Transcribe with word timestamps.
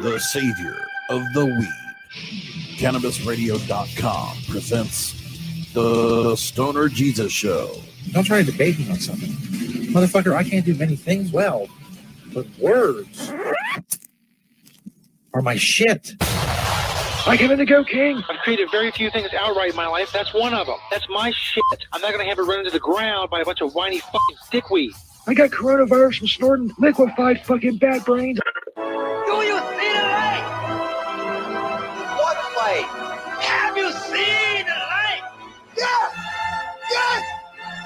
The 0.00 0.20
savior 0.20 0.86
of 1.08 1.24
the 1.32 1.44
weed. 1.44 2.78
CannabisRadio.com 2.78 4.36
presents 4.48 5.72
The 5.72 6.36
Stoner 6.36 6.88
Jesus 6.88 7.32
Show. 7.32 7.82
Don't 8.12 8.22
try 8.22 8.44
to 8.44 8.48
debate 8.48 8.78
me 8.78 8.88
on 8.90 9.00
something. 9.00 9.30
Motherfucker, 9.92 10.36
I 10.36 10.44
can't 10.44 10.64
do 10.64 10.76
many 10.76 10.94
things 10.94 11.32
well, 11.32 11.66
but 12.32 12.46
words 12.60 13.32
are 15.34 15.42
my 15.42 15.56
shit. 15.56 16.12
I 16.20 17.36
him 17.36 17.50
in 17.50 17.58
the 17.58 17.66
Go 17.66 17.82
King. 17.82 18.22
I've 18.30 18.38
created 18.38 18.70
very 18.70 18.92
few 18.92 19.10
things 19.10 19.30
outright 19.34 19.70
in 19.70 19.76
my 19.76 19.88
life. 19.88 20.12
That's 20.12 20.32
one 20.32 20.54
of 20.54 20.68
them. 20.68 20.78
That's 20.92 21.08
my 21.08 21.32
shit. 21.32 21.64
I'm 21.92 22.00
not 22.00 22.12
gonna 22.12 22.24
have 22.24 22.38
it 22.38 22.42
run 22.42 22.60
into 22.60 22.70
the 22.70 22.78
ground 22.78 23.30
by 23.30 23.40
a 23.40 23.44
bunch 23.44 23.62
of 23.62 23.74
whiny 23.74 23.98
fucking 23.98 24.36
dickweed. 24.52 24.92
I 25.28 25.34
got 25.34 25.50
coronavirus 25.50 26.20
from 26.20 26.28
snorting 26.28 26.72
liquefied 26.78 27.44
fucking 27.44 27.76
bat 27.76 28.06
brains. 28.06 28.38
Do 28.74 28.82
you 28.82 29.58
see 29.58 29.92
the 29.92 30.02
light? 30.08 30.44
What 32.16 32.36
light? 32.56 32.88
Have 33.42 33.76
you 33.76 33.92
seen 33.92 34.64
the 34.64 34.72
light? 34.72 35.20
Yes! 35.76 36.14
Yes! 36.90 37.22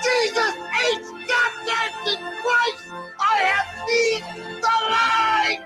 Jesus 0.04 0.54
H. 0.86 1.02
goddamn 1.26 1.92
Christ! 2.42 2.84
I 3.18 3.36
have 3.50 3.68
seen 3.88 4.22
the 4.60 4.76
light! 4.92 5.60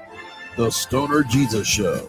The 0.57 0.71
Stoner 0.71 1.25
Jesus 1.25 1.67
Show. 1.69 2.09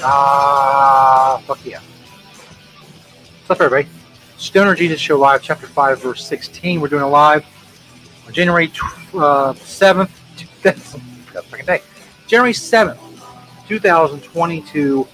Ah, 0.00 1.42
fuck 1.46 1.58
yeah. 1.64 1.80
What's 1.80 3.50
up, 3.50 3.60
everybody? 3.60 3.88
Stoner 4.36 4.76
Jesus 4.76 5.00
Show 5.00 5.18
Live, 5.18 5.42
Chapter 5.42 5.66
5, 5.66 6.02
Verse 6.02 6.24
16. 6.24 6.80
We're 6.80 6.86
doing 6.86 7.02
it 7.02 7.06
live 7.06 7.44
on 8.26 8.32
January 8.32 8.66
uh, 9.14 9.54
7th. 9.54 10.10
That's 10.62 10.92
that 11.32 11.44
fucking 11.46 11.66
day. 11.66 11.82
January 12.28 12.52
7th, 12.52 12.98
2022. 13.66 15.08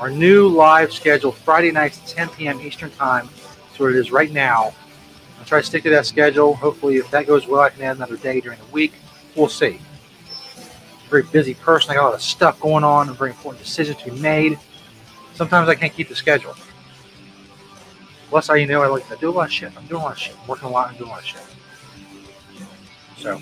Our 0.00 0.10
new 0.10 0.48
live 0.48 0.92
schedule, 0.92 1.30
Friday 1.30 1.70
nights, 1.70 2.00
10 2.12 2.28
p.m. 2.30 2.60
Eastern 2.60 2.90
Time. 2.90 3.28
That's 3.68 3.78
what 3.78 3.90
it 3.90 3.96
is 3.96 4.10
right 4.10 4.32
now. 4.32 4.74
I'll 5.38 5.44
try 5.44 5.60
to 5.60 5.66
stick 5.66 5.84
to 5.84 5.90
that 5.90 6.06
schedule. 6.06 6.54
Hopefully, 6.54 6.96
if 6.96 7.08
that 7.12 7.28
goes 7.28 7.46
well, 7.46 7.60
I 7.60 7.70
can 7.70 7.82
add 7.82 7.96
another 7.96 8.16
day 8.16 8.40
during 8.40 8.58
the 8.58 8.72
week. 8.72 8.94
We'll 9.36 9.48
see. 9.48 9.78
Very 11.08 11.22
busy 11.24 11.54
person. 11.54 11.90
I 11.90 11.94
got 11.94 12.02
a 12.02 12.08
lot 12.08 12.14
of 12.14 12.22
stuff 12.22 12.60
going 12.60 12.84
on 12.84 13.08
and 13.08 13.16
very 13.16 13.30
important 13.30 13.64
decisions 13.64 13.96
to 13.98 14.10
be 14.10 14.20
made. 14.20 14.58
Sometimes 15.34 15.68
I 15.68 15.74
can't 15.74 15.92
keep 15.92 16.08
the 16.08 16.14
schedule. 16.14 16.54
Plus, 18.28 18.48
how 18.48 18.54
you 18.54 18.66
know 18.66 18.82
I 18.82 18.88
like 18.88 19.08
to 19.08 19.16
do 19.16 19.30
a 19.30 19.32
lot 19.32 19.46
of 19.46 19.52
shit. 19.52 19.72
I'm 19.76 19.86
doing 19.86 20.02
a 20.02 20.04
lot 20.04 20.12
of 20.12 20.18
shit. 20.18 20.36
I'm 20.40 20.46
working 20.46 20.68
a 20.68 20.70
lot 20.70 20.90
and 20.90 20.98
doing 20.98 21.10
a 21.10 21.12
lot 21.12 21.20
of 21.20 21.26
shit. 21.26 21.40
So, 23.16 23.40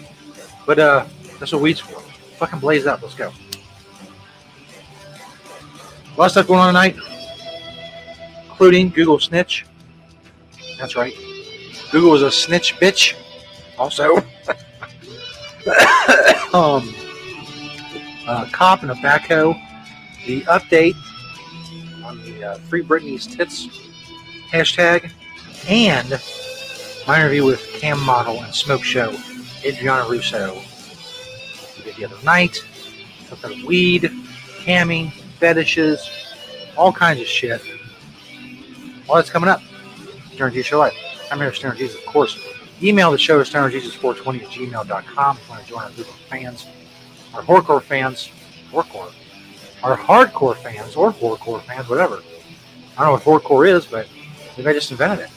but 0.64 0.78
uh, 0.78 1.06
that's 1.40 1.52
what 1.52 1.60
weeds 1.60 1.80
for. 1.80 2.00
Fucking 2.38 2.60
blaze 2.60 2.86
up. 2.86 3.02
Let's 3.02 3.14
go. 3.14 3.32
A 6.14 6.16
lot 6.16 6.26
of 6.26 6.30
stuff 6.30 6.46
going 6.46 6.60
on 6.60 6.68
tonight, 6.68 6.96
including 8.48 8.90
Google 8.90 9.18
Snitch. 9.18 9.66
That's 10.78 10.96
right. 10.96 11.14
Google 11.90 12.14
is 12.14 12.22
a 12.22 12.30
snitch 12.30 12.76
bitch. 12.76 13.14
Also, 13.78 14.16
um, 16.52 16.94
uh, 18.26 18.46
cop 18.52 18.82
and 18.82 18.90
a 18.90 18.94
backhoe. 18.94 19.60
The 20.26 20.42
update 20.42 20.96
on 22.04 22.22
the 22.24 22.44
uh, 22.44 22.54
Free 22.58 22.82
Britney's 22.82 23.26
Tits 23.26 23.68
hashtag, 24.50 25.12
and 25.68 26.20
my 27.06 27.20
interview 27.20 27.44
with 27.44 27.60
Cam 27.74 28.00
Model 28.04 28.42
and 28.42 28.54
Smoke 28.54 28.82
Show, 28.82 29.16
Adriana 29.64 30.08
Russo. 30.08 30.54
We 31.76 31.84
did 31.84 31.96
the 31.96 32.04
other 32.06 32.24
night. 32.24 32.64
Talked 33.28 33.44
about 33.44 33.62
weed, 33.64 34.10
camming, 34.64 35.12
fetishes, 35.38 36.08
all 36.76 36.92
kinds 36.92 37.20
of 37.20 37.26
shit. 37.26 37.60
All 39.08 39.16
that's 39.16 39.30
coming 39.30 39.48
up. 39.48 39.60
Stoner 40.32 40.50
Jesus 40.50 40.66
Show 40.66 40.78
Live. 40.78 40.92
I'm 41.30 41.38
here, 41.38 41.52
Stoner 41.52 41.74
Jesus, 41.74 41.96
of 41.98 42.06
course. 42.06 42.38
Email 42.82 43.10
the 43.10 43.18
show 43.18 43.40
at 43.40 43.46
stonerjesus420 43.46 44.42
at 44.42 44.48
gmail.com 44.48 45.38
if 45.38 45.48
you 45.48 45.50
want 45.50 45.62
to 45.62 45.68
join 45.68 45.82
our 45.82 45.90
group 45.92 46.08
of 46.08 46.14
fans 46.14 46.66
our 47.36 47.42
horrorcore 47.42 47.82
fans, 47.82 48.30
horrorcore, 48.72 49.12
our 49.82 49.96
hardcore 49.96 50.56
fans 50.56 50.96
or 50.96 51.12
horrorcore 51.12 51.62
fans, 51.62 51.88
whatever. 51.88 52.22
I 52.96 53.04
don't 53.04 53.06
know 53.06 53.12
what 53.12 53.42
horrorcore 53.42 53.68
is, 53.68 53.84
but 53.84 54.08
maybe 54.56 54.70
I 54.70 54.72
just 54.72 54.90
invented 54.90 55.26
it. 55.26 55.30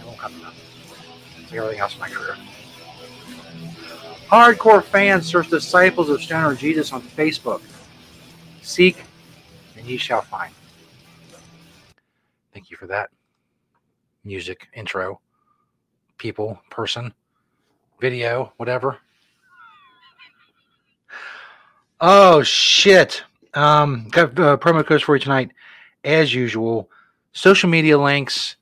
It 0.00 0.04
won't 0.04 0.18
come 0.18 0.34
up. 0.44 0.54
Like 1.44 1.52
everything 1.52 1.78
else 1.78 1.94
in 1.94 2.00
my 2.00 2.08
career. 2.08 2.36
Hardcore 4.26 4.82
fans 4.82 5.26
search 5.26 5.48
Disciples 5.48 6.08
of 6.08 6.20
Stoner 6.20 6.56
Jesus 6.56 6.92
on 6.92 7.02
Facebook. 7.02 7.62
Seek 8.62 9.04
and 9.76 9.86
ye 9.86 9.96
shall 9.96 10.22
find. 10.22 10.52
Thank 12.52 12.68
you 12.68 12.76
for 12.76 12.88
that. 12.88 13.10
Music, 14.24 14.66
intro, 14.74 15.20
people, 16.18 16.58
person, 16.68 17.14
video, 18.00 18.52
whatever. 18.56 18.98
Oh 22.00 22.42
shit! 22.42 23.22
Um, 23.54 24.08
got 24.10 24.38
uh, 24.38 24.58
promo 24.58 24.84
codes 24.84 25.02
for 25.02 25.16
you 25.16 25.20
tonight, 25.20 25.50
as 26.04 26.34
usual. 26.34 26.90
Social 27.32 27.70
media 27.70 27.98
links. 27.98 28.56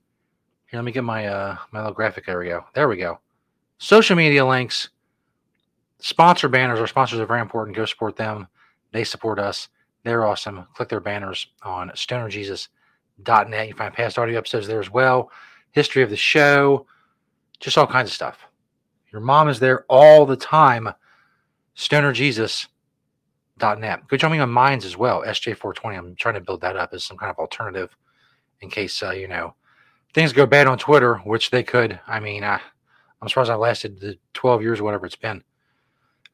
Here, 0.67 0.79
let 0.79 0.85
me 0.85 0.93
get 0.93 1.03
my 1.03 1.27
uh 1.27 1.57
my 1.73 1.81
little 1.81 1.95
graphic. 1.95 2.27
There 2.27 2.39
we 2.39 2.47
go. 2.47 2.65
There 2.75 2.89
we 2.89 2.97
go. 2.97 3.19
Social 3.79 4.15
media 4.15 4.47
links. 4.47 4.89
Sponsor 5.99 6.49
banners. 6.49 6.79
Our 6.79 6.87
sponsors 6.87 7.19
are 7.19 7.27
very 7.27 7.41
important. 7.41 7.77
Go 7.77 7.87
support 7.87 8.15
them. 8.15 8.47
They 8.93 9.03
support 9.03 9.41
us. 9.41 9.69
They're 10.05 10.27
awesome. 10.27 10.67
Click 10.75 10.89
their 10.89 11.01
banners 11.01 11.47
on 11.63 11.91
stonerjesus.net. 11.91 13.69
You 13.69 13.75
find 13.75 13.95
past 13.95 14.19
audio 14.19 14.39
episodes 14.39 14.69
there 14.69 14.81
as 14.81 14.91
well. 14.91 15.31
History 15.73 16.03
of 16.03 16.11
the 16.11 16.17
show. 16.17 16.87
Just 17.59 17.79
all 17.79 17.87
kinds 17.87 18.11
of 18.11 18.15
stuff. 18.15 18.39
Your 19.11 19.23
mom 19.23 19.49
is 19.49 19.59
there 19.59 19.85
all 19.89 20.25
the 20.27 20.37
time. 20.37 20.91
Stoner 21.75 22.13
Jesus 22.13 22.69
net. 23.61 24.07
Go 24.09 24.29
me 24.29 24.39
on 24.39 24.51
Minds 24.51 24.85
as 24.85 24.97
well, 24.97 25.23
SJ420. 25.23 25.99
I'm 25.99 26.15
trying 26.17 26.35
to 26.35 26.41
build 26.41 26.61
that 26.63 26.77
up 26.77 26.93
as 26.93 27.05
some 27.05 27.17
kind 27.17 27.31
of 27.31 27.39
alternative 27.39 27.97
in 28.61 28.71
case, 28.71 29.03
uh, 29.03 29.11
you 29.11 29.29
know, 29.29 29.55
things 30.15 30.33
go 30.33 30.47
bad 30.47 30.67
on 30.67 30.79
Twitter, 30.79 31.17
which 31.19 31.51
they 31.51 31.63
could. 31.63 31.99
I 32.07 32.21
mean, 32.21 32.45
uh, 32.45 32.59
I'm 33.21 33.29
surprised 33.29 33.51
I 33.51 33.55
lasted 33.55 34.01
the 34.01 34.19
12 34.35 34.63
years 34.63 34.81
or 34.81 34.85
whatever 34.85 35.07
it's 35.07 35.17
been. 35.17 35.43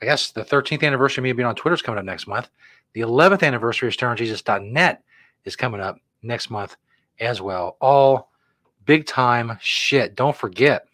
I 0.03 0.07
guess 0.07 0.31
the 0.31 0.45
13th 0.45 0.83
anniversary 0.83 1.21
of 1.21 1.25
me 1.25 1.33
being 1.33 1.47
on 1.47 1.55
Twitter 1.55 1.75
is 1.75 1.83
coming 1.83 1.99
up 1.99 2.05
next 2.05 2.27
month. 2.27 2.49
The 2.95 3.03
11th 3.03 3.43
anniversary 3.43 3.89
of 3.89 3.95
StonerJesus.net 3.95 5.03
is 5.45 5.57
coming 5.57 5.81
up 5.81 5.97
next 6.23 6.51
month 6.51 6.77
as 7.21 7.41
well. 7.41 7.77
All 7.81 8.31
big 8.87 9.07
time 9.07 9.59
shit. 9.61 10.15
Don't 10.15 10.37
forget, 10.37 10.87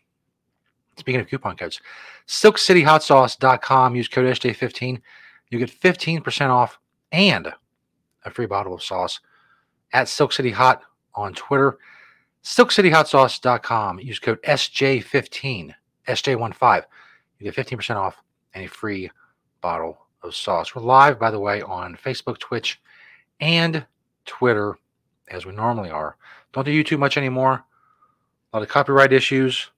speaking 0.98 1.20
of 1.20 1.28
coupon 1.28 1.56
codes, 1.56 1.80
silkcityhotsauce.com. 2.26 3.94
Use 3.94 4.08
code 4.08 4.26
SJ15 4.26 5.00
you 5.50 5.58
get 5.58 5.70
15% 5.70 6.48
off 6.50 6.78
and 7.12 7.52
a 8.24 8.30
free 8.30 8.46
bottle 8.46 8.74
of 8.74 8.82
sauce 8.82 9.20
at 9.92 10.08
Silk 10.08 10.32
City 10.32 10.50
Hot 10.50 10.82
on 11.14 11.32
Twitter. 11.34 11.78
SilkCityHotSauce.com. 12.42 14.00
Use 14.00 14.18
code 14.18 14.42
SJ15, 14.42 15.74
SJ15. 16.08 16.84
You 17.38 17.50
get 17.50 17.66
15% 17.66 17.96
off 17.96 18.22
and 18.54 18.64
a 18.64 18.68
free 18.68 19.10
bottle 19.60 19.98
of 20.22 20.34
sauce. 20.34 20.74
We're 20.74 20.82
live, 20.82 21.18
by 21.18 21.30
the 21.30 21.40
way, 21.40 21.62
on 21.62 21.96
Facebook, 21.96 22.38
Twitch, 22.38 22.80
and 23.40 23.86
Twitter, 24.24 24.78
as 25.28 25.44
we 25.44 25.52
normally 25.52 25.90
are. 25.90 26.16
Don't 26.52 26.64
do 26.64 26.84
YouTube 26.84 26.98
much 26.98 27.16
anymore. 27.16 27.64
A 28.52 28.56
lot 28.56 28.62
of 28.62 28.68
copyright 28.68 29.12
issues, 29.12 29.70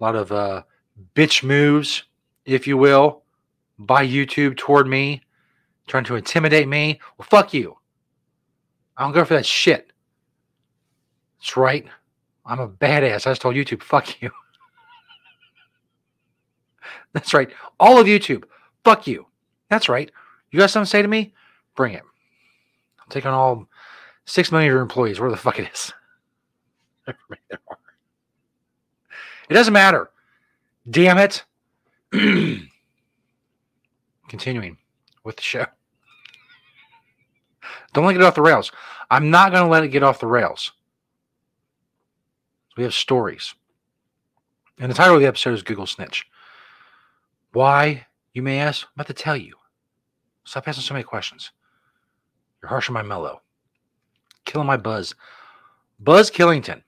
a 0.00 0.04
lot 0.04 0.16
of 0.16 0.32
uh, 0.32 0.62
bitch 1.14 1.42
moves, 1.42 2.04
if 2.44 2.66
you 2.66 2.76
will 2.76 3.23
by 3.78 4.06
YouTube 4.06 4.56
toward 4.56 4.86
me, 4.86 5.22
trying 5.86 6.04
to 6.04 6.16
intimidate 6.16 6.68
me. 6.68 7.00
Well, 7.18 7.26
fuck 7.28 7.52
you. 7.54 7.76
I 8.96 9.02
don't 9.02 9.12
go 9.12 9.24
for 9.24 9.34
that 9.34 9.46
shit. 9.46 9.92
That's 11.38 11.56
right. 11.56 11.86
I'm 12.46 12.60
a 12.60 12.68
badass. 12.68 13.26
I 13.26 13.30
just 13.30 13.42
told 13.42 13.54
YouTube, 13.54 13.82
fuck 13.82 14.20
you. 14.22 14.30
That's 17.12 17.34
right. 17.34 17.50
All 17.80 17.98
of 17.98 18.06
YouTube, 18.06 18.44
fuck 18.84 19.06
you. 19.06 19.26
That's 19.70 19.88
right. 19.88 20.10
You 20.50 20.58
got 20.58 20.70
something 20.70 20.86
to 20.86 20.90
say 20.90 21.02
to 21.02 21.08
me? 21.08 21.32
Bring 21.74 21.94
it. 21.94 22.02
I'm 23.00 23.08
taking 23.10 23.30
all 23.30 23.66
six 24.24 24.52
million 24.52 24.70
of 24.70 24.74
your 24.74 24.82
employees, 24.82 25.18
where 25.20 25.30
the 25.30 25.36
fuck 25.36 25.58
it 25.58 25.70
is. 25.72 25.92
It 29.48 29.54
doesn't 29.54 29.72
matter. 29.72 30.10
Damn 30.88 31.18
it. 31.18 31.44
Continuing 34.34 34.78
with 35.22 35.36
the 35.36 35.42
show. 35.42 35.64
Don't 37.92 38.04
let 38.04 38.16
it 38.16 38.18
get 38.18 38.26
off 38.26 38.34
the 38.34 38.42
rails. 38.42 38.72
I'm 39.08 39.30
not 39.30 39.52
going 39.52 39.62
to 39.62 39.70
let 39.70 39.84
it 39.84 39.90
get 39.90 40.02
off 40.02 40.18
the 40.18 40.26
rails. 40.26 40.72
We 42.76 42.82
have 42.82 42.94
stories. 42.94 43.54
And 44.80 44.90
the 44.90 44.94
title 44.96 45.14
of 45.14 45.20
the 45.20 45.28
episode 45.28 45.54
is 45.54 45.62
Google 45.62 45.86
Snitch. 45.86 46.26
Why, 47.52 48.08
you 48.32 48.42
may 48.42 48.58
ask? 48.58 48.84
I'm 48.84 48.90
about 48.96 49.06
to 49.06 49.12
tell 49.12 49.36
you. 49.36 49.54
Stop 50.42 50.66
asking 50.66 50.82
so 50.82 50.94
many 50.94 51.04
questions. 51.04 51.52
You're 52.60 52.70
harsh 52.70 52.88
on 52.88 52.94
my 52.94 53.02
mellow. 53.02 53.40
Killing 54.46 54.66
my 54.66 54.76
buzz. 54.76 55.14
Buzz 56.00 56.28
Killington. 56.28 56.82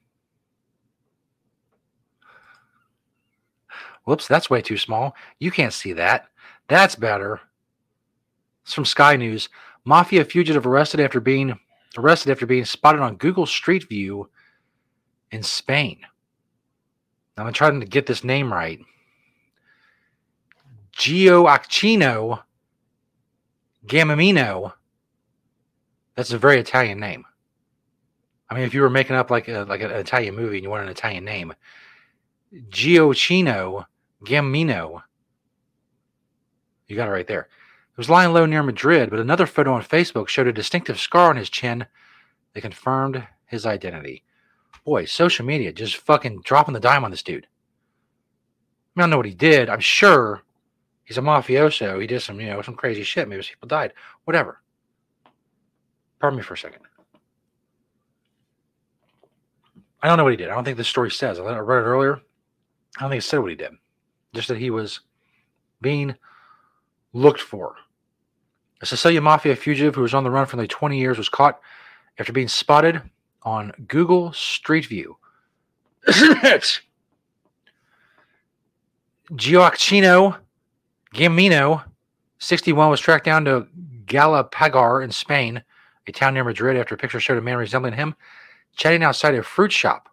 Whoops, 4.02 4.26
that's 4.26 4.50
way 4.50 4.62
too 4.62 4.78
small. 4.78 5.14
You 5.38 5.52
can't 5.52 5.72
see 5.72 5.92
that. 5.92 6.26
That's 6.68 6.94
better. 6.94 7.40
It's 8.64 8.74
from 8.74 8.84
Sky 8.84 9.16
News. 9.16 9.48
Mafia 9.84 10.24
fugitive 10.24 10.66
arrested 10.66 11.00
after 11.00 11.20
being 11.20 11.58
arrested 11.96 12.30
after 12.30 12.46
being 12.46 12.64
spotted 12.64 13.00
on 13.00 13.16
Google 13.16 13.46
Street 13.46 13.88
View 13.88 14.28
in 15.30 15.42
Spain. 15.42 16.00
I'm 17.36 17.52
trying 17.52 17.80
to 17.80 17.86
get 17.86 18.06
this 18.06 18.24
name 18.24 18.52
right. 18.52 18.80
Gioacchino 20.96 22.42
Gamamino. 23.86 24.72
That's 26.14 26.32
a 26.32 26.38
very 26.38 26.58
Italian 26.58 26.98
name. 26.98 27.24
I 28.48 28.54
mean, 28.54 28.64
if 28.64 28.74
you 28.74 28.80
were 28.80 28.90
making 28.90 29.16
up 29.16 29.30
like 29.30 29.48
a, 29.48 29.66
like 29.68 29.82
an 29.82 29.90
Italian 29.90 30.34
movie 30.34 30.56
and 30.56 30.64
you 30.64 30.70
want 30.70 30.84
an 30.84 30.88
Italian 30.88 31.24
name, 31.24 31.52
Giochino 32.70 33.86
Gammino. 34.24 35.02
You 36.88 36.96
got 36.96 37.08
it 37.08 37.12
right 37.12 37.26
there. 37.26 37.48
He 37.96 38.00
was 38.00 38.10
lying 38.10 38.32
low 38.32 38.46
near 38.46 38.62
Madrid, 38.62 39.10
but 39.10 39.18
another 39.18 39.46
photo 39.46 39.72
on 39.72 39.82
Facebook 39.82 40.28
showed 40.28 40.46
a 40.46 40.52
distinctive 40.52 41.00
scar 41.00 41.30
on 41.30 41.36
his 41.36 41.50
chin 41.50 41.86
that 42.52 42.60
confirmed 42.60 43.26
his 43.46 43.66
identity. 43.66 44.22
Boy, 44.84 45.04
social 45.04 45.44
media 45.44 45.72
just 45.72 45.96
fucking 45.96 46.42
dropping 46.44 46.74
the 46.74 46.80
dime 46.80 47.04
on 47.04 47.10
this 47.10 47.22
dude. 47.22 47.46
I, 48.96 49.00
mean, 49.00 49.02
I 49.02 49.02
don't 49.02 49.10
know 49.10 49.16
what 49.16 49.26
he 49.26 49.34
did. 49.34 49.68
I'm 49.68 49.80
sure 49.80 50.42
he's 51.04 51.18
a 51.18 51.22
mafioso. 51.22 52.00
He 52.00 52.06
did 52.06 52.22
some, 52.22 52.40
you 52.40 52.48
know, 52.48 52.62
some 52.62 52.74
crazy 52.74 53.02
shit. 53.02 53.28
Maybe 53.28 53.42
people 53.42 53.68
died. 53.68 53.92
Whatever. 54.24 54.60
Pardon 56.20 56.38
me 56.38 56.42
for 56.42 56.54
a 56.54 56.58
second. 56.58 56.80
I 60.02 60.08
don't 60.08 60.18
know 60.18 60.24
what 60.24 60.32
he 60.32 60.36
did. 60.36 60.50
I 60.50 60.54
don't 60.54 60.64
think 60.64 60.76
this 60.76 60.88
story 60.88 61.10
says. 61.10 61.38
I 61.40 61.42
read 61.42 61.56
it 61.58 61.86
earlier. 61.86 62.20
I 62.96 63.00
don't 63.00 63.10
think 63.10 63.22
it 63.22 63.26
said 63.26 63.38
what 63.38 63.50
he 63.50 63.56
did. 63.56 63.72
Just 64.34 64.48
that 64.48 64.58
he 64.58 64.70
was 64.70 65.00
being 65.80 66.14
looked 67.16 67.40
for. 67.40 67.76
A 68.82 68.86
Sicilian 68.86 69.24
mafia 69.24 69.56
fugitive 69.56 69.94
who 69.94 70.02
was 70.02 70.12
on 70.14 70.24
the 70.24 70.30
run 70.30 70.46
for 70.46 70.56
nearly 70.56 70.68
20 70.68 70.98
years 70.98 71.16
was 71.18 71.30
caught 71.30 71.60
after 72.18 72.32
being 72.32 72.48
spotted 72.48 73.00
on 73.42 73.72
Google 73.88 74.32
Street 74.32 74.86
View. 74.86 75.16
Gioacchino 79.32 80.38
Gammino, 81.14 81.84
61, 82.38 82.90
was 82.90 83.00
tracked 83.00 83.24
down 83.24 83.44
to 83.46 83.66
Galapagar 84.04 85.02
in 85.02 85.10
Spain, 85.10 85.62
a 86.06 86.12
town 86.12 86.34
near 86.34 86.44
Madrid, 86.44 86.76
after 86.76 86.94
a 86.94 86.98
picture 86.98 87.18
showed 87.18 87.38
a 87.38 87.42
man 87.42 87.56
resembling 87.56 87.94
him 87.94 88.14
chatting 88.76 89.02
outside 89.02 89.34
a 89.34 89.42
fruit 89.42 89.72
shop. 89.72 90.10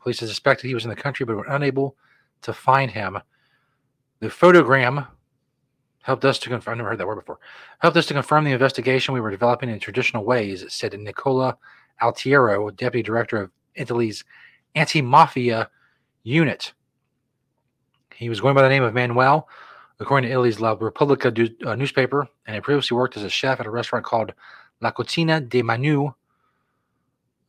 Police 0.00 0.18
suspected 0.18 0.66
he 0.66 0.74
was 0.74 0.84
in 0.84 0.90
the 0.90 0.96
country 0.96 1.26
but 1.26 1.36
were 1.36 1.46
unable 1.46 1.94
to 2.42 2.54
find 2.54 2.90
him. 2.90 3.18
The 4.20 4.28
photogram 4.28 5.06
helped 6.06 6.24
us 6.24 6.38
to 6.38 6.48
confirm. 6.48 6.74
I've 6.74 6.78
never 6.78 6.90
heard 6.90 6.98
that 6.98 7.06
word 7.08 7.16
before. 7.16 7.40
Helped 7.80 7.96
us 7.96 8.06
to 8.06 8.14
confirm 8.14 8.44
the 8.44 8.52
investigation 8.52 9.12
we 9.12 9.20
were 9.20 9.32
developing 9.32 9.68
in 9.68 9.80
traditional 9.80 10.24
ways, 10.24 10.64
said 10.68 10.96
Nicola 10.98 11.58
Altiero, 12.00 12.74
deputy 12.76 13.02
director 13.02 13.38
of 13.42 13.50
Italy's 13.74 14.22
anti-mafia 14.76 15.68
unit. 16.22 16.72
He 18.14 18.28
was 18.28 18.40
going 18.40 18.54
by 18.54 18.62
the 18.62 18.68
name 18.68 18.84
of 18.84 18.94
Manuel, 18.94 19.48
according 19.98 20.28
to 20.28 20.32
Italy's 20.32 20.60
La 20.60 20.76
Repubblica 20.78 21.34
uh, 21.66 21.74
newspaper, 21.74 22.28
and 22.46 22.54
had 22.54 22.62
previously 22.62 22.96
worked 22.96 23.16
as 23.16 23.24
a 23.24 23.28
chef 23.28 23.58
at 23.58 23.66
a 23.66 23.70
restaurant 23.70 24.04
called 24.04 24.32
La 24.80 24.92
Cucina 24.92 25.40
de 25.40 25.60
Manu. 25.60 26.12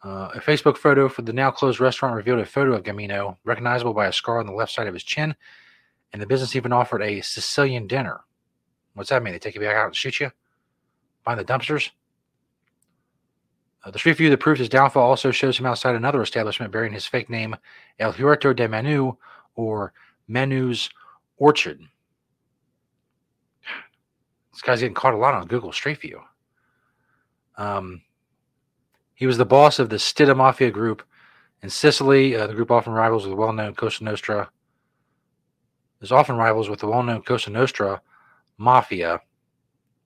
Uh, 0.04 0.30
a 0.33 0.39
Facebook 0.39 0.77
photo 0.77 1.07
for 1.07 1.21
the 1.21 1.31
now 1.31 1.51
closed 1.51 1.80
restaurant 1.80 2.15
revealed 2.15 2.39
a 2.39 2.45
photo 2.45 2.74
of 2.74 2.81
Gammino, 2.81 3.38
recognizable 3.45 3.94
by 3.94 4.07
a 4.07 4.13
scar 4.13 4.39
on 4.39 4.48
the 4.48 4.51
left 4.51 4.71
side 4.71 4.88
of 4.88 4.95
his 4.95 5.04
chin, 5.04 5.36
and 6.12 6.19
the 6.19 6.25
business 6.25 6.56
even 6.56 6.74
offered 6.74 7.04
a 7.04 7.21
Sicilian 7.21 7.86
dinner. 7.86 8.21
What's 8.97 9.11
that 9.11 9.21
mean? 9.21 9.31
They 9.33 9.39
take 9.39 9.53
you 9.53 9.61
back 9.61 9.75
out 9.75 9.85
and 9.85 9.95
shoot 9.95 10.19
you? 10.19 10.31
Find 11.23 11.39
the 11.39 11.45
dumpsters? 11.45 11.91
Uh, 13.83 13.91
the 13.91 13.99
street 13.99 14.17
view 14.17 14.31
that 14.31 14.39
proves 14.39 14.57
his 14.57 14.69
downfall 14.69 15.07
also 15.07 15.29
shows 15.29 15.59
him 15.59 15.67
outside 15.67 15.94
another 15.94 16.19
establishment 16.23 16.71
bearing 16.71 16.91
his 16.91 17.05
fake 17.05 17.29
name, 17.29 17.55
El 17.99 18.11
Huerto 18.11 18.53
de 18.53 18.67
Manu, 18.67 19.13
or 19.53 19.94
Manu's 20.27 20.89
Orchard. 21.38 21.79
This 24.51 24.63
guy's 24.63 24.79
getting 24.79 24.95
caught 24.95 25.13
a 25.13 25.17
lot 25.17 25.35
on 25.35 25.45
Google 25.45 25.71
Street 25.71 26.01
View. 26.01 26.19
Um, 27.55 28.01
he 29.13 29.27
was 29.27 29.38
the 29.38 29.45
boss 29.45 29.77
of 29.77 29.89
the 29.89 29.97
Stidda 29.97 30.35
Mafia 30.35 30.71
group 30.71 31.03
in 31.61 31.69
Sicily. 31.69 32.35
Uh, 32.35 32.47
the 32.47 32.55
group 32.55 32.71
often 32.71 32.94
rivals 32.94 33.25
with 33.25 33.33
the 33.33 33.35
well-known 33.35 33.75
Cosa 33.75 34.03
Nostra. 34.03 34.49
There's 35.99 36.11
often 36.11 36.35
rivals 36.35 36.67
with 36.67 36.79
the 36.79 36.88
well-known 36.88 37.21
Cosa 37.21 37.51
Nostra 37.51 38.01
Mafia. 38.57 39.21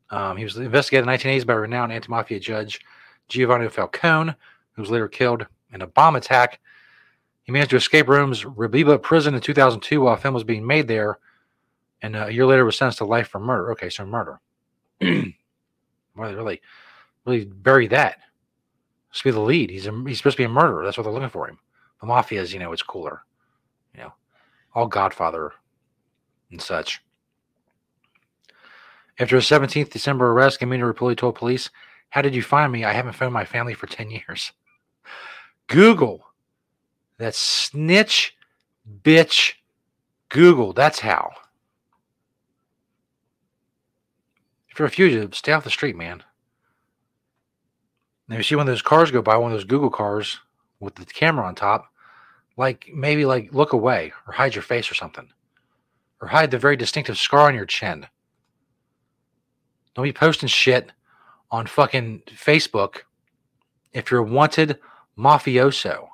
Um, 0.10 0.38
he 0.38 0.44
was 0.44 0.58
investigated 0.58 1.08
in 1.08 1.12
the 1.12 1.18
1980s 1.18 1.46
by 1.46 1.54
renowned 1.54 1.92
anti-mafia 1.92 2.40
judge 2.40 2.82
Giovanni 3.30 3.70
Falcone, 3.70 4.34
who 4.74 4.82
was 4.82 4.92
later 4.92 5.08
killed 5.08 5.46
in 5.74 5.82
a 5.82 5.88
bomb 5.88 6.16
attack. 6.16 6.60
He 7.44 7.52
managed 7.52 7.72
to 7.72 7.78
escape 7.78 8.08
Rome's 8.08 8.44
Rebibbia 8.44 9.02
prison 9.02 9.34
in 9.34 9.42
2002 9.42 10.02
while 10.02 10.14
a 10.14 10.18
film 10.18 10.34
was 10.34 10.44
being 10.44 10.66
made 10.66 10.88
there, 10.88 11.18
and 12.02 12.16
uh, 12.16 12.26
a 12.28 12.32
year 12.32 12.46
later 12.46 12.66
was 12.66 12.78
sentenced 12.78 13.00
to 13.00 13.06
life 13.06 13.30
for 13.30 13.40
murder. 13.40 13.72
Okay, 13.72 13.90
so 13.90 14.06
murder. 14.06 14.40
Why 15.00 16.28
they 16.28 16.36
really, 16.36 16.62
really 17.26 17.46
bury 17.46 17.88
that? 17.88 18.20
Supposed 19.12 19.24
to 19.24 19.24
be 19.24 19.32
the 19.32 19.40
lead. 19.40 19.70
He's 19.70 19.88
a, 19.88 20.04
he's 20.06 20.18
supposed 20.18 20.38
to 20.38 20.42
be 20.42 20.46
a 20.46 20.50
murderer. 20.50 20.84
That's 20.84 20.98
what 20.98 21.04
they're 21.04 21.14
looking 21.14 21.30
for 21.30 21.48
him. 21.48 21.58
The 22.00 22.08
mafia 22.08 22.42
is, 22.42 22.54
you 22.54 22.60
know, 22.60 22.72
it's 22.72 22.84
cooler. 22.84 23.22
You 23.96 24.02
know, 24.02 24.14
all 24.74 24.88
Godfather 24.88 25.54
and 26.52 26.62
such. 26.62 27.02
After 29.22 29.38
a 29.38 29.40
17th 29.40 29.92
December 29.92 30.32
arrest, 30.32 30.60
Gammino 30.60 30.92
reportedly 30.92 31.16
told 31.16 31.36
police, 31.36 31.70
How 32.10 32.24
did 32.24 32.34
you 32.34 32.42
find 32.42 32.72
me? 32.72 32.84
I 32.84 32.92
haven't 32.92 33.14
found 33.14 33.32
my 33.32 33.46
family 33.46 33.76
for 33.76 33.86
10 33.86 34.10
years. 34.10 34.52
Google. 35.68 36.26
That 37.20 37.36
snitch 37.36 38.36
bitch 39.04 39.54
Google. 40.30 40.74
That's 40.74 41.02
how. 41.02 41.34
If 44.70 44.80
you're 44.80 44.88
a 44.88 44.92
fugitive, 44.92 45.36
stay 45.36 45.52
off 45.52 45.66
the 45.66 45.70
street, 45.70 45.96
man. 45.96 46.24
Now, 48.28 48.38
you 48.38 48.44
see 48.44 48.56
one 48.56 48.68
of 48.68 48.72
those 48.72 48.82
cars 48.82 49.12
go 49.12 49.22
by, 49.22 49.38
one 49.38 49.52
of 49.52 49.58
those 49.58 49.66
Google 49.66 49.92
cars 49.92 50.40
with 50.80 50.96
the 50.96 51.06
camera 51.06 51.46
on 51.46 51.54
top, 51.54 51.94
like 52.58 52.90
maybe 52.92 53.26
like 53.26 53.54
look 53.54 53.74
away 53.74 54.14
or 54.26 54.34
hide 54.34 54.56
your 54.56 54.64
face 54.64 54.90
or 54.90 54.96
something, 54.96 55.30
or 56.22 56.30
hide 56.30 56.50
the 56.50 56.58
very 56.58 56.76
distinctive 56.76 57.20
scar 57.20 57.48
on 57.50 57.54
your 57.54 57.68
chin. 57.68 58.08
Don't 59.96 60.04
be 60.04 60.14
posting 60.14 60.48
shit 60.48 60.92
on 61.50 61.68
fucking 61.68 62.24
Facebook 62.28 63.00
if 63.94 64.10
you're 64.10 64.22
a 64.22 64.24
wanted 64.24 64.80
mafioso. 65.18 66.08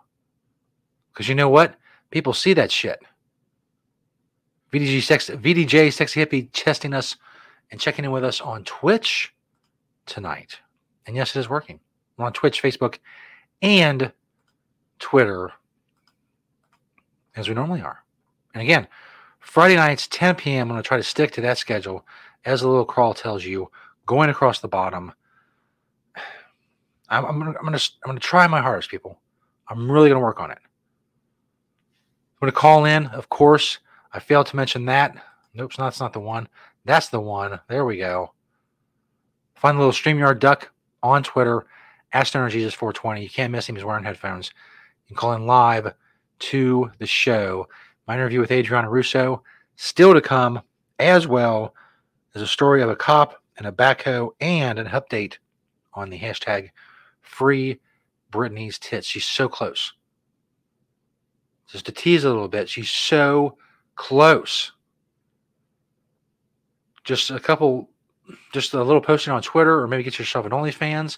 Because 1.14 1.30
you 1.30 1.36
know 1.36 1.50
what? 1.50 1.76
People 2.12 2.34
see 2.34 2.54
that 2.54 2.72
shit. 2.72 3.00
VDG 4.72 5.02
sex, 5.04 5.30
VDJ 5.30 5.94
Sexy 5.94 6.26
Hippie 6.26 6.50
testing 6.54 6.94
us 6.94 7.16
and 7.72 7.80
checking 7.80 8.06
in 8.06 8.12
with 8.12 8.24
us 8.24 8.42
on 8.42 8.64
Twitch 8.64 9.34
tonight. 10.06 10.60
And 11.06 11.16
yes, 11.16 11.36
it 11.36 11.40
is 11.40 11.50
working. 11.50 11.80
We're 12.18 12.26
on 12.26 12.34
Twitch, 12.34 12.62
Facebook, 12.62 12.98
and 13.62 14.12
Twitter 15.00 15.52
as 17.36 17.48
we 17.48 17.56
normally 17.56 17.82
are. 17.82 18.04
And 18.54 18.62
again, 18.62 18.88
Friday 19.48 19.78
nights, 19.78 20.08
10 20.12 20.36
p.m. 20.36 20.64
I'm 20.64 20.68
going 20.68 20.84
to 20.84 20.88
try 20.88 20.98
to 20.98 21.04
stick 21.04 21.32
to 21.32 21.42
that 21.42 21.58
schedule 21.58 22.06
as 22.44 22.62
the 22.62 22.68
little 22.68 22.86
crawl 22.86 23.14
tells 23.14 23.46
you, 23.46 23.72
going 24.06 24.30
across 24.30 24.60
the 24.60 24.68
bottom. 24.68 25.14
I'm, 27.10 27.26
I'm 27.26 27.40
gonna, 27.40 27.58
I'm 27.58 27.64
gonna, 27.64 27.80
I'm 28.04 28.10
gonna 28.10 28.20
try 28.20 28.46
my 28.48 28.62
hardest, 28.62 28.92
people. 28.92 29.22
I'm 29.70 29.90
really 29.90 30.10
gonna 30.10 30.20
work 30.20 30.42
on 30.42 30.52
it. 30.52 30.60
I'm 30.66 32.42
gonna 32.42 32.52
call 32.52 32.84
in? 32.84 33.08
Of 33.08 33.30
course. 33.30 33.80
I 34.12 34.20
failed 34.20 34.48
to 34.48 34.58
mention 34.58 34.84
that. 34.86 35.16
Nope, 35.54 35.72
that's 35.78 36.02
not 36.02 36.12
the 36.12 36.20
one. 36.20 36.50
That's 36.84 37.08
the 37.08 37.22
one. 37.22 37.58
There 37.70 37.86
we 37.86 37.98
go. 37.98 38.34
Find 39.56 39.78
the 39.78 39.80
little 39.80 39.94
StreamYard 39.94 40.40
duck 40.40 40.70
on 41.02 41.24
Twitter. 41.24 41.66
Ask 42.12 42.34
Jesus 42.34 42.74
420 42.74 43.24
You 43.24 43.30
can't 43.30 43.54
miss 43.54 43.68
him. 43.68 43.76
He's 43.76 43.86
wearing 43.86 44.04
headphones. 44.04 44.52
You 45.08 45.16
can 45.16 45.18
call 45.18 45.34
in 45.34 45.46
live 45.46 45.94
to 46.40 46.92
the 47.00 47.08
show. 47.08 47.70
My 48.08 48.16
interview 48.16 48.40
with 48.40 48.52
Adriana 48.52 48.90
Russo 48.90 49.44
still 49.76 50.14
to 50.14 50.22
come, 50.22 50.62
as 51.00 51.28
well 51.28 51.76
as 52.36 52.42
a 52.42 52.48
story 52.48 52.82
of 52.82 52.90
a 52.90 52.96
cop 52.96 53.42
and 53.58 53.68
a 53.68 53.72
backhoe 53.72 54.30
and 54.40 54.80
an 54.80 54.88
update 54.88 55.38
on 55.94 56.10
the 56.10 56.20
hashtag 56.20 56.70
free 57.22 57.80
Britney's 58.32 58.80
tits. 58.80 59.08
She's 59.08 59.26
so 59.26 59.50
close. 59.50 59.94
Just 61.68 61.86
to 61.88 61.92
tease 61.92 62.24
a 62.24 62.30
little 62.30 62.48
bit, 62.48 62.70
she's 62.70 62.90
so 62.90 63.58
close. 63.96 64.72
Just 67.04 67.30
a 67.30 67.40
couple, 67.40 67.90
just 68.54 68.74
a 68.74 68.84
little 68.84 69.02
posting 69.02 69.34
on 69.34 69.42
Twitter, 69.42 69.82
or 69.82 69.88
maybe 69.88 70.04
get 70.04 70.20
yourself 70.20 70.46
an 70.46 70.52
OnlyFans. 70.52 71.18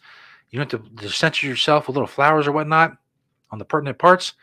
You 0.49 0.57
don't 0.57 0.71
have 0.71 0.95
to, 0.95 1.03
to 1.03 1.09
censor 1.09 1.45
yourself 1.45 1.87
with 1.87 1.95
little 1.95 2.07
flowers 2.07 2.47
or 2.47 2.51
whatnot 2.51 2.97
on 3.51 3.59
the 3.59 3.65
pertinent 3.65 3.99
parts. 3.99 4.33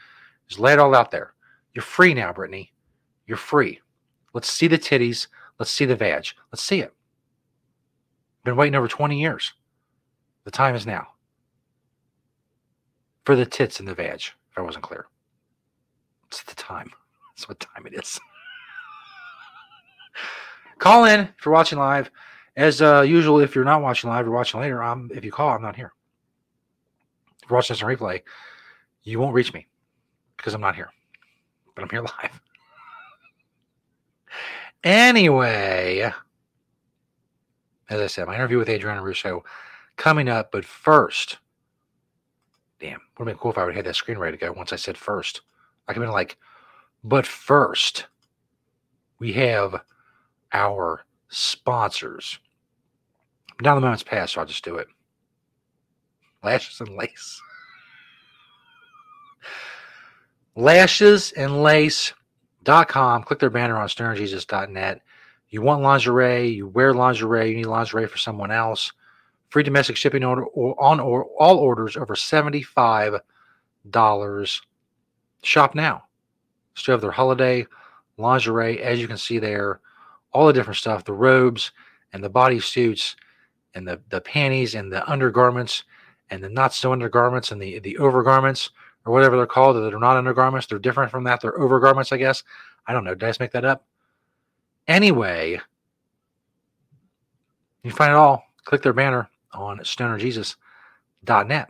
Just 0.48 0.60
lay 0.60 0.72
it 0.72 0.78
all 0.78 0.94
out 0.94 1.10
there. 1.10 1.32
You're 1.76 1.82
free 1.82 2.14
now, 2.14 2.32
Britney. 2.32 2.70
You're 3.26 3.36
free. 3.36 3.80
Let's 4.32 4.50
see 4.50 4.66
the 4.66 4.78
titties. 4.78 5.26
Let's 5.58 5.70
see 5.70 5.84
the 5.84 5.94
vag. 5.94 6.28
Let's 6.50 6.62
see 6.62 6.80
it. 6.80 6.94
Been 8.44 8.56
waiting 8.56 8.74
over 8.74 8.88
20 8.88 9.20
years. 9.20 9.52
The 10.44 10.50
time 10.50 10.74
is 10.74 10.86
now. 10.86 11.08
For 13.26 13.36
the 13.36 13.44
tits 13.44 13.78
and 13.78 13.86
the 13.86 13.92
vag, 13.92 14.22
if 14.22 14.56
I 14.56 14.62
wasn't 14.62 14.84
clear. 14.84 15.04
It's 16.28 16.42
the 16.44 16.54
time. 16.54 16.90
That's 17.36 17.46
what 17.46 17.60
time 17.60 17.86
it 17.86 17.92
is. 17.92 18.18
call 20.78 21.04
in 21.04 21.20
if 21.20 21.44
you're 21.44 21.52
watching 21.52 21.78
live. 21.78 22.10
As 22.56 22.80
uh, 22.80 23.02
usual, 23.02 23.40
if 23.40 23.54
you're 23.54 23.64
not 23.66 23.82
watching 23.82 24.08
live, 24.08 24.24
you're 24.24 24.34
watching 24.34 24.60
later. 24.60 24.82
If 25.10 25.26
you 25.26 25.30
call, 25.30 25.50
I'm 25.50 25.60
not 25.60 25.76
here. 25.76 25.92
If 27.42 27.50
you're 27.50 27.56
watching 27.58 27.74
this 27.74 27.82
on 27.82 27.94
replay, 27.94 28.22
you 29.02 29.20
won't 29.20 29.34
reach 29.34 29.52
me 29.52 29.66
because 30.38 30.54
I'm 30.54 30.62
not 30.62 30.74
here, 30.74 30.88
but 31.76 31.84
I'm 31.84 31.90
here 31.90 32.02
live. 32.02 32.40
anyway, 34.82 36.10
as 37.88 38.00
I 38.00 38.06
said, 38.08 38.26
my 38.26 38.34
interview 38.34 38.58
with 38.58 38.68
Adriana 38.68 39.02
Russo 39.02 39.44
coming 39.96 40.28
up, 40.28 40.50
but 40.50 40.64
first, 40.64 41.38
damn, 42.80 43.00
would 43.18 43.28
have 43.28 43.36
been 43.36 43.38
cool 43.38 43.52
if 43.52 43.58
I 43.58 43.64
would 43.64 43.74
have 43.74 43.84
had 43.84 43.90
that 43.90 43.96
screen 43.96 44.18
ready 44.18 44.36
to 44.36 44.44
go 44.44 44.52
once 44.52 44.72
I 44.72 44.76
said 44.76 44.98
first. 44.98 45.42
I 45.86 45.92
could 45.92 46.02
have 46.02 46.08
been 46.08 46.14
like, 46.14 46.36
but 47.04 47.26
first, 47.26 48.06
we 49.20 49.34
have 49.34 49.80
our 50.52 51.04
sponsors. 51.28 52.40
Now 53.60 53.74
the 53.74 53.80
moment's 53.80 54.02
passed, 54.02 54.34
so 54.34 54.40
I'll 54.40 54.46
just 54.46 54.64
do 54.64 54.76
it. 54.76 54.88
Lashes 56.42 56.80
and 56.80 56.96
lace. 56.96 57.40
Lashes 60.56 61.32
and 61.32 61.62
lace.com. 61.62 63.22
Click 63.24 63.38
their 63.38 63.50
banner 63.50 63.76
on 63.76 63.88
stonerjesus.net. 63.88 65.02
You 65.50 65.62
want 65.62 65.82
lingerie, 65.82 66.48
you 66.48 66.66
wear 66.66 66.92
lingerie, 66.92 67.50
you 67.50 67.56
need 67.56 67.66
lingerie 67.66 68.08
for 68.08 68.18
someone 68.18 68.50
else. 68.50 68.92
Free 69.50 69.62
domestic 69.62 69.96
shipping 69.96 70.24
order 70.24 70.44
or 70.44 70.74
on 70.82 70.98
or 70.98 71.24
all 71.38 71.58
orders 71.58 71.96
over 71.96 72.14
$75. 72.14 73.20
Shop 75.42 75.74
now. 75.74 76.04
Still 76.74 76.94
have 76.94 77.00
their 77.02 77.10
holiday 77.12 77.66
lingerie, 78.16 78.82
as 78.82 78.98
you 78.98 79.06
can 79.06 79.18
see 79.18 79.38
there, 79.38 79.80
all 80.32 80.46
the 80.46 80.52
different 80.52 80.78
stuff, 80.78 81.04
the 81.04 81.12
robes 81.12 81.70
and 82.12 82.24
the 82.24 82.30
body 82.30 82.60
suits 82.60 83.14
and 83.74 83.86
the, 83.86 84.00
the 84.08 84.20
panties 84.20 84.74
and 84.74 84.92
the 84.92 85.08
undergarments 85.08 85.84
and 86.30 86.42
the 86.42 86.48
not 86.48 86.74
so 86.74 86.92
undergarments 86.92 87.52
and 87.52 87.60
the, 87.60 87.78
the 87.78 87.96
overgarments 88.00 88.70
or 89.06 89.12
whatever 89.12 89.36
they're 89.36 89.46
called 89.46 89.76
that 89.76 89.94
are 89.94 90.00
not 90.00 90.16
undergarments. 90.16 90.66
They're 90.66 90.78
different 90.78 91.10
from 91.10 91.24
that. 91.24 91.40
They're 91.40 91.58
overgarments, 91.58 92.12
I 92.12 92.16
guess. 92.18 92.42
I 92.86 92.92
don't 92.92 93.04
know. 93.04 93.14
Did 93.14 93.24
I 93.24 93.28
just 93.28 93.40
make 93.40 93.52
that 93.52 93.64
up? 93.64 93.86
Anyway, 94.88 95.60
you 97.82 97.90
find 97.92 98.10
it 98.10 98.16
all. 98.16 98.44
Click 98.64 98.82
their 98.82 98.92
banner 98.92 99.30
on 99.52 99.78
stonerjesus.net. 99.78 101.68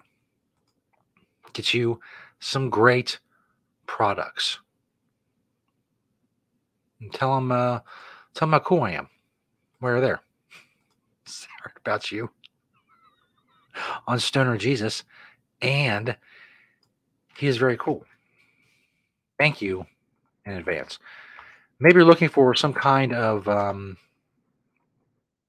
Get 1.53 1.75
you 1.75 2.01
some 2.41 2.71
great 2.71 3.19
products. 3.87 4.59
And 7.01 7.13
tell 7.13 7.35
them, 7.35 7.53
uh, 7.53 7.81
tell 8.35 8.47
them 8.47 8.53
how 8.53 8.59
cool 8.61 8.83
I 8.83 8.93
am. 8.93 9.09
Where 9.81 9.97
are 9.97 10.01
there? 10.01 10.21
Sorry 11.27 11.73
about 11.77 12.11
you 12.11 12.31
on 14.07 14.19
Stoner 14.19 14.57
Jesus, 14.57 15.05
and 15.61 16.17
he 17.39 17.47
is 17.47 17.57
very 17.57 17.77
cool. 17.77 18.05
Thank 19.39 19.61
you 19.61 19.87
in 20.45 20.53
advance. 20.53 20.99
Maybe 21.79 21.97
you're 21.97 22.05
looking 22.05 22.29
for 22.29 22.55
some 22.55 22.73
kind 22.73 23.13
of, 23.13 23.47
um, 23.49 23.97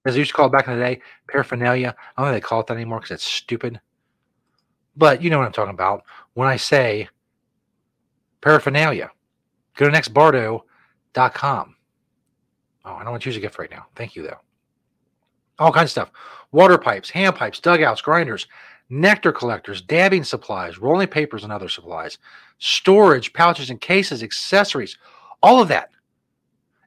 as 0.05 0.13
they 0.13 0.19
used 0.19 0.31
to 0.31 0.35
call 0.35 0.47
it 0.47 0.51
back 0.51 0.67
in 0.67 0.77
the 0.77 0.83
day, 0.83 1.01
paraphernalia. 1.29 1.95
I 2.15 2.21
don't 2.21 2.31
think 2.31 2.43
they 2.43 2.47
call 2.47 2.59
it 2.59 2.67
that 2.67 2.73
anymore 2.73 2.99
because 2.99 3.11
it's 3.11 3.23
stupid. 3.23 3.79
But 4.95 5.21
you 5.21 5.29
know 5.29 5.37
what 5.37 5.45
I'm 5.45 5.53
talking 5.53 5.73
about. 5.73 6.03
When 6.33 6.47
I 6.47 6.57
say 6.57 7.07
paraphernalia, 8.41 9.11
go 9.75 9.89
to 9.89 9.91
nextbardo.com. 9.91 11.75
Oh, 12.85 12.93
I 12.93 13.03
don't 13.03 13.11
want 13.11 13.21
to 13.21 13.29
choose 13.29 13.37
a 13.37 13.41
gift 13.41 13.59
right 13.59 13.71
now. 13.71 13.85
Thank 13.95 14.15
you, 14.15 14.23
though. 14.23 14.39
All 15.59 15.71
kinds 15.71 15.87
of 15.87 15.91
stuff 15.91 16.11
water 16.51 16.77
pipes, 16.77 17.09
hand 17.09 17.35
pipes, 17.35 17.59
dugouts, 17.59 18.01
grinders, 18.01 18.47
nectar 18.89 19.31
collectors, 19.31 19.81
dabbing 19.81 20.23
supplies, 20.23 20.77
rolling 20.77 21.07
papers, 21.07 21.43
and 21.43 21.51
other 21.51 21.69
supplies, 21.69 22.17
storage, 22.59 23.33
pouches 23.33 23.69
and 23.69 23.81
cases, 23.81 24.23
accessories, 24.23 24.97
all 25.43 25.61
of 25.61 25.67
that 25.67 25.89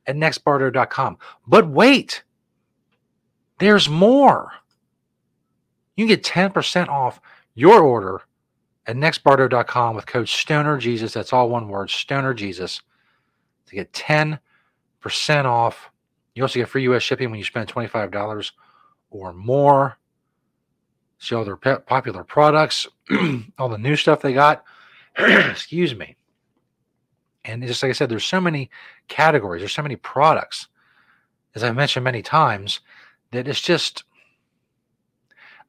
at 0.07 0.16
nextbardo.com. 0.16 1.19
But 1.47 1.69
wait, 1.69 2.23
there's 3.59 3.88
more. 3.88 4.50
You 5.97 6.07
can 6.07 6.16
get 6.16 6.25
10% 6.25 6.88
off 6.88 7.21
your 7.54 7.83
order 7.83 8.23
at 8.87 8.97
nextbardo.com 8.97 9.95
with 9.95 10.07
code 10.07 10.28
Stoner 10.28 10.78
Jesus. 10.78 11.12
That's 11.12 11.33
all 11.33 11.50
one 11.50 11.69
word, 11.69 11.90
Stoner 11.90 12.35
Jesus, 12.35 12.80
to 13.66 13.75
get 13.75 13.92
10% 13.92 14.38
off. 15.45 15.90
You 16.35 16.42
also 16.42 16.59
get 16.59 16.69
free 16.69 16.88
US 16.88 17.02
shipping 17.02 17.30
when 17.30 17.38
you 17.38 17.45
spend 17.45 17.69
$25 17.69 18.52
or 19.11 19.33
more. 19.35 19.99
See 21.21 21.35
all 21.35 21.45
their 21.45 21.57
popular 21.57 22.25
products, 22.25 22.89
all 23.59 23.69
the 23.69 23.79
new 23.79 23.95
stuff 23.95 24.23
they 24.23 24.33
got. 24.33 24.65
Excuse 25.19 25.95
me. 25.95 26.17
And 27.45 27.62
just 27.62 27.83
like 27.83 27.91
I 27.91 27.93
said, 27.93 28.09
there's 28.09 28.25
so 28.25 28.41
many 28.41 28.71
categories, 29.09 29.61
there's 29.61 29.75
so 29.75 29.83
many 29.83 29.97
products, 29.97 30.69
as 31.55 31.62
I've 31.62 31.77
mentioned 31.77 32.05
many 32.05 32.23
times, 32.23 32.81
that 33.33 33.47
it's 33.47 33.61
just, 33.61 34.05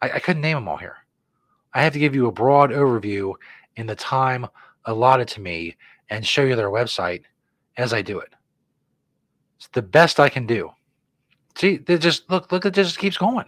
I, 0.01 0.12
I 0.12 0.20
couldn't 0.20 0.41
name 0.41 0.55
them 0.55 0.70
all 0.70 0.77
here. 0.77 0.98
I 1.74 1.84
have 1.84 1.93
to 1.93 2.00
give 2.00 2.15
you 2.15 2.27
a 2.27 2.31
broad 2.31 2.72
overview 2.72 3.34
in 3.75 3.88
the 3.88 3.96
time 3.96 4.48
allotted 4.86 5.27
to 5.29 5.41
me 5.41 5.75
and 6.10 6.25
show 6.25 6.43
you 6.43 6.55
their 6.55 6.70
website 6.70 7.24
as 7.77 7.93
I 7.93 8.01
do 8.01 8.20
it. 8.20 8.34
It's 9.58 9.67
the 9.67 9.81
best 9.81 10.20
I 10.20 10.29
can 10.29 10.46
do. 10.46 10.72
See, 11.55 11.77
they 11.77 11.98
just 11.98 12.29
look, 12.29 12.51
look, 12.51 12.65
it 12.65 12.74
just 12.74 12.98
keeps 12.98 13.17
going. 13.17 13.46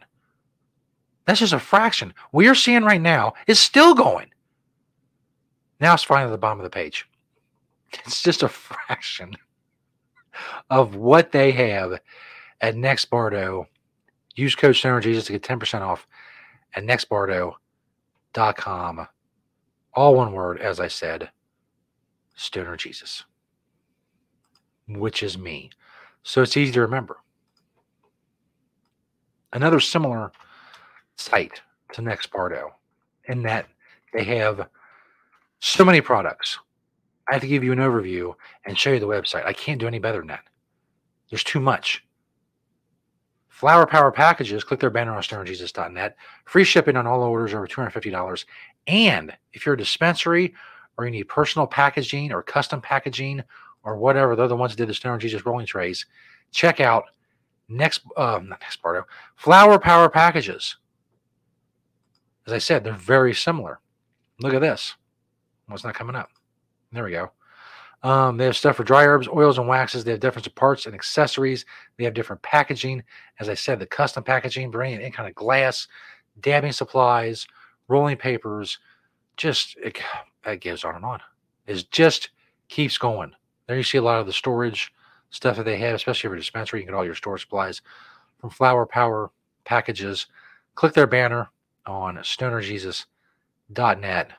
That's 1.25 1.39
just 1.39 1.53
a 1.53 1.59
fraction. 1.59 2.13
What 2.31 2.45
you're 2.45 2.55
seeing 2.55 2.83
right 2.83 3.01
now 3.01 3.33
is 3.47 3.59
still 3.59 3.93
going. 3.93 4.27
Now 5.79 5.93
it's 5.93 6.03
finally 6.03 6.29
at 6.29 6.31
the 6.31 6.37
bottom 6.37 6.59
of 6.59 6.63
the 6.63 6.69
page. 6.69 7.07
It's 8.05 8.23
just 8.23 8.41
a 8.41 8.49
fraction 8.49 9.35
of 10.71 10.95
what 10.95 11.31
they 11.31 11.51
have 11.51 11.99
at 12.59 12.75
Next 12.75 13.05
Bardo. 13.05 13.67
Use 14.35 14.55
code 14.55 14.75
Stoner 14.75 14.99
Jesus 14.99 15.25
to 15.25 15.33
get 15.33 15.43
10% 15.43 15.81
off 15.81 16.07
at 16.73 16.83
nextbardo.com. 16.83 19.07
All 19.93 20.15
one 20.15 20.33
word, 20.33 20.59
as 20.59 20.79
I 20.79 20.87
said, 20.87 21.29
Stoner 22.33 22.75
Jesus, 22.75 23.25
which 24.87 25.21
is 25.21 25.37
me. 25.37 25.69
So 26.23 26.41
it's 26.41 26.57
easy 26.57 26.71
to 26.71 26.81
remember. 26.81 27.17
Another 29.51 29.79
similar 29.79 30.31
site 31.15 31.61
to 31.93 32.01
Nextbardo 32.01 32.71
in 33.25 33.43
that 33.43 33.67
they 34.13 34.23
have 34.23 34.67
so 35.59 35.85
many 35.85 36.01
products 36.01 36.59
I 37.27 37.33
have 37.33 37.41
to 37.41 37.47
give 37.47 37.63
you 37.63 37.71
an 37.71 37.79
overview 37.79 38.33
and 38.65 38.77
show 38.77 38.91
you 38.91 38.99
the 38.99 39.07
website. 39.07 39.45
I 39.45 39.53
can't 39.53 39.79
do 39.79 39.87
any 39.87 39.99
better 39.99 40.19
than 40.19 40.27
that. 40.27 40.43
There's 41.29 41.43
too 41.43 41.59
much. 41.59 42.05
Flower 43.47 43.85
Power 43.85 44.11
Packages, 44.11 44.63
click 44.63 44.79
their 44.79 44.89
banner 44.89 45.15
on 45.15 45.21
stonerjesus.net. 45.21 46.17
Free 46.45 46.63
shipping 46.63 46.97
on 46.97 47.07
all 47.07 47.21
orders 47.21 47.53
over 47.53 47.67
$250. 47.67 48.45
And 48.87 49.33
if 49.53 49.65
you're 49.65 49.75
a 49.75 49.77
dispensary 49.77 50.53
or 50.97 51.05
you 51.05 51.11
need 51.11 51.29
personal 51.29 51.65
packaging 51.65 52.33
or 52.33 52.43
custom 52.43 52.81
packaging 52.81 53.41
or 53.83 53.95
whatever, 53.97 54.35
they're 54.35 54.47
the 54.47 54.55
ones 54.55 54.73
that 54.73 54.77
did 54.77 54.89
the 54.89 54.93
Stoner 54.93 55.17
Jesus 55.17 55.45
rolling 55.45 55.65
trays. 55.65 56.05
Check 56.51 56.81
out 56.81 57.05
next, 57.69 58.01
um, 58.17 58.49
not 58.49 58.59
next 58.59 58.81
Bardo, 58.81 59.05
Flower 59.35 59.79
Power 59.79 60.09
Packages. 60.09 60.75
As 62.45 62.53
I 62.53 62.57
said, 62.57 62.83
they're 62.83 62.93
very 62.93 63.33
similar. 63.33 63.79
Look 64.39 64.53
at 64.53 64.61
this. 64.61 64.95
Well, 65.67 65.75
it's 65.75 65.83
not 65.83 65.95
coming 65.95 66.15
up. 66.15 66.29
There 66.91 67.03
we 67.03 67.11
go. 67.11 67.31
Um, 68.03 68.35
they 68.35 68.45
have 68.45 68.57
stuff 68.57 68.75
for 68.75 68.83
dry 68.83 69.05
herbs, 69.05 69.29
oils, 69.29 69.57
and 69.57 69.67
waxes. 69.67 70.03
They 70.03 70.11
have 70.11 70.19
different 70.19 70.53
parts 70.55 70.85
and 70.85 70.93
accessories. 70.93 71.65
They 71.97 72.03
have 72.03 72.13
different 72.13 72.41
packaging. 72.41 73.01
As 73.39 73.47
I 73.47 73.53
said, 73.53 73.79
the 73.79 73.85
custom 73.85 74.23
packaging, 74.23 74.71
bringing 74.71 75.01
in 75.01 75.11
kind 75.11 75.29
of 75.29 75.35
glass, 75.35 75.87
dabbing 76.41 76.73
supplies, 76.73 77.47
rolling 77.87 78.17
papers. 78.17 78.77
Just 79.37 79.77
it, 79.77 79.97
it 80.45 80.61
goes 80.61 80.83
on 80.83 80.95
and 80.95 81.05
on. 81.05 81.21
It 81.65 81.89
just 81.91 82.31
keeps 82.67 82.97
going. 82.97 83.31
There 83.67 83.77
you 83.77 83.83
see 83.83 83.97
a 83.97 84.03
lot 84.03 84.19
of 84.19 84.27
the 84.27 84.33
storage 84.33 84.93
stuff 85.29 85.55
that 85.55 85.63
they 85.63 85.77
have, 85.77 85.95
especially 85.95 86.29
for 86.29 86.35
dispensary. 86.35 86.81
You 86.81 86.85
can 86.85 86.93
get 86.93 86.97
all 86.97 87.05
your 87.05 87.15
store 87.15 87.37
supplies 87.37 87.81
from 88.39 88.49
Flower 88.49 88.85
Power 88.85 89.31
packages. 89.63 90.27
Click 90.75 90.93
their 90.93 91.07
banner 91.07 91.49
on 91.85 92.17
stonerjesus.net. 92.17 94.31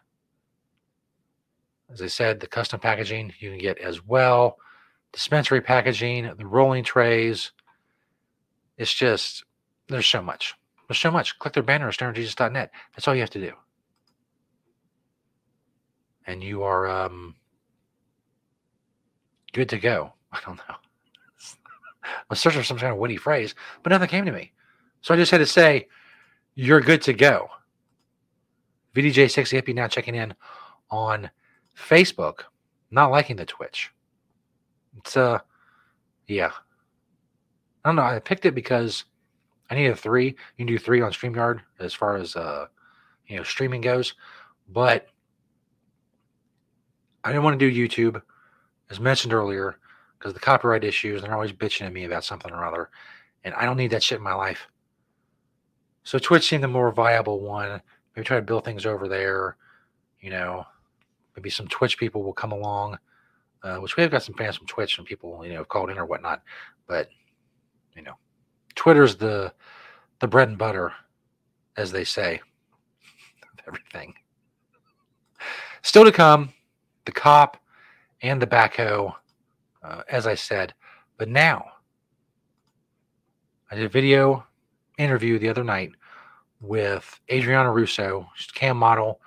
As 1.93 2.03
I 2.03 2.07
said, 2.07 2.41
the 2.41 2.47
custom 2.47 2.81
packaging 2.81 3.33
you 3.39 3.51
can 3.51 3.59
get 3.59 3.79
as 3.79 4.05
well, 4.05 4.59
dispensary 5.13 5.61
packaging, 5.61 6.33
the 6.37 6.47
rolling 6.47 6.83
trays. 6.83 7.53
It's 8.77 8.93
just, 8.93 9.45
there's 9.89 10.07
so 10.07 10.23
much. 10.23 10.55
There's 10.89 10.99
so 10.99 11.11
much. 11.11 11.39
Click 11.39 11.55
their 11.55 11.63
banner 11.63 11.87
on 11.87 11.93
stonerjesus.net. 11.93 12.71
That's 12.95 13.07
all 13.07 13.15
you 13.15 13.21
have 13.21 13.31
to 13.31 13.41
do. 13.41 13.53
And 16.27 16.43
you 16.43 16.63
are 16.63 16.89
um, 16.89 17.37
good 19.53 19.69
to 19.69 19.79
go. 19.79 20.13
I 20.33 20.41
don't 20.45 20.57
know. 20.57 20.63
I 22.05 22.23
was 22.29 22.41
searching 22.41 22.61
for 22.61 22.67
some 22.67 22.79
kind 22.79 22.93
of 22.93 22.99
witty 22.99 23.17
phrase, 23.17 23.55
but 23.83 23.91
nothing 23.91 24.09
came 24.09 24.25
to 24.25 24.33
me. 24.33 24.53
So 25.01 25.15
I 25.15 25.17
just 25.17 25.31
had 25.31 25.39
to 25.39 25.47
say, 25.47 25.89
you're 26.55 26.81
good 26.81 27.03
to 27.03 27.13
go. 27.13 27.49
VDJ60 28.95 29.61
Hippie 29.61 29.75
now 29.75 29.89
checking 29.89 30.15
in 30.15 30.35
on 30.91 31.31
Facebook, 31.77 32.45
not 32.91 33.11
liking 33.11 33.37
the 33.37 33.45
Twitch. 33.45 33.91
It's 34.99 35.17
uh 35.17 35.41
yeah. 36.27 36.51
I 37.85 37.89
don't 37.89 37.97
know. 37.97 38.03
I 38.03 38.19
picked 38.19 38.47
it 38.47 38.55
because 38.55 39.05
I 39.69 39.75
needed 39.75 39.99
three. 39.99 40.27
You 40.27 40.35
can 40.57 40.67
do 40.67 40.79
three 40.79 41.01
on 41.01 41.13
StreamYard 41.13 41.61
as 41.81 41.93
far 41.93 42.17
as 42.17 42.37
uh 42.37 42.67
you 43.27 43.37
know 43.37 43.43
streaming 43.43 43.81
goes. 43.81 44.15
But 44.69 45.09
I 47.25 47.31
didn't 47.31 47.45
want 47.45 47.59
to 47.59 47.71
do 47.71 47.89
YouTube, 47.89 48.23
as 48.91 49.01
mentioned 49.01 49.33
earlier, 49.33 49.79
because 50.19 50.35
the 50.35 50.41
copyright 50.41 50.85
issues, 50.85 51.23
they're 51.23 51.35
always 51.35 51.53
bitching 51.53 51.87
at 51.87 51.93
me 51.93 52.05
about 52.05 52.25
something 52.25 52.53
or 52.53 52.65
other. 52.65 52.91
And 53.45 53.55
I 53.55 53.65
don't 53.65 53.77
need 53.77 53.91
that 53.91 54.03
shit 54.03 54.19
in 54.19 54.25
my 54.25 54.35
life. 54.35 54.69
So 56.05 56.19
Twitch 56.19 56.49
seemed 56.49 56.63
the 56.63 56.69
more 56.69 56.93
viable 56.93 57.41
one. 57.41 57.81
Maybe 58.15 58.25
try 58.25 58.37
to 58.37 58.43
build 58.43 58.65
things 58.65 58.87
over 58.87 59.09
there. 59.09 59.57
You 60.21 60.31
know, 60.31 60.67
maybe 61.35 61.51
some 61.51 61.67
Twitch 61.67 61.99
people 61.99 62.23
will 62.23 62.33
come 62.33 62.53
along, 62.53 62.99
uh, 63.63 63.77
which 63.79 63.97
we 63.97 64.03
have 64.03 64.13
got 64.13 64.23
some 64.23 64.35
fans 64.35 64.57
from 64.57 64.67
Twitch 64.67 64.99
and 64.99 65.07
people, 65.07 65.45
you 65.45 65.53
know, 65.53 65.59
have 65.59 65.69
called 65.69 65.91
in 65.91 65.99
or 65.99 66.07
whatnot. 66.07 66.43
But 66.87 67.09
you 67.97 68.03
know, 68.03 68.15
Twitter's 68.75 69.17
the 69.17 69.53
the 70.21 70.29
bread 70.29 70.49
and 70.49 70.59
butter, 70.59 70.93
as 71.77 71.91
they 71.91 72.05
say, 72.05 72.35
of 73.53 73.61
everything. 73.67 74.15
Still 75.83 76.05
to 76.05 76.13
come, 76.13 76.53
the 77.05 77.13
cop 77.13 77.59
and 78.23 78.41
the 78.41 78.47
backhoe, 78.47 79.15
uh, 79.83 80.03
as 80.09 80.27
I 80.27 80.35
said. 80.35 80.75
But 81.19 81.29
now, 81.29 81.67
I 83.71 83.75
did 83.75 83.85
a 83.85 83.89
video 83.89 84.47
interview 84.99 85.39
the 85.39 85.49
other 85.49 85.65
night 85.65 85.93
with 86.61 87.21
Adriana 87.31 87.73
Russo, 87.73 88.29
she's 88.35 88.51
a 88.51 88.59
cam 88.59 88.77
model. 88.77 89.21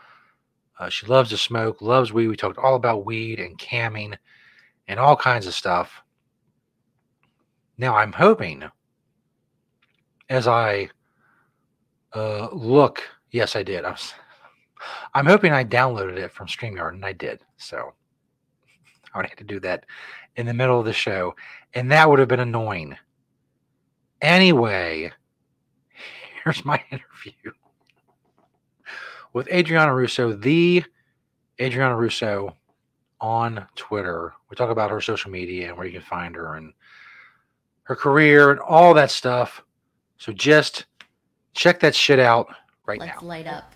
Uh, 0.79 0.89
she 0.89 1.07
loves 1.07 1.29
to 1.31 1.37
smoke, 1.37 1.81
loves 1.81 2.13
weed. 2.13 2.27
We 2.27 2.35
talked 2.35 2.57
all 2.57 2.75
about 2.75 3.05
weed 3.05 3.39
and 3.39 3.57
camming 3.57 4.15
and 4.87 4.99
all 4.99 5.15
kinds 5.15 5.47
of 5.47 5.53
stuff. 5.53 6.01
Now, 7.77 7.95
I'm 7.95 8.11
hoping 8.11 8.63
as 10.29 10.47
I 10.47 10.89
uh, 12.13 12.49
look, 12.51 13.03
yes, 13.31 13.55
I 13.55 13.63
did. 13.63 13.85
I 13.85 13.91
was, 13.91 14.13
I'm 15.13 15.25
hoping 15.25 15.51
I 15.51 15.63
downloaded 15.63 16.17
it 16.17 16.31
from 16.31 16.47
StreamYard, 16.47 16.93
and 16.93 17.05
I 17.05 17.13
did. 17.13 17.39
So 17.57 17.93
I 19.13 19.17
would 19.17 19.27
have 19.27 19.37
to 19.37 19.43
do 19.43 19.59
that 19.61 19.85
in 20.35 20.45
the 20.45 20.53
middle 20.53 20.79
of 20.79 20.85
the 20.85 20.93
show, 20.93 21.35
and 21.73 21.91
that 21.91 22.09
would 22.09 22.19
have 22.19 22.27
been 22.27 22.39
annoying. 22.39 22.95
Anyway, 24.21 25.11
here's 26.43 26.63
my 26.65 26.81
interview 26.91 27.51
with 29.33 29.47
Adriana 29.49 29.93
Russo, 29.93 30.33
the 30.33 30.83
Adriana 31.59 31.95
Russo 31.95 32.55
on 33.19 33.65
Twitter. 33.75 34.33
We 34.49 34.55
talk 34.55 34.69
about 34.69 34.91
her 34.91 35.01
social 35.01 35.31
media 35.31 35.69
and 35.69 35.77
where 35.77 35.85
you 35.85 35.93
can 35.93 36.01
find 36.01 36.35
her 36.35 36.55
and 36.55 36.73
her 37.83 37.95
career 37.95 38.51
and 38.51 38.59
all 38.59 38.93
that 38.93 39.11
stuff. 39.11 39.63
So 40.17 40.31
just 40.31 40.85
check 41.53 41.79
that 41.81 41.95
shit 41.95 42.19
out 42.19 42.47
right 42.85 42.99
Let's 42.99 43.21
now. 43.21 43.27
light 43.27 43.47
up. 43.47 43.73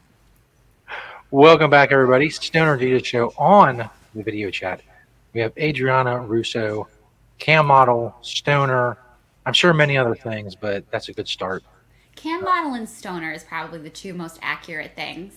Welcome 1.32 1.70
back, 1.70 1.92
everybody. 1.92 2.30
Stoner 2.30 2.78
Jesus 2.78 3.08
Show 3.08 3.34
on 3.38 3.90
the 4.14 4.24
video 4.24 4.50
chat. 4.50 4.82
We 5.34 5.40
have 5.40 5.54
Adriana 5.58 6.20
Russo, 6.20 6.88
cam 7.38 7.68
model, 7.68 8.16
stoner. 8.22 8.98
I'm 9.46 9.54
sure 9.54 9.74
many 9.74 9.98
other 9.98 10.16
things, 10.16 10.56
but 10.56 10.90
that's 10.92 11.08
a 11.10 11.14
good 11.14 11.28
start. 11.28 11.64
Cam 12.22 12.44
model 12.44 12.74
and 12.76 12.88
stoner 12.88 13.32
is 13.32 13.44
probably 13.44 13.80
the 13.80 13.90
two 13.90 14.14
most 14.14 14.38
accurate 14.44 14.96
things. 14.96 15.34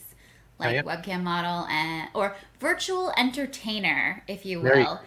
Oh, 0.60 0.64
like 0.64 0.70
Oh, 0.70 0.74
yeah. 0.74 0.82
webcam 0.82 1.22
model 1.22 1.66
and 1.68 2.08
or 2.14 2.36
virtual 2.60 3.10
entertainer, 3.16 4.22
if 4.28 4.44
you 4.44 4.60
There 4.62 4.78
you- 4.80 4.84
will. 4.84 5.00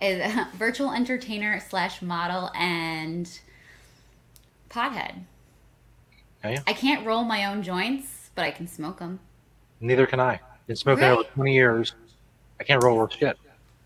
Is 0.00 0.32
virtual 0.54 0.92
entertainer 0.92 1.58
slash 1.58 2.02
model 2.02 2.52
and 2.54 3.28
pothead. 4.70 5.22
Oh, 6.44 6.50
yeah. 6.50 6.62
I 6.68 6.72
can't 6.72 7.04
roll 7.04 7.24
my 7.24 7.44
own 7.46 7.64
joints, 7.64 8.30
but 8.36 8.44
I 8.44 8.52
can 8.52 8.68
smoke 8.68 9.00
them. 9.00 9.18
Neither 9.80 10.06
can 10.06 10.20
I. 10.20 10.38
Been 10.68 10.76
smoking 10.76 11.02
Really? 11.04 11.18
over 11.24 11.28
20 11.30 11.52
years. 11.52 11.94
I 12.60 12.64
can't 12.64 12.82
roll 12.82 12.96
worth 12.96 13.14
shit. 13.14 13.36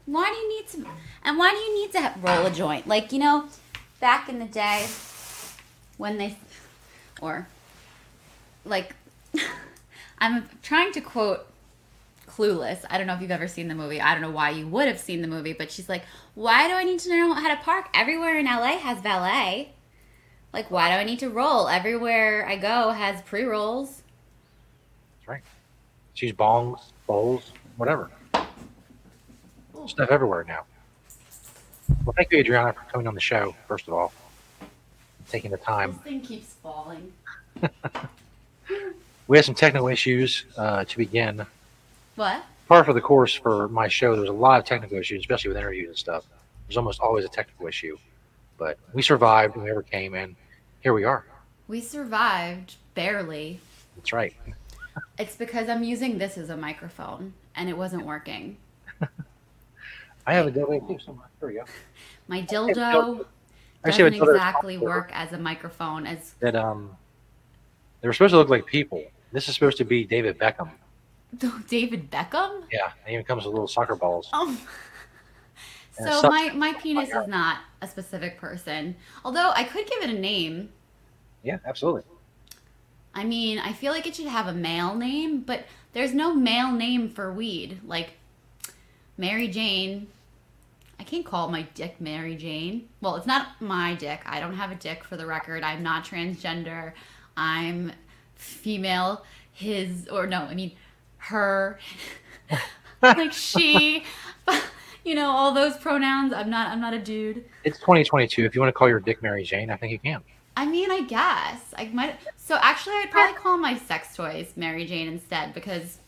Why 0.04 0.28
do 0.30 0.36
you 0.36 0.48
need 0.50 0.68
to? 0.68 0.90
And 1.24 1.38
why 1.38 1.52
do 1.52 1.56
you 1.56 1.80
need 1.80 1.92
to 1.92 2.12
roll 2.20 2.44
a 2.44 2.50
joint? 2.50 2.86
Like 2.86 3.10
you 3.12 3.18
know, 3.18 3.46
back 4.00 4.28
in 4.28 4.38
the 4.38 4.44
day, 4.44 4.86
when 5.96 6.18
they, 6.18 6.36
or, 7.22 7.48
like, 8.66 8.94
I'm 10.18 10.48
trying 10.62 10.92
to 10.92 11.00
quote 11.00 11.46
Clueless. 12.28 12.84
I 12.90 12.98
don't 12.98 13.06
know 13.06 13.14
if 13.14 13.20
you've 13.20 13.30
ever 13.30 13.48
seen 13.48 13.68
the 13.68 13.74
movie. 13.74 14.00
I 14.00 14.12
don't 14.12 14.22
know 14.22 14.30
why 14.30 14.50
you 14.50 14.66
would 14.66 14.88
have 14.88 14.98
seen 14.98 15.22
the 15.22 15.28
movie, 15.28 15.52
but 15.52 15.70
she's 15.70 15.88
like, 15.88 16.02
"Why 16.34 16.66
do 16.66 16.74
I 16.74 16.84
need 16.84 16.98
to 17.00 17.10
know 17.10 17.34
how 17.34 17.54
to 17.54 17.62
park? 17.62 17.88
Everywhere 17.94 18.38
in 18.38 18.46
LA 18.46 18.78
has 18.78 19.00
valet. 19.00 19.72
Like, 20.52 20.70
why 20.70 20.90
do 20.90 20.96
I 20.96 21.04
need 21.04 21.18
to 21.20 21.28
roll? 21.28 21.68
Everywhere 21.68 22.46
I 22.46 22.56
go 22.56 22.90
has 22.90 23.20
pre 23.22 23.44
rolls." 23.44 24.02
That's 25.18 25.28
right. 25.28 25.42
She's 26.14 26.32
bongs, 26.32 26.80
bowls, 27.06 27.52
whatever. 27.76 28.10
Stuff 29.86 30.10
everywhere 30.10 30.44
now. 30.44 30.64
Well, 32.04 32.14
thank 32.16 32.32
you, 32.32 32.38
Adriana, 32.38 32.72
for 32.72 32.80
coming 32.90 33.06
on 33.06 33.14
the 33.14 33.20
show, 33.20 33.54
first 33.68 33.88
of 33.88 33.94
all. 33.94 34.12
Taking 35.28 35.50
the 35.50 35.56
time. 35.56 35.94
thing 35.94 36.20
keeps 36.20 36.54
falling. 36.62 37.12
We 39.32 39.38
had 39.38 39.44
some 39.44 39.54
technical 39.54 39.88
issues 39.88 40.44
uh, 40.56 40.84
to 40.84 40.96
begin. 40.98 41.46
What? 42.16 42.44
Par 42.68 42.84
for 42.84 42.92
the 42.92 43.00
course 43.00 43.34
for 43.34 43.68
my 43.68 43.88
show, 43.88 44.12
there 44.12 44.20
was 44.20 44.30
a 44.30 44.32
lot 44.32 44.58
of 44.58 44.66
technical 44.66 44.98
issues, 44.98 45.20
especially 45.20 45.48
with 45.48 45.56
interviews 45.56 45.88
and 45.88 45.96
stuff. 45.96 46.24
There's 46.66 46.76
almost 46.76 47.00
always 47.00 47.24
a 47.24 47.28
technical 47.28 47.66
issue. 47.66 47.96
But 48.58 48.78
we 48.92 49.02
survived 49.02 49.54
and 49.54 49.64
we 49.64 49.70
overcame, 49.70 50.14
and 50.14 50.36
here 50.82 50.92
we 50.92 51.04
are. 51.04 51.24
We 51.68 51.80
survived 51.80 52.76
barely. 52.94 53.60
That's 53.96 54.12
right. 54.12 54.34
It's 55.18 55.36
because 55.36 55.68
I'm 55.68 55.82
using 55.82 56.18
this 56.18 56.36
as 56.36 56.50
a 56.50 56.56
microphone 56.56 57.32
and 57.56 57.68
it 57.68 57.76
wasn't 57.78 58.04
working. 58.04 58.56
I 60.26 60.34
have 60.34 60.46
a 60.46 60.50
dildo 60.50 60.86
too 60.86 60.98
somewhere. 60.98 61.28
Here 61.40 61.48
we 61.48 61.54
go. 61.54 61.64
My 62.28 62.42
dildo. 62.42 63.24
Dildo 63.82 63.86
I 63.86 63.88
actually 63.88 64.04
have 64.04 64.12
doesn't 64.12 64.34
exactly 64.34 64.78
work 64.78 65.10
as 65.12 65.32
a 65.32 65.38
microphone 65.38 66.06
as 66.06 66.34
That 66.40 66.56
um, 66.56 66.96
they 68.00 68.08
were 68.08 68.12
supposed 68.12 68.32
to 68.32 68.38
look 68.38 68.48
like 68.48 68.66
people. 68.66 69.04
This 69.32 69.48
is 69.48 69.54
supposed 69.54 69.78
to 69.78 69.84
be 69.84 70.04
David 70.04 70.38
Beckham. 70.38 70.70
David 71.68 72.10
Beckham. 72.10 72.64
Yeah, 72.70 72.92
and 73.04 73.14
even 73.14 73.24
comes 73.24 73.44
with 73.44 73.52
little 73.52 73.68
soccer 73.68 73.96
balls. 73.96 74.28
Oh. 74.32 74.58
So 75.94 76.06
sucks. 76.06 76.22
my 76.22 76.50
my 76.54 76.72
penis 76.80 77.10
is 77.10 77.28
not 77.28 77.58
a 77.82 77.86
specific 77.86 78.38
person. 78.38 78.96
Although 79.26 79.50
I 79.50 79.62
could 79.62 79.86
give 79.86 80.02
it 80.02 80.08
a 80.08 80.18
name. 80.18 80.70
Yeah, 81.42 81.58
absolutely. 81.66 82.04
I 83.14 83.24
mean, 83.24 83.58
I 83.58 83.74
feel 83.74 83.92
like 83.92 84.06
it 84.06 84.16
should 84.16 84.26
have 84.26 84.46
a 84.46 84.54
male 84.54 84.94
name, 84.94 85.40
but 85.40 85.66
there's 85.92 86.14
no 86.14 86.34
male 86.34 86.72
name 86.72 87.10
for 87.10 87.30
weed. 87.30 87.80
Like 87.84 88.14
Mary 89.18 89.48
Jane. 89.48 90.06
I 90.98 91.04
can't 91.04 91.24
call 91.24 91.48
my 91.48 91.62
dick 91.74 92.00
Mary 92.00 92.36
Jane. 92.36 92.88
Well, 93.00 93.16
it's 93.16 93.26
not 93.26 93.60
my 93.60 93.94
dick. 93.94 94.20
I 94.24 94.40
don't 94.40 94.54
have 94.54 94.70
a 94.70 94.76
dick 94.76 95.04
for 95.04 95.16
the 95.16 95.26
record. 95.26 95.62
I'm 95.62 95.82
not 95.82 96.04
transgender. 96.04 96.92
I'm 97.36 97.92
female. 98.34 99.24
His 99.52 100.08
or 100.08 100.26
no, 100.26 100.42
I 100.42 100.54
mean 100.54 100.72
her. 101.18 101.78
like 103.02 103.32
she. 103.32 104.04
You 105.04 105.16
know 105.16 105.30
all 105.30 105.52
those 105.52 105.76
pronouns. 105.76 106.32
I'm 106.32 106.48
not. 106.48 106.70
I'm 106.70 106.80
not 106.80 106.94
a 106.94 106.98
dude. 107.00 107.44
It's 107.64 107.78
2022. 107.80 108.44
If 108.44 108.54
you 108.54 108.60
want 108.60 108.68
to 108.68 108.72
call 108.72 108.88
your 108.88 109.00
dick 109.00 109.20
Mary 109.20 109.42
Jane, 109.42 109.68
I 109.68 109.76
think 109.76 109.90
you 109.90 109.98
can. 109.98 110.22
I 110.56 110.66
mean, 110.66 110.90
I 110.90 111.02
guess 111.02 111.74
I 111.76 111.86
might. 111.92 112.20
So 112.36 112.56
actually, 112.60 112.94
I'd 112.94 113.10
probably 113.10 113.34
call 113.34 113.56
my 113.56 113.76
sex 113.78 114.14
toys 114.14 114.52
Mary 114.54 114.86
Jane 114.86 115.08
instead 115.08 115.54
because 115.54 115.98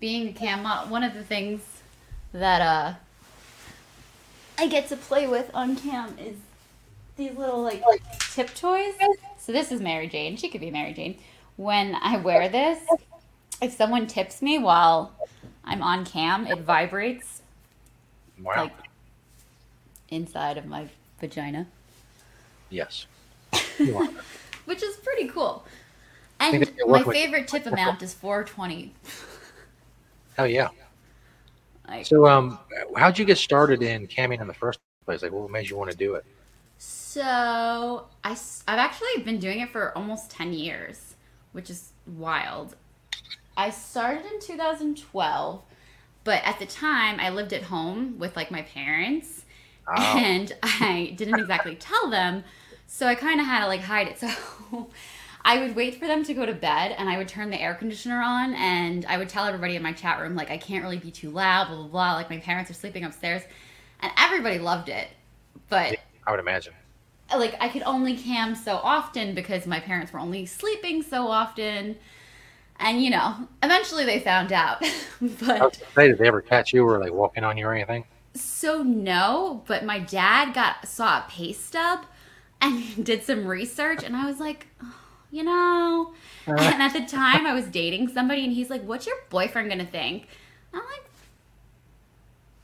being 0.00 0.28
a 0.28 0.32
cam 0.32 0.62
model, 0.62 0.90
one 0.90 1.02
of 1.02 1.12
the 1.12 1.24
things 1.24 1.60
that 2.32 2.62
uh 2.62 2.94
I 4.58 4.66
get 4.68 4.88
to 4.88 4.96
play 4.96 5.26
with 5.26 5.50
on 5.54 5.76
cam 5.76 6.16
is 6.18 6.36
these 7.16 7.36
little 7.36 7.62
like 7.62 7.82
tip 8.32 8.54
toys. 8.54 8.94
So 9.38 9.52
this 9.52 9.70
is 9.72 9.80
Mary 9.80 10.08
Jane. 10.08 10.36
She 10.36 10.48
could 10.48 10.60
be 10.60 10.70
Mary 10.70 10.92
Jane. 10.92 11.18
When 11.56 11.94
I 11.96 12.16
wear 12.16 12.48
this, 12.48 12.80
if 13.60 13.72
someone 13.72 14.06
tips 14.06 14.42
me 14.42 14.58
while 14.58 15.12
I'm 15.64 15.82
on 15.82 16.04
cam, 16.04 16.46
it 16.46 16.58
vibrates 16.60 17.42
Wow. 18.42 18.64
like 18.64 18.72
inside 20.08 20.58
of 20.58 20.66
my 20.66 20.88
vagina. 21.20 21.66
yes. 22.70 23.06
which 24.64 24.82
is 24.82 24.96
pretty 24.96 25.28
cool. 25.28 25.64
And 26.40 26.68
my 26.88 27.02
favorite 27.04 27.46
tip 27.46 27.66
amount 27.66 28.02
is 28.02 28.12
420. 28.14 28.92
Hell 30.36 30.46
yeah. 30.48 30.68
Like, 31.88 32.08
So, 32.08 32.26
um, 32.26 32.58
how'd 32.96 33.18
you 33.18 33.24
get 33.24 33.38
started 33.38 33.82
in 33.82 34.06
camming 34.08 34.40
in 34.40 34.46
the 34.46 34.54
first 34.54 34.78
place? 35.06 35.22
Like, 35.22 35.32
what 35.32 35.50
made 35.50 35.68
you 35.68 35.76
want 35.76 35.90
to 35.90 35.96
do 35.96 36.14
it? 36.14 36.24
so 36.78 38.06
I've 38.22 38.38
actually 38.68 39.22
been 39.24 39.38
doing 39.38 39.60
it 39.60 39.70
for 39.70 39.96
almost 39.96 40.30
10 40.30 40.52
years, 40.52 41.14
which 41.52 41.70
is 41.70 41.92
wild. 42.06 42.76
I 43.56 43.70
started 43.70 44.26
in 44.26 44.40
2012, 44.40 45.62
but 46.24 46.42
at 46.44 46.58
the 46.58 46.66
time 46.66 47.20
I 47.20 47.30
lived 47.30 47.52
at 47.52 47.64
home 47.64 48.18
with 48.18 48.36
like 48.36 48.50
my 48.50 48.62
parents 48.62 49.44
Oh, 49.86 50.24
and 50.24 50.52
I 50.62 51.14
didn't 51.16 51.38
exactly 51.38 51.76
tell 51.76 52.10
them, 52.10 52.44
so 52.86 53.06
I 53.06 53.14
kind 53.16 53.40
of 53.40 53.46
had 53.46 53.60
to 53.62 53.68
like 53.68 53.82
hide 53.82 54.08
it. 54.08 54.18
So 54.72 54.90
I 55.44 55.58
would 55.58 55.76
wait 55.76 55.98
for 55.98 56.06
them 56.06 56.24
to 56.24 56.34
go 56.34 56.46
to 56.46 56.54
bed, 56.54 56.94
and 56.96 57.08
I 57.08 57.18
would 57.18 57.28
turn 57.28 57.50
the 57.50 57.60
air 57.60 57.74
conditioner 57.74 58.22
on, 58.22 58.54
and 58.54 59.04
I 59.06 59.18
would 59.18 59.28
tell 59.28 59.44
everybody 59.44 59.76
in 59.76 59.82
my 59.82 59.92
chat 59.92 60.20
room 60.20 60.34
like 60.34 60.50
I 60.50 60.56
can't 60.56 60.82
really 60.82 60.98
be 60.98 61.10
too 61.10 61.30
loud, 61.30 61.68
blah 61.68 61.76
blah 61.76 61.86
blah. 61.86 62.14
Like 62.14 62.30
my 62.30 62.38
parents 62.38 62.70
are 62.70 62.74
sleeping 62.74 63.04
upstairs, 63.04 63.42
and 64.00 64.10
everybody 64.18 64.58
loved 64.58 64.88
it, 64.88 65.08
but 65.68 65.96
I 66.26 66.30
would 66.30 66.40
imagine. 66.40 66.72
like 67.30 67.56
I 67.60 67.68
could 67.68 67.82
only 67.82 68.16
cam 68.16 68.54
so 68.54 68.76
often 68.76 69.34
because 69.34 69.66
my 69.66 69.80
parents 69.80 70.12
were 70.12 70.20
only 70.20 70.46
sleeping 70.46 71.02
so 71.02 71.28
often. 71.28 71.96
And 72.76 73.02
you 73.02 73.10
know, 73.10 73.48
eventually 73.62 74.04
they 74.04 74.20
found 74.20 74.52
out. 74.52 74.84
But 75.40 75.80
say, 75.94 76.08
did 76.08 76.18
they 76.18 76.26
ever 76.26 76.42
catch 76.42 76.72
you 76.72 76.84
or 76.86 76.98
like 76.98 77.12
walking 77.12 77.44
on 77.44 77.56
you 77.56 77.66
or 77.66 77.74
anything? 77.74 78.04
so 78.34 78.82
no, 78.82 79.62
but 79.66 79.84
my 79.84 79.98
dad 79.98 80.54
got 80.54 80.86
saw 80.86 81.18
a 81.18 81.26
pay 81.28 81.52
stub 81.52 82.04
and 82.60 83.04
did 83.04 83.22
some 83.22 83.46
research 83.46 84.02
and 84.02 84.16
I 84.16 84.26
was 84.26 84.40
like, 84.40 84.66
oh, 84.82 84.94
you 85.34 85.42
know, 85.42 86.12
uh. 86.46 86.52
and 86.52 86.80
at 86.80 86.92
the 86.92 87.04
time 87.04 87.44
I 87.44 87.52
was 87.52 87.66
dating 87.66 88.08
somebody 88.08 88.44
and 88.44 88.52
he's 88.52 88.70
like, 88.70 88.82
"What's 88.84 89.04
your 89.06 89.16
boyfriend 89.30 89.72
to 89.72 89.84
think?" 89.84 90.28
I'm 90.72 90.82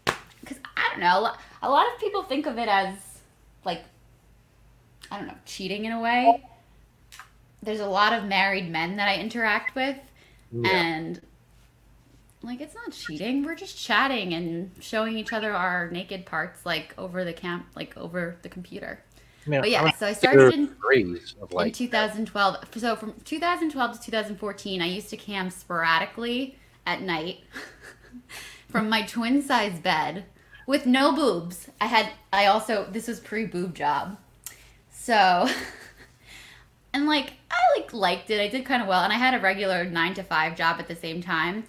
like 0.07 0.17
cuz 0.47 0.59
I 0.77 0.89
don't 0.91 1.01
know, 1.01 1.33
a 1.63 1.69
lot 1.69 1.87
of 1.93 1.99
people 1.99 2.23
think 2.23 2.47
of 2.47 2.59
it 2.59 2.69
as 2.69 2.95
like 3.65 3.83
I 5.11 5.19
don't 5.19 5.27
know, 5.27 5.35
cheating 5.45 5.85
in 5.85 5.93
a 5.93 6.01
way. 6.01 6.45
There's 7.63 7.81
a 7.81 7.87
lot 7.87 8.13
of 8.13 8.25
married 8.25 8.71
men 8.71 8.97
that 8.97 9.09
I 9.09 9.17
interact 9.17 9.75
with 9.75 9.99
and 10.65 11.21
like 12.43 12.61
it's 12.61 12.75
not 12.75 12.93
cheating. 12.93 13.43
We're 13.45 13.55
just 13.57 13.79
chatting 13.79 14.33
and 14.33 14.71
showing 14.81 15.19
each 15.19 15.33
other 15.33 15.53
our 15.53 15.91
naked 15.91 16.25
parts 16.25 16.65
like 16.65 16.95
over 16.97 17.25
the 17.25 17.33
camp 17.33 17.67
like 17.75 17.97
over 17.97 18.37
the 18.43 18.49
computer. 18.49 19.03
I 19.47 19.51
mean, 19.51 19.61
But 19.61 19.71
yeah, 19.71 19.83
would 19.83 19.95
so 19.95 20.07
I 20.07 20.13
started 20.13 20.53
in- 20.55 20.77
of 21.41 21.53
in 21.67 21.73
2012. 21.73 22.57
So 22.77 22.97
from 22.97 23.15
2012 23.25 23.93
to 23.93 24.05
2014, 24.05 24.83
I 24.83 24.87
used 24.87 25.09
to 25.11 25.17
cam 25.17 25.51
sporadically 25.51 26.59
at 26.87 27.01
night 27.01 27.41
from 28.69 28.89
my 28.89 29.03
twin 29.03 29.43
size 29.43 29.79
bed 29.79 30.25
with 30.67 30.87
no 30.87 31.13
boobs. 31.13 31.69
I 31.81 31.87
had 31.87 32.11
I 32.33 32.47
also 32.47 32.87
this 32.91 33.09
was 33.09 33.21
pre 33.21 33.47
boob 33.47 33.75
job. 33.75 34.19
So 34.91 35.49
and 36.93 37.07
like 37.07 37.33
I 37.51 37.57
like 37.77 37.93
liked 37.93 38.31
it. 38.31 38.41
I 38.41 38.49
did 38.49 38.67
kind 38.67 38.83
of 38.83 38.89
well 38.89 39.05
and 39.05 39.13
I 39.13 39.17
had 39.17 39.35
a 39.35 39.41
regular 39.41 39.85
9 39.85 40.15
to 40.15 40.23
5 40.23 40.57
job 40.57 40.77
at 40.79 40.87
the 40.89 40.97
same 40.97 41.23
time. 41.23 41.65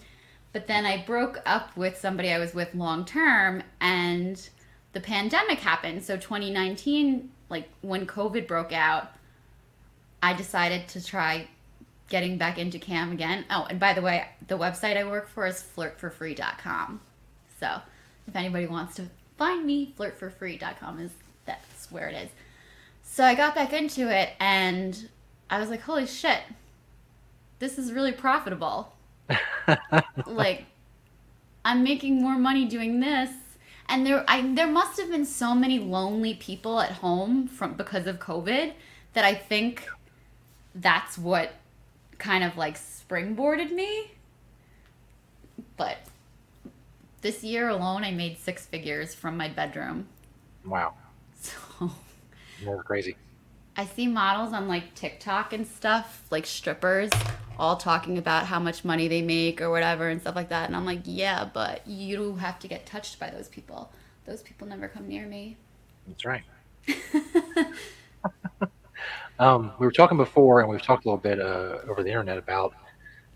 But 0.53 0.67
then 0.67 0.85
I 0.85 1.03
broke 1.05 1.39
up 1.45 1.75
with 1.77 1.97
somebody 1.97 2.33
I 2.33 2.37
was 2.37 2.53
with 2.53 2.75
long 2.75 3.05
term 3.05 3.63
and 3.79 4.49
the 4.91 4.99
pandemic 4.99 5.59
happened. 5.59 6.03
So 6.03 6.17
2019 6.17 7.31
like 7.51 7.69
when 7.81 8.07
COVID 8.07 8.47
broke 8.47 8.71
out, 8.71 9.11
I 10.23 10.33
decided 10.33 10.87
to 10.89 11.05
try 11.05 11.47
getting 12.09 12.37
back 12.37 12.57
into 12.57 12.79
cam 12.79 13.11
again. 13.11 13.45
Oh, 13.49 13.67
and 13.69 13.79
by 13.79 13.93
the 13.93 14.01
way, 14.01 14.25
the 14.47 14.57
website 14.57 14.97
I 14.97 15.03
work 15.03 15.29
for 15.29 15.45
is 15.45 15.63
flirtforfree.com. 15.75 17.01
So, 17.59 17.81
if 18.27 18.35
anybody 18.35 18.65
wants 18.65 18.95
to 18.95 19.09
find 19.37 19.65
me, 19.65 19.93
flirtforfree.com 19.99 20.99
is 20.99 21.11
that's 21.45 21.91
where 21.91 22.07
it 22.07 22.15
is. 22.15 22.29
So, 23.03 23.25
I 23.25 23.35
got 23.35 23.53
back 23.53 23.73
into 23.73 24.09
it 24.09 24.29
and 24.39 25.09
I 25.49 25.59
was 25.59 25.69
like, 25.69 25.81
"Holy 25.81 26.07
shit. 26.07 26.39
This 27.59 27.77
is 27.77 27.91
really 27.91 28.13
profitable." 28.13 28.93
like 30.25 30.65
I'm 31.63 31.83
making 31.83 32.21
more 32.21 32.37
money 32.37 32.65
doing 32.65 32.99
this. 33.01 33.29
And 33.91 34.05
there 34.05 34.23
I 34.25 34.41
there 34.55 34.67
must 34.67 34.97
have 34.99 35.09
been 35.11 35.25
so 35.25 35.53
many 35.53 35.77
lonely 35.77 36.33
people 36.33 36.79
at 36.79 36.93
home 36.93 37.47
from 37.47 37.73
because 37.73 38.07
of 38.07 38.19
COVID 38.19 38.71
that 39.13 39.25
I 39.25 39.35
think 39.35 39.87
that's 40.73 41.17
what 41.17 41.55
kind 42.17 42.43
of 42.43 42.55
like 42.55 42.77
springboarded 42.77 43.71
me. 43.71 44.11
But 45.75 45.97
this 47.21 47.43
year 47.43 47.67
alone 47.67 48.05
I 48.05 48.11
made 48.11 48.37
six 48.39 48.65
figures 48.65 49.13
from 49.13 49.35
my 49.35 49.49
bedroom. 49.49 50.07
wow, 50.65 50.93
So 51.41 51.91
more 52.63 52.83
crazy. 52.83 53.17
I 53.75 53.85
see 53.85 54.07
models 54.07 54.53
on 54.53 54.67
like 54.67 54.95
TikTok 54.95 55.53
and 55.53 55.65
stuff, 55.65 56.23
like 56.29 56.45
strippers, 56.45 57.09
all 57.57 57.77
talking 57.77 58.17
about 58.17 58.45
how 58.45 58.59
much 58.59 58.83
money 58.83 59.07
they 59.07 59.21
make 59.21 59.61
or 59.61 59.69
whatever 59.69 60.09
and 60.09 60.19
stuff 60.19 60.35
like 60.35 60.49
that. 60.49 60.67
And 60.67 60.75
I'm 60.75 60.85
like, 60.85 61.01
yeah, 61.05 61.49
but 61.51 61.87
you 61.87 62.35
have 62.35 62.59
to 62.59 62.67
get 62.67 62.85
touched 62.85 63.19
by 63.19 63.29
those 63.29 63.47
people. 63.47 63.91
Those 64.25 64.41
people 64.41 64.67
never 64.67 64.87
come 64.87 65.07
near 65.07 65.25
me. 65.25 65.57
That's 66.07 66.25
right. 66.25 66.43
um, 69.39 69.71
we 69.79 69.85
were 69.85 69.91
talking 69.91 70.17
before, 70.17 70.59
and 70.61 70.69
we've 70.69 70.81
talked 70.81 71.05
a 71.05 71.07
little 71.07 71.17
bit 71.17 71.39
uh, 71.39 71.79
over 71.87 72.03
the 72.03 72.09
internet 72.09 72.37
about 72.37 72.73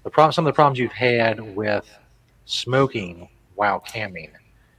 the 0.04 0.10
problem. 0.10 0.34
Some 0.34 0.46
of 0.46 0.54
the 0.54 0.56
problems 0.56 0.80
you've 0.80 0.92
had 0.92 1.40
with 1.56 1.88
smoking 2.46 3.30
while 3.56 3.80
camming. 3.80 4.32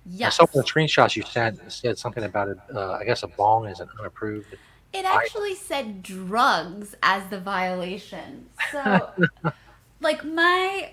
Yes. 0.09 0.39
I 0.39 0.45
saw 0.45 0.53
the 0.53 0.63
screenshots 0.63 1.17
you 1.17 1.23
sent 1.23 1.61
said 1.73 1.99
something 1.99 2.25
about 2.25 2.49
it. 2.49 2.59
Uh, 2.73 2.93
I 2.93 3.05
guess 3.05 3.23
a 3.23 3.29
bong 3.29 3.67
is 3.67 3.81
an 3.81 3.89
unapproved. 3.99 4.55
It 4.97 5.05
actually 5.05 5.55
said 5.55 6.03
drugs 6.03 6.95
as 7.03 7.29
the 7.29 7.39
violation. 7.39 8.47
So, 8.73 9.11
like 10.01 10.25
my 10.25 10.93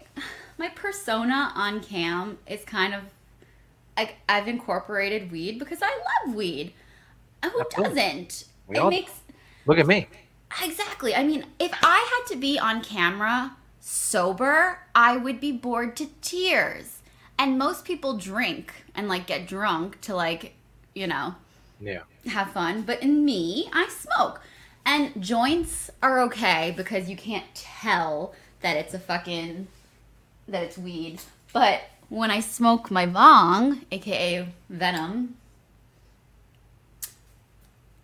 my 0.58 0.70
persona 0.70 1.52
on 1.56 1.82
cam 1.82 2.38
is 2.48 2.64
kind 2.66 2.94
of 2.94 3.02
like 3.98 4.16
I've 4.28 4.48
incorporated 4.48 5.32
weed 5.32 5.60
because 5.60 5.80
I 5.82 5.88
love 6.26 6.36
weed. 6.36 6.74
Who 7.44 7.60
Absolutely. 7.62 7.96
doesn't? 7.96 8.46
We 8.68 8.76
it 8.76 8.80
all- 8.80 8.90
makes 8.90 9.12
Look 9.66 9.78
at 9.78 9.88
me. 9.88 10.08
Exactly. 10.62 11.16
I 11.16 11.24
mean, 11.24 11.46
if 11.60 11.72
I 11.82 11.98
had 11.98 12.34
to 12.34 12.40
be 12.40 12.60
on 12.60 12.84
camera 12.84 13.56
sober, 13.80 14.80
I 14.94 15.18
would 15.18 15.40
be 15.40 15.52
bored 15.52 15.96
to 15.98 16.08
tears. 16.22 17.02
And 17.40 17.58
most 17.58 17.86
people 17.86 18.18
drink 18.18 18.74
and 18.94 19.08
like 19.08 19.26
get 19.26 19.48
drunk 19.48 20.00
to 20.02 20.16
like, 20.16 20.54
you 20.94 21.08
know, 21.08 21.36
Yeah. 21.84 22.04
have 22.32 22.52
fun. 22.52 22.84
But 22.84 23.02
in 23.02 23.26
me, 23.26 23.70
I 23.74 23.88
smoke. 23.90 24.42
And 24.86 25.22
joints 25.22 25.90
are 26.02 26.22
okay 26.24 26.74
because 26.76 27.10
you 27.10 27.16
can't 27.16 27.46
tell 27.54 28.34
that 28.62 28.78
it's 28.78 28.94
a 28.94 29.00
fucking 29.00 29.68
that 30.48 30.64
it's 30.64 30.78
weed. 30.78 31.20
But 31.52 31.82
when 32.10 32.32
I 32.32 32.40
smoke 32.40 32.92
my 32.92 33.06
bong, 33.06 33.86
aka 33.92 34.48
venom, 34.70 35.38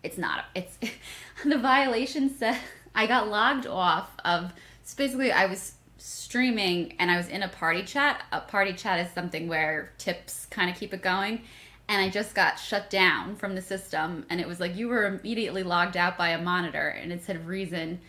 it's 0.03 0.17
not 0.17 0.45
it's 0.55 0.77
the 1.45 1.57
violation 1.57 2.29
said 2.29 2.57
I 2.95 3.07
got 3.07 3.27
logged 3.27 3.67
off 3.67 4.09
of 4.23 4.53
so 4.83 4.95
basically 4.97 5.31
I 5.31 5.45
was 5.45 5.73
streaming 5.97 6.93
and 6.99 7.11
I 7.11 7.17
was 7.17 7.27
in 7.27 7.43
a 7.43 7.49
party 7.49 7.83
chat. 7.83 8.23
A 8.31 8.39
party 8.39 8.73
chat 8.73 9.05
is 9.05 9.11
something 9.13 9.47
where 9.47 9.91
tips 9.97 10.45
kind 10.49 10.69
of 10.69 10.77
keep 10.77 10.93
it 10.93 11.01
going. 11.01 11.41
And 11.89 11.99
I 11.99 12.07
just 12.07 12.35
got 12.35 12.59
shut 12.59 12.91
down 12.91 13.35
from 13.35 13.55
the 13.55 13.61
system. 13.61 14.25
And 14.29 14.39
it 14.39 14.47
was 14.47 14.59
like 14.59 14.75
you 14.77 14.87
were 14.87 15.07
immediately 15.07 15.63
logged 15.63 15.97
out 15.97 16.17
by 16.19 16.29
a 16.29 16.41
monitor. 16.41 16.87
And 16.87 17.11
it 17.11 17.23
said 17.23 17.47
reason 17.47 17.99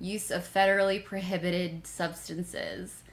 use 0.00 0.32
of 0.32 0.42
federally 0.42 1.02
prohibited 1.02 1.86
substances. 1.86 3.04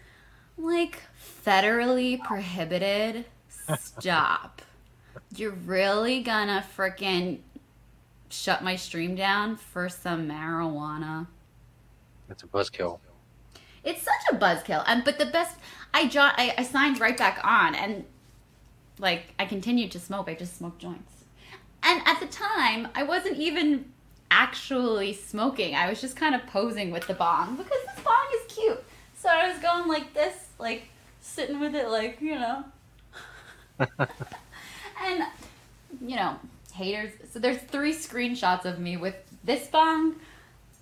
Like, 0.58 1.04
federally 1.46 2.22
prohibited? 2.24 3.26
Stop. 3.78 4.64
You're 5.36 5.52
really 5.52 6.22
gonna 6.22 6.66
frickin' 6.76 7.40
shut 8.30 8.64
my 8.64 8.76
stream 8.76 9.16
down 9.16 9.58
for 9.58 9.90
some 9.90 10.28
marijuana? 10.28 11.28
It's 12.30 12.44
a 12.44 12.48
buzzkill. 12.48 13.00
It's 13.84 14.02
such 14.02 14.34
a 14.34 14.36
buzzkill. 14.36 14.84
And 14.88 15.04
but 15.04 15.20
the 15.20 15.28
best, 15.28 15.58
I, 15.94 16.08
jo- 16.08 16.22
I 16.22 16.56
I 16.58 16.64
signed 16.64 17.00
right 17.00 17.18
back 17.18 17.40
on, 17.44 17.76
and 17.76 18.06
like 18.99 19.34
I 19.39 19.45
continued 19.45 19.91
to 19.91 19.99
smoke. 19.99 20.27
I 20.29 20.34
just 20.34 20.58
smoked 20.58 20.79
joints, 20.79 21.12
and 21.84 22.01
at 22.05 22.19
the 22.19 22.27
time 22.27 22.88
I 22.95 23.03
wasn't 23.03 23.38
even 23.38 23.86
actually 24.31 25.13
smoking. 25.13 25.75
I 25.75 25.89
was 25.89 26.01
just 26.01 26.15
kind 26.15 26.36
of 26.36 26.45
posing 26.47 26.91
with 26.91 27.08
the 27.08 27.13
bong 27.13 27.55
because 27.55 27.79
this 27.95 28.03
bong 28.03 28.25
is 28.36 28.53
cute. 28.53 28.84
So 29.17 29.29
I 29.29 29.49
was 29.49 29.60
going 29.60 29.88
like 29.88 30.13
this, 30.13 30.47
like 30.60 30.84
sitting 31.21 31.60
with 31.60 31.75
it, 31.75 31.88
like 31.89 32.19
you 32.21 32.36
know. 32.36 32.63
and 33.79 35.23
you 36.01 36.15
know, 36.15 36.38
haters. 36.73 37.12
So 37.31 37.39
there's 37.39 37.58
three 37.58 37.93
screenshots 37.93 38.65
of 38.65 38.79
me 38.79 38.97
with 38.97 39.15
this 39.43 39.67
bong, 39.67 40.15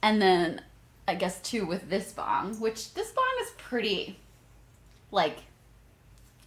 and 0.02 0.22
then 0.22 0.62
I 1.08 1.16
guess 1.16 1.42
two 1.42 1.66
with 1.66 1.90
this 1.90 2.12
bong, 2.12 2.60
which 2.60 2.94
this 2.94 3.12
bong 3.12 3.34
is 3.42 3.52
pretty 3.58 4.20
like 5.12 5.38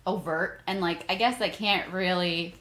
overt 0.06 0.60
and 0.66 0.80
like 0.80 1.04
I 1.08 1.16
guess 1.16 1.40
I 1.40 1.48
can't 1.48 1.92
really 1.92 2.54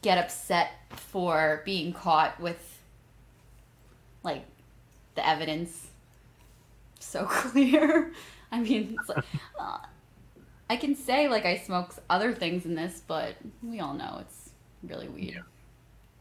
get 0.00 0.18
upset 0.18 0.72
for 0.90 1.62
being 1.64 1.92
caught 1.92 2.40
with 2.40 2.80
like 4.22 4.44
the 5.14 5.26
evidence 5.26 5.88
so 6.98 7.24
clear. 7.28 8.12
I 8.50 8.60
mean, 8.60 8.96
it's 8.98 9.08
like, 9.08 9.24
uh, 9.58 9.78
I 10.68 10.76
can 10.76 10.94
say 10.94 11.28
like 11.28 11.44
I 11.44 11.58
smoke 11.58 11.94
other 12.08 12.34
things 12.34 12.64
in 12.64 12.74
this, 12.74 13.02
but 13.06 13.34
we 13.62 13.80
all 13.80 13.94
know 13.94 14.18
it's 14.20 14.50
really 14.82 15.08
weed. 15.08 15.40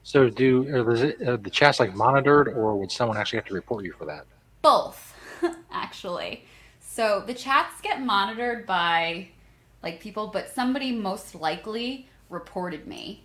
So, 0.04 0.30
do 0.30 0.68
are 0.76 0.84
the, 0.84 1.34
are 1.34 1.38
the 1.38 1.50
chats 1.50 1.80
like 1.80 1.94
monitored, 1.94 2.48
or 2.48 2.76
would 2.76 2.92
someone 2.92 3.18
actually 3.18 3.38
have 3.38 3.46
to 3.46 3.54
report 3.54 3.86
you 3.86 3.94
for 3.94 4.06
that? 4.06 4.26
Both, 4.62 5.16
actually. 5.72 6.46
So 6.80 7.24
the 7.26 7.34
chats 7.34 7.80
get 7.82 8.02
monitored 8.02 8.66
by 8.66 9.30
like 9.84 10.00
people, 10.00 10.28
but 10.28 10.50
somebody 10.50 10.92
most 10.92 11.36
likely 11.36 12.08
reported 12.30 12.88
me, 12.88 13.24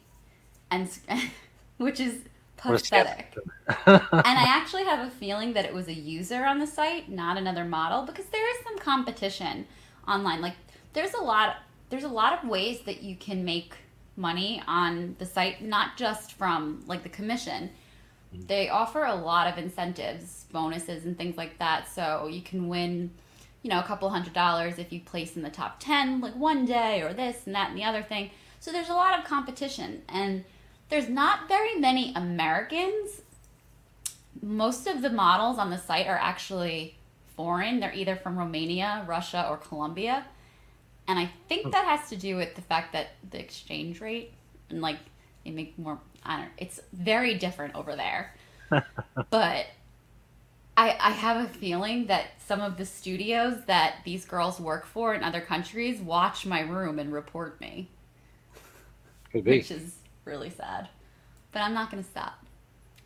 and 0.71 0.89
which 1.79 2.01
is 2.01 2.21
What 2.63 2.75
a 2.75 2.79
scam. 2.79 3.05
pathetic. 3.05 3.37
and 3.87 4.39
I 4.39 4.45
actually 4.47 4.85
have 4.85 5.07
a 5.07 5.11
feeling 5.11 5.53
that 5.55 5.65
it 5.65 5.75
was 5.75 5.89
a 5.89 5.95
user 5.95 6.45
on 6.45 6.59
the 6.59 6.67
site, 6.67 7.09
not 7.11 7.37
another 7.37 7.65
model, 7.65 8.03
because 8.03 8.27
there 8.27 8.51
is 8.57 8.65
some 8.65 8.79
competition 8.79 9.67
online. 10.09 10.41
Like 10.41 10.55
there's 10.93 11.15
a 11.15 11.23
lot 11.23 11.57
there's 11.91 12.05
a 12.05 12.09
lot 12.09 12.33
of 12.43 12.49
ways 12.49 12.81
that 12.87 13.03
you 13.03 13.17
can 13.17 13.45
make 13.45 13.75
money 14.17 14.63
on 14.67 15.15
the 15.19 15.27
site, 15.27 15.63
not 15.63 15.97
just 15.97 16.33
from 16.33 16.83
like 16.87 17.03
the 17.03 17.09
commission. 17.09 17.71
Mm. 18.35 18.47
They 18.49 18.69
offer 18.69 19.05
a 19.05 19.15
lot 19.15 19.47
of 19.47 19.59
incentives, 19.59 20.47
bonuses 20.51 21.05
and 21.05 21.17
things 21.17 21.37
like 21.37 21.59
that. 21.59 21.89
So 21.89 22.27
you 22.29 22.43
can 22.43 22.69
win, 22.69 23.11
you 23.67 23.71
know, 23.73 23.81
a 23.81 23.83
couple 23.83 24.09
hundred 24.11 24.33
dollars 24.33 24.79
if 24.79 24.93
you 24.93 25.01
place 25.01 25.35
in 25.35 25.43
the 25.43 25.51
top 25.51 25.81
10 25.81 26.21
like 26.21 26.37
one 26.37 26.65
day 26.65 27.03
or 27.03 27.13
this 27.13 27.47
and 27.47 27.55
that 27.57 27.71
and 27.71 27.77
the 27.77 27.83
other 27.83 28.01
thing. 28.01 28.31
So 28.61 28.71
there's 28.71 28.91
a 28.91 28.95
lot 28.95 29.19
of 29.19 29.25
competition 29.25 30.03
and 30.09 30.45
there's 30.89 31.09
not 31.09 31.49
very 31.49 31.75
many 31.75 32.15
Americans. 32.15 33.23
Most 34.41 34.87
of 34.87 35.03
the 35.03 35.11
models 35.11 35.59
on 35.59 35.71
the 35.71 35.79
site 35.79 36.07
are 36.07 36.17
actually 36.17 36.97
foreign. 37.35 37.81
They're 37.81 37.93
either 37.93 38.15
from 38.15 38.39
Romania, 38.39 39.05
Russia, 39.05 39.45
or 39.51 39.57
Colombia. 39.57 40.25
And 41.09 41.19
I 41.19 41.29
think 41.49 41.65
hmm. 41.65 41.71
that 41.71 41.87
has 41.87 42.09
to 42.11 42.17
do 42.17 42.37
with 42.37 42.55
the 42.55 42.63
fact 42.63 42.93
that 42.93 43.09
the 43.29 43.41
exchange 43.41 44.01
rate 44.01 44.33
and 44.71 44.81
like 44.81 44.99
they 45.45 45.51
make 45.51 45.77
more 45.77 45.99
I 46.25 46.37
don't 46.37 46.51
it's 46.57 46.79
very 46.93 47.35
different 47.35 47.75
over 47.75 47.97
there. 47.97 48.33
but 49.31 49.67
I 50.77 50.97
I 51.01 51.11
have 51.11 51.45
a 51.45 51.49
feeling 51.49 52.07
that 52.07 52.27
some 52.47 52.61
of 52.61 52.77
the 52.77 52.87
studios 52.87 53.65
that 53.67 53.97
these 54.05 54.25
girls 54.25 54.61
work 54.61 54.87
for 54.87 55.15
in 55.15 55.23
other 55.23 55.41
countries 55.41 56.01
watch 56.01 56.47
my 56.47 56.61
room 56.61 56.99
and 56.99 57.13
report 57.13 57.61
me 57.61 57.89
Could 59.33 59.45
be 59.45 59.59
which 59.59 59.71
is 59.71 59.97
really 60.25 60.51
sad. 60.51 60.89
But 61.53 61.63
I'm 61.63 61.73
not 61.75 61.91
going 61.91 62.03
to 62.03 62.09
stop. 62.09 62.45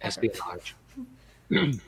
espionage. 0.02 0.74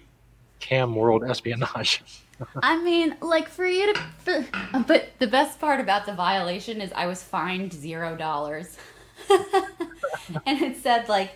Cam 0.60 0.94
world 0.94 1.24
espionage. 1.24 2.02
I 2.62 2.80
mean, 2.82 3.16
like 3.20 3.48
for 3.48 3.66
you 3.66 3.92
to, 4.24 4.44
but 4.86 5.10
the 5.18 5.26
best 5.26 5.60
part 5.60 5.80
about 5.80 6.06
the 6.06 6.12
violation 6.12 6.80
is 6.80 6.92
I 6.94 7.06
was 7.06 7.22
fined 7.22 7.72
zero 7.72 8.16
dollars, 8.16 8.76
and 9.30 10.62
it 10.62 10.76
said 10.76 11.08
like, 11.08 11.32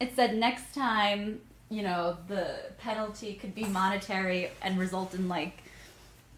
it 0.00 0.14
said 0.14 0.36
next 0.36 0.74
time 0.74 1.40
you 1.72 1.82
know 1.82 2.18
the 2.28 2.56
penalty 2.78 3.32
could 3.32 3.54
be 3.54 3.64
monetary 3.64 4.50
and 4.60 4.78
result 4.78 5.14
in 5.14 5.26
like 5.26 5.62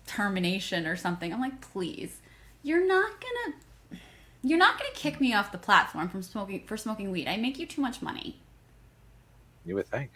termination 0.07 0.87
or 0.87 0.95
something. 0.95 1.33
I'm 1.33 1.41
like, 1.41 1.61
please, 1.61 2.21
you're 2.63 2.87
not 2.87 3.11
gonna, 3.21 4.01
you're 4.45 4.59
not 4.59 4.79
gonna 4.79 4.95
kick 4.95 5.21
me 5.21 5.35
off 5.35 5.51
the 5.51 5.59
platform 5.59 6.09
from 6.09 6.23
smoking 6.23 6.63
for 6.67 6.77
smoking 6.77 7.11
weed. 7.11 7.27
I 7.27 7.37
make 7.37 7.59
you 7.59 7.67
too 7.67 7.83
much 7.83 8.01
money. 8.01 8.37
You 9.67 9.75
would 9.75 9.89
think. 9.89 10.13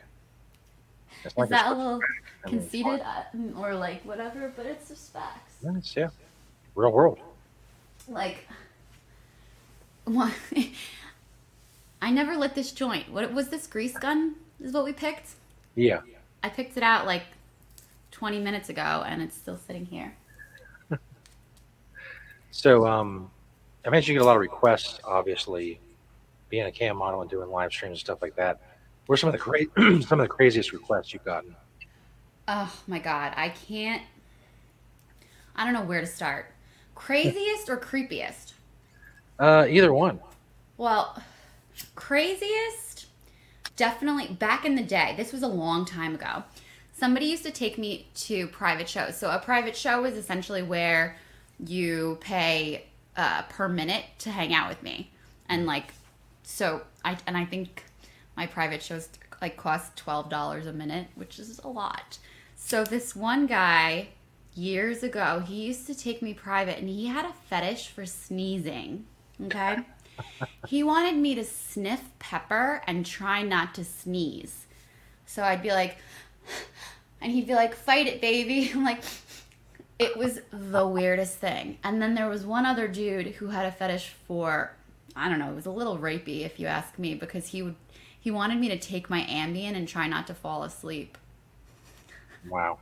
It's 1.24 1.32
Is 1.34 1.38
like 1.38 1.48
that 1.48 1.72
a 1.72 1.74
little 1.74 2.00
conceited 2.46 3.00
uh, 3.00 3.22
or 3.58 3.74
like 3.74 4.02
whatever? 4.04 4.52
But 4.54 4.66
it's 4.66 4.88
just 4.88 5.12
facts. 5.12 5.54
Yeah, 5.64 5.70
it's- 5.70 5.96
yeah. 5.96 6.10
Real 6.76 6.92
world. 6.92 7.18
Like, 8.06 8.46
what? 10.04 10.32
I 12.00 12.12
never 12.12 12.36
lit 12.36 12.54
this 12.54 12.70
joint. 12.70 13.10
What 13.10 13.32
was 13.32 13.48
this 13.48 13.66
grease 13.66 13.98
gun? 13.98 14.36
Is 14.60 14.72
what 14.72 14.84
we 14.84 14.92
picked. 14.92 15.30
Yeah. 15.74 16.00
I 16.42 16.48
picked 16.48 16.76
it 16.76 16.82
out 16.82 17.06
like 17.06 17.22
20 18.10 18.40
minutes 18.40 18.68
ago, 18.68 19.04
and 19.06 19.22
it's 19.22 19.36
still 19.36 19.56
sitting 19.56 19.86
here. 19.86 20.14
So, 22.50 22.86
um, 22.88 23.30
I 23.86 23.90
mentioned 23.90 24.14
you 24.14 24.18
get 24.18 24.24
a 24.24 24.26
lot 24.26 24.34
of 24.34 24.40
requests, 24.40 24.98
obviously, 25.04 25.78
being 26.48 26.66
a 26.66 26.72
cam 26.72 26.96
model 26.96 27.20
and 27.20 27.30
doing 27.30 27.48
live 27.50 27.70
streams 27.70 27.92
and 27.92 27.98
stuff 28.00 28.20
like 28.20 28.34
that. 28.34 28.60
What 29.06 29.14
are 29.14 29.16
some 29.16 29.28
of 29.28 29.32
the 29.32 29.38
cra- 29.38 29.66
some 30.02 30.18
of 30.18 30.24
the 30.24 30.28
craziest 30.28 30.72
requests 30.72 31.12
you've 31.12 31.24
gotten? 31.24 31.54
Oh 32.48 32.74
my 32.88 32.98
god, 32.98 33.32
I 33.36 33.50
can't. 33.50 34.02
I 35.54 35.64
don't 35.64 35.72
know 35.72 35.82
where 35.82 36.00
to 36.00 36.06
start. 36.06 36.46
Craziest 36.94 37.68
or 37.68 37.76
creepiest? 37.76 38.54
Uh, 39.38 39.66
either 39.68 39.92
one. 39.92 40.18
Well, 40.78 41.22
craziest, 41.94 42.87
definitely 43.78 44.26
back 44.34 44.66
in 44.66 44.74
the 44.74 44.82
day. 44.82 45.14
This 45.16 45.32
was 45.32 45.42
a 45.42 45.48
long 45.48 45.86
time 45.86 46.14
ago. 46.14 46.44
Somebody 46.92 47.26
used 47.26 47.44
to 47.44 47.50
take 47.50 47.78
me 47.78 48.08
to 48.26 48.48
private 48.48 48.88
shows. 48.88 49.16
So 49.16 49.30
a 49.30 49.38
private 49.38 49.76
show 49.76 50.04
is 50.04 50.16
essentially 50.16 50.62
where 50.62 51.16
you 51.64 52.18
pay 52.20 52.84
uh, 53.16 53.42
per 53.48 53.68
minute 53.68 54.04
to 54.18 54.30
hang 54.30 54.52
out 54.52 54.68
with 54.68 54.82
me, 54.82 55.10
and 55.48 55.64
like, 55.64 55.94
so 56.42 56.82
I 57.04 57.16
and 57.26 57.36
I 57.36 57.44
think 57.44 57.84
my 58.36 58.46
private 58.46 58.82
shows 58.82 59.08
like 59.40 59.56
cost 59.56 59.96
twelve 59.96 60.28
dollars 60.28 60.66
a 60.66 60.72
minute, 60.72 61.06
which 61.14 61.38
is 61.38 61.58
a 61.60 61.68
lot. 61.68 62.18
So 62.56 62.84
this 62.84 63.16
one 63.16 63.46
guy 63.46 64.08
years 64.54 65.02
ago, 65.02 65.40
he 65.46 65.66
used 65.66 65.86
to 65.86 65.94
take 65.94 66.20
me 66.20 66.34
private, 66.34 66.78
and 66.78 66.88
he 66.88 67.06
had 67.06 67.24
a 67.24 67.32
fetish 67.48 67.88
for 67.88 68.06
sneezing. 68.06 69.06
Okay. 69.44 69.78
He 70.66 70.82
wanted 70.82 71.16
me 71.16 71.34
to 71.34 71.44
sniff 71.44 72.10
pepper 72.18 72.82
and 72.86 73.06
try 73.06 73.42
not 73.42 73.74
to 73.76 73.84
sneeze. 73.84 74.66
So 75.24 75.42
I'd 75.42 75.62
be 75.62 75.70
like, 75.70 75.96
and 77.22 77.32
he'd 77.32 77.46
be 77.46 77.54
like, 77.54 77.74
fight 77.74 78.06
it, 78.06 78.20
baby. 78.20 78.70
I'm 78.74 78.84
like, 78.84 79.02
it 79.98 80.16
was 80.16 80.40
the 80.50 80.86
weirdest 80.86 81.38
thing. 81.38 81.78
And 81.82 82.02
then 82.02 82.14
there 82.14 82.28
was 82.28 82.44
one 82.44 82.66
other 82.66 82.86
dude 82.86 83.28
who 83.28 83.48
had 83.48 83.66
a 83.66 83.72
fetish 83.72 84.14
for, 84.26 84.72
I 85.16 85.28
don't 85.28 85.38
know, 85.38 85.50
it 85.50 85.54
was 85.54 85.66
a 85.66 85.70
little 85.70 85.98
rapey 85.98 86.44
if 86.44 86.60
you 86.60 86.66
ask 86.66 86.98
me, 86.98 87.14
because 87.14 87.48
he 87.48 87.62
would, 87.62 87.76
he 88.20 88.30
wanted 88.30 88.58
me 88.58 88.68
to 88.68 88.78
take 88.78 89.08
my 89.08 89.22
Ambien 89.22 89.74
and 89.74 89.88
try 89.88 90.06
not 90.06 90.26
to 90.26 90.34
fall 90.34 90.64
asleep. 90.64 91.16
Wow. 92.48 92.78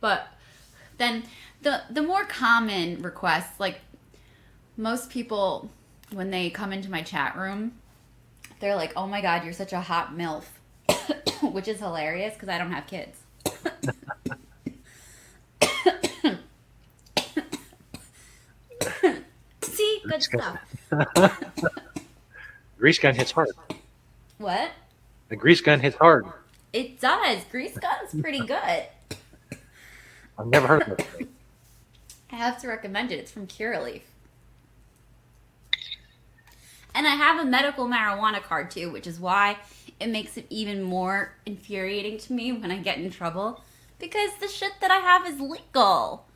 But 0.00 0.28
then 0.98 1.24
the 1.62 1.82
the 1.90 2.02
more 2.02 2.24
common 2.24 3.02
requests, 3.02 3.60
like 3.60 3.80
most 4.76 5.10
people 5.10 5.70
when 6.12 6.30
they 6.30 6.50
come 6.50 6.72
into 6.72 6.90
my 6.90 7.02
chat 7.02 7.36
room, 7.36 7.72
they're 8.60 8.76
like, 8.76 8.92
"Oh 8.96 9.06
my 9.06 9.20
god, 9.20 9.44
you're 9.44 9.52
such 9.52 9.72
a 9.72 9.80
hot 9.80 10.16
milf," 10.16 10.44
which 11.52 11.68
is 11.68 11.78
hilarious 11.78 12.34
because 12.34 12.48
I 12.48 12.58
don't 12.58 12.72
have 12.72 12.86
kids. 12.86 13.18
See, 19.62 20.02
good 20.08 20.22
stuff. 20.22 20.58
Grease 22.78 22.98
gun 22.98 23.14
hits 23.14 23.30
hard. 23.30 23.50
What? 24.38 24.70
The 25.28 25.36
grease 25.36 25.60
gun 25.60 25.80
hits 25.80 25.96
hard. 25.96 26.26
It 26.72 27.00
does. 27.00 27.44
Grease 27.50 27.78
gun's 27.78 28.20
pretty 28.20 28.44
good. 28.44 28.84
I've 30.38 30.46
never 30.46 30.66
heard 30.66 30.82
of 30.82 30.98
it. 30.98 31.28
I 32.32 32.36
have 32.36 32.60
to 32.62 32.68
recommend 32.68 33.12
it. 33.12 33.20
It's 33.20 33.30
from 33.30 33.46
Curaleaf. 33.46 34.02
And 36.94 37.06
I 37.06 37.14
have 37.14 37.40
a 37.40 37.44
medical 37.44 37.86
marijuana 37.86 38.42
card 38.42 38.70
too, 38.70 38.90
which 38.90 39.06
is 39.06 39.18
why 39.18 39.58
it 39.98 40.08
makes 40.08 40.36
it 40.36 40.46
even 40.50 40.82
more 40.82 41.34
infuriating 41.46 42.18
to 42.18 42.32
me 42.32 42.52
when 42.52 42.70
I 42.70 42.78
get 42.78 42.98
in 42.98 43.10
trouble 43.10 43.62
because 43.98 44.30
the 44.40 44.48
shit 44.48 44.72
that 44.80 44.90
I 44.90 44.96
have 44.96 45.26
is 45.26 45.40
legal. 45.40 46.26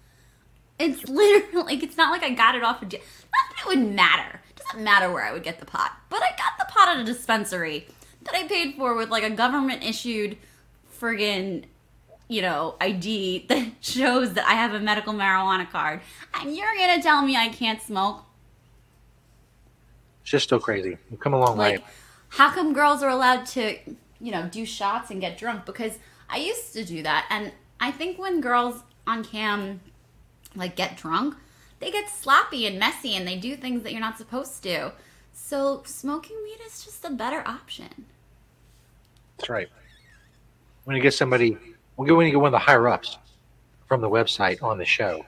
It's 0.79 1.05
literally 1.09 1.75
like 1.75 1.83
it's 1.83 1.97
not 1.97 2.13
like 2.13 2.23
I 2.23 2.31
got 2.31 2.55
it 2.55 2.63
off 2.63 2.83
of 2.83 2.89
jail. 2.89 3.01
Not 3.01 3.57
that 3.57 3.63
it 3.63 3.69
would 3.69 3.95
matter. 3.95 4.41
It 4.51 4.63
doesn't 4.65 4.85
matter 4.85 5.13
where 5.13 5.25
I 5.25 5.33
would 5.33 5.43
get 5.43 5.59
the 5.59 5.67
pot, 5.67 5.93
but 6.09 6.23
I 6.23 6.31
got 6.31 6.59
the 6.59 6.73
pot 6.73 6.89
at 6.89 7.01
a 7.01 7.05
dispensary 7.05 7.87
that 8.23 8.35
I 8.35 8.47
paid 8.47 8.77
for 8.77 8.95
with 8.95 9.11
like 9.11 9.25
a 9.25 9.31
government 9.31 9.85
issued 9.85 10.39
friggin' 10.99 11.65
you 12.29 12.43
know, 12.43 12.75
ID 12.81 13.47
that 13.49 13.73
shows 13.81 14.33
that 14.35 14.47
I 14.47 14.55
have 14.55 14.75
a 14.75 14.81
medical 14.81 15.13
marijuana 15.13 15.71
card. 15.71 16.01
And 16.35 16.57
you're 16.57 16.75
gonna 16.77 17.03
tell 17.03 17.23
me 17.23 17.37
I 17.37 17.49
can't 17.49 17.81
smoke? 17.81 18.25
It's 20.27 20.33
just 20.33 20.47
still 20.47 20.59
crazy. 20.59 20.99
We've 21.09 21.21
come 21.21 21.35
a 21.35 21.39
long 21.39 21.57
Like, 21.57 21.79
way. 21.79 21.85
how 22.31 22.51
come 22.51 22.73
girls 22.73 23.01
are 23.01 23.09
allowed 23.09 23.47
to, 23.47 23.79
you 24.19 24.33
know, 24.33 24.49
do 24.51 24.67
shots 24.67 25.13
and 25.13 25.21
get 25.21 25.39
drunk? 25.39 25.65
Because 25.65 26.01
I 26.29 26.39
used 26.39 26.73
to 26.73 26.85
do 26.85 27.01
that. 27.05 27.27
And 27.31 27.53
I 27.79 27.93
think 27.93 28.19
when 28.19 28.41
girls 28.41 28.83
on 29.07 29.23
cam, 29.23 29.81
like, 30.57 30.75
get 30.75 30.97
drunk, 30.97 31.37
they 31.79 31.93
get 31.93 32.09
sloppy 32.11 32.67
and 32.67 32.77
messy 32.77 33.15
and 33.15 33.25
they 33.25 33.37
do 33.39 33.55
things 33.55 33.85
that 33.85 33.93
you're 33.93 34.01
not 34.01 34.19
supposed 34.19 34.65
to. 34.65 34.91
So 35.33 35.85
smoking 35.87 36.37
weed 36.43 36.59
is 36.67 36.85
just 36.85 37.05
a 37.05 37.11
better 37.11 37.47
option. 37.47 38.07
That's 39.39 39.49
right. 39.49 39.69
When 40.83 40.97
you 40.97 41.03
get 41.03 41.15
somebody, 41.15 41.57
we'll 41.97 42.09
get 42.09 42.17
when 42.17 42.27
you 42.27 42.33
get 42.33 42.41
one 42.41 42.49
of 42.49 42.53
the 42.53 42.59
higher 42.59 42.89
ups 42.89 43.17
from 43.87 44.01
the 44.01 44.11
website 44.11 44.61
on 44.61 44.77
the 44.77 44.85
show. 44.85 45.25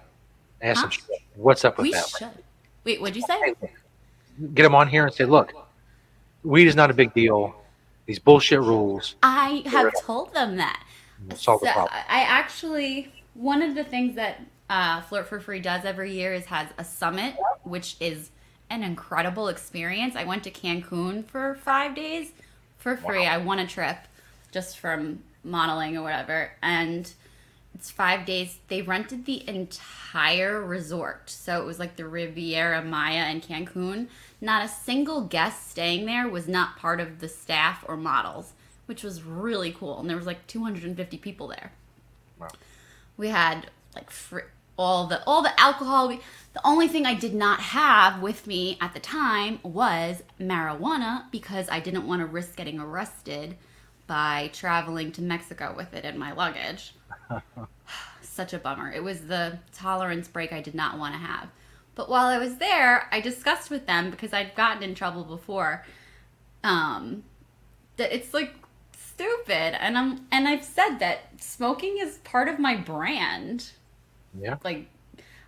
Ask 0.61 0.83
them, 0.83 1.17
what's 1.37 1.65
up 1.65 1.79
with 1.79 1.85
We 1.85 1.93
that? 1.93 2.09
should. 2.09 2.43
Wait, 2.83 3.01
what'd 3.01 3.15
you 3.15 3.23
say? 3.23 3.55
Get 4.55 4.63
them 4.63 4.75
on 4.75 4.89
here 4.89 5.07
and 5.07 5.15
say, 5.15 5.25
look, 5.25 5.53
weed 6.43 6.67
is 6.67 6.77
not 6.77 6.91
a 6.91 6.95
big 6.95 7.13
deal. 7.15 7.55
These 8.07 8.19
bullshit 8.19 8.61
rules 8.61 9.17
I 9.23 9.63
have 9.67 9.93
told 10.01 10.33
them 10.33 10.57
that. 10.57 10.83
solve 11.35 11.61
the 11.61 11.67
problem. 11.67 11.93
I 12.09 12.23
actually 12.23 13.13
one 13.35 13.63
of 13.63 13.75
the 13.75 13.85
things 13.85 14.17
that 14.17 14.41
uh, 14.71 15.01
Flirt 15.03 15.29
for 15.29 15.41
Free 15.41 15.61
does 15.61 15.85
every 15.85 16.13
year 16.13 16.35
is 16.35 16.47
has 16.47 16.69
a 16.79 16.85
summit, 16.85 17.37
which 17.63 17.97
is 18.01 18.31
an 18.71 18.83
incredible 18.83 19.49
experience. 19.49 20.17
I 20.17 20.25
went 20.25 20.45
to 20.45 20.51
Cancun 20.51 21.25
for 21.25 21.55
five 21.63 21.95
days 21.95 22.33
for 22.79 22.97
free. 22.97 23.27
I 23.27 23.39
won 23.39 23.59
a 23.59 23.67
trip 23.67 23.97
just 24.53 24.79
from 24.79 25.23
modeling 25.45 25.97
or 25.97 26.03
whatever, 26.03 26.53
and 26.63 27.11
it's 27.75 27.91
five 27.91 28.27
days. 28.27 28.59
They 28.69 28.83
rented 28.83 29.25
the 29.25 29.49
entire 29.49 30.63
resort, 30.63 31.31
so 31.31 31.61
it 31.61 31.65
was 31.65 31.79
like 31.79 31.97
the 31.97 32.07
Riviera 32.07 32.83
Maya 32.83 33.31
in 33.31 33.41
Cancun. 33.41 34.09
Not 34.41 34.65
a 34.65 34.69
single 34.69 35.23
guest 35.23 35.71
staying 35.71 36.07
there 36.07 36.29
was 36.29 36.47
not 36.47 36.77
part 36.77 37.01
of 37.01 37.19
the 37.19 37.29
staff 37.29 37.85
or 37.89 37.97
models, 37.97 38.53
which 38.87 39.03
was 39.03 39.23
really 39.23 39.73
cool. 39.73 39.99
And 39.99 40.09
there 40.09 40.17
was 40.17 40.27
like 40.27 40.47
250 40.47 41.19
people 41.19 41.49
there. 41.49 41.73
Wow. 42.39 42.49
We 43.17 43.29
had 43.29 43.71
like 43.95 44.11
fr- 44.11 44.51
all 44.79 45.07
the 45.07 45.23
all 45.27 45.43
the 45.43 45.61
alcohol. 45.61 46.09
We, 46.09 46.21
the 46.53 46.65
only 46.65 46.87
thing 46.89 47.05
I 47.05 47.15
did 47.15 47.35
not 47.35 47.61
have 47.61 48.23
with 48.23 48.47
me 48.47 48.79
at 48.81 48.95
the 48.95 49.01
time 49.01 49.59
was 49.63 50.23
marijuana 50.41 51.31
because 51.33 51.69
I 51.69 51.81
didn't 51.81 52.07
want 52.07 52.21
to 52.21 52.27
risk 52.27 52.57
getting 52.57 52.79
arrested 52.79 53.57
by 54.07 54.51
traveling 54.53 55.13
to 55.13 55.23
Mexico 55.23 55.75
with 55.77 55.95
it 55.95 56.05
in 56.05 56.17
my 56.17 56.33
luggage. 56.33 56.95
Such 58.23 58.53
a 58.53 58.59
bummer. 58.59 58.91
It 58.93 59.03
was 59.03 59.23
the 59.23 59.59
tolerance 59.75 60.29
break 60.29 60.53
I 60.53 60.61
did 60.61 60.75
not 60.75 60.97
want 60.97 61.15
to 61.15 61.19
have. 61.21 61.49
But 61.99 62.09
while 62.09 62.27
I 62.27 62.39
was 62.39 62.59
there, 62.59 63.09
I 63.11 63.21
discussed 63.21 63.71
with 63.71 63.87
them 63.87 64.13
because 64.13 64.33
I'd 64.33 64.55
gotten 64.55 64.85
in 64.85 64.95
trouble 64.95 65.25
before. 65.25 65.85
Um, 66.63 67.25
that 67.97 68.15
it's 68.15 68.33
like 68.33 68.55
stupid, 68.97 69.83
and 69.83 69.99
I'm 69.99 70.27
and 70.31 70.47
I've 70.47 70.65
said 70.65 70.99
that 71.01 71.43
smoking 71.43 71.99
is 71.99 72.19
part 72.19 72.47
of 72.47 72.61
my 72.61 72.77
brand. 72.77 73.73
Yeah. 74.41 74.59
Like, 74.63 74.87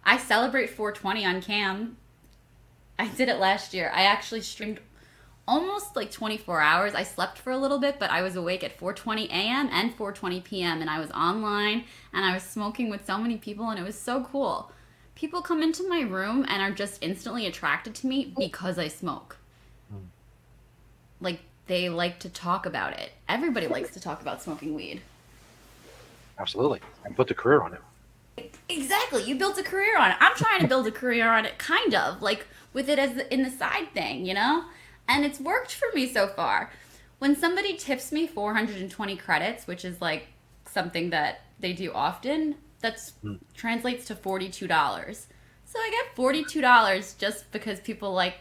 I 0.03 0.19
celebrate 0.19 0.71
420 0.71 1.25
on 1.25 1.41
cam. 1.41 1.97
I 2.99 3.07
did 3.07 3.29
it 3.29 3.39
last 3.39 3.73
year. 3.73 3.93
I 3.95 4.03
actually 4.03 4.41
streamed 4.41 4.81
almost 5.47 5.95
like 5.95 6.11
24 6.11 6.61
hours. 6.61 6.95
I 6.97 7.05
slept 7.05 7.39
for 7.39 7.53
a 7.53 7.59
little 7.59 7.79
bit, 7.79 8.01
but 8.01 8.11
I 8.11 8.23
was 8.23 8.35
awake 8.35 8.65
at 8.65 8.77
4:20 8.77 9.29
a.m. 9.29 9.69
and 9.71 9.97
4:20 9.97 10.43
p.m. 10.43 10.81
and 10.81 10.91
I 10.91 10.99
was 10.99 11.13
online 11.13 11.85
and 12.13 12.25
I 12.25 12.35
was 12.35 12.43
smoking 12.43 12.91
with 12.91 13.07
so 13.07 13.19
many 13.19 13.37
people 13.37 13.71
and 13.71 13.79
it 13.79 13.85
was 13.85 13.97
so 13.97 14.25
cool. 14.25 14.73
People 15.21 15.43
come 15.43 15.63
into 15.63 15.87
my 15.87 16.01
room 16.01 16.47
and 16.49 16.63
are 16.63 16.71
just 16.71 16.97
instantly 17.03 17.45
attracted 17.45 17.95
to 17.97 18.07
me 18.07 18.33
because 18.39 18.79
I 18.79 18.89
smoke. 18.89 19.37
Hmm. 19.91 20.07
Like 21.21 21.41
they 21.67 21.91
like 21.91 22.21
to 22.21 22.31
talk 22.31 22.65
about 22.65 22.99
it. 22.99 23.13
Everybody 23.29 23.69
likes 23.69 23.93
to 23.93 24.01
talk 24.01 24.23
about 24.23 24.43
smoking 24.43 24.73
weed. 24.73 25.03
Absolutely. 26.39 26.81
I 27.05 27.11
put 27.11 27.29
the 27.29 27.35
career 27.35 27.61
on 27.61 27.75
it. 27.75 28.55
Exactly. 28.71 29.23
You 29.25 29.35
built 29.35 29.59
a 29.59 29.63
career 29.63 29.99
on 29.99 30.11
it. 30.11 30.17
I'm 30.21 30.35
trying 30.37 30.63
to 30.63 30.67
build 30.67 30.87
a 30.87 30.91
career 30.91 31.29
on 31.29 31.45
it, 31.45 31.59
kind 31.59 31.95
of 31.95 32.23
like 32.23 32.47
with 32.73 32.89
it 32.89 32.99
as 32.99 33.19
in 33.31 33.43
the 33.43 33.51
side 33.51 33.93
thing, 33.93 34.25
you 34.25 34.33
know. 34.33 34.65
And 35.07 35.27
it's 35.27 35.39
worked 35.39 35.75
for 35.75 35.89
me 35.95 36.11
so 36.11 36.29
far. 36.29 36.73
When 37.19 37.37
somebody 37.37 37.77
tips 37.77 38.11
me 38.11 38.27
420 38.27 39.17
credits, 39.19 39.67
which 39.67 39.85
is 39.85 40.01
like 40.01 40.29
something 40.65 41.11
that 41.11 41.43
they 41.59 41.75
do 41.75 41.93
often, 41.93 42.55
that's 42.81 43.11
hmm. 43.23 43.37
translates 43.55 44.07
to 44.07 44.15
$42. 44.15 45.27
So 45.65 45.79
I 45.79 45.91
get 45.91 46.17
$42 46.17 47.19
just 47.19 47.51
because 47.53 47.81
people 47.81 48.13
like 48.13 48.35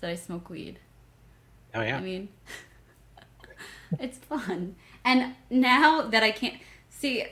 that 0.00 0.10
I 0.10 0.14
smoke 0.16 0.50
weed. 0.50 0.78
Oh, 1.74 1.82
yeah. 1.82 1.96
I 1.96 2.00
mean, 2.00 2.28
it's 4.00 4.18
fun. 4.18 4.76
And 5.04 5.34
now 5.48 6.02
that 6.02 6.22
I 6.22 6.30
can't 6.30 6.56
see, 6.88 7.26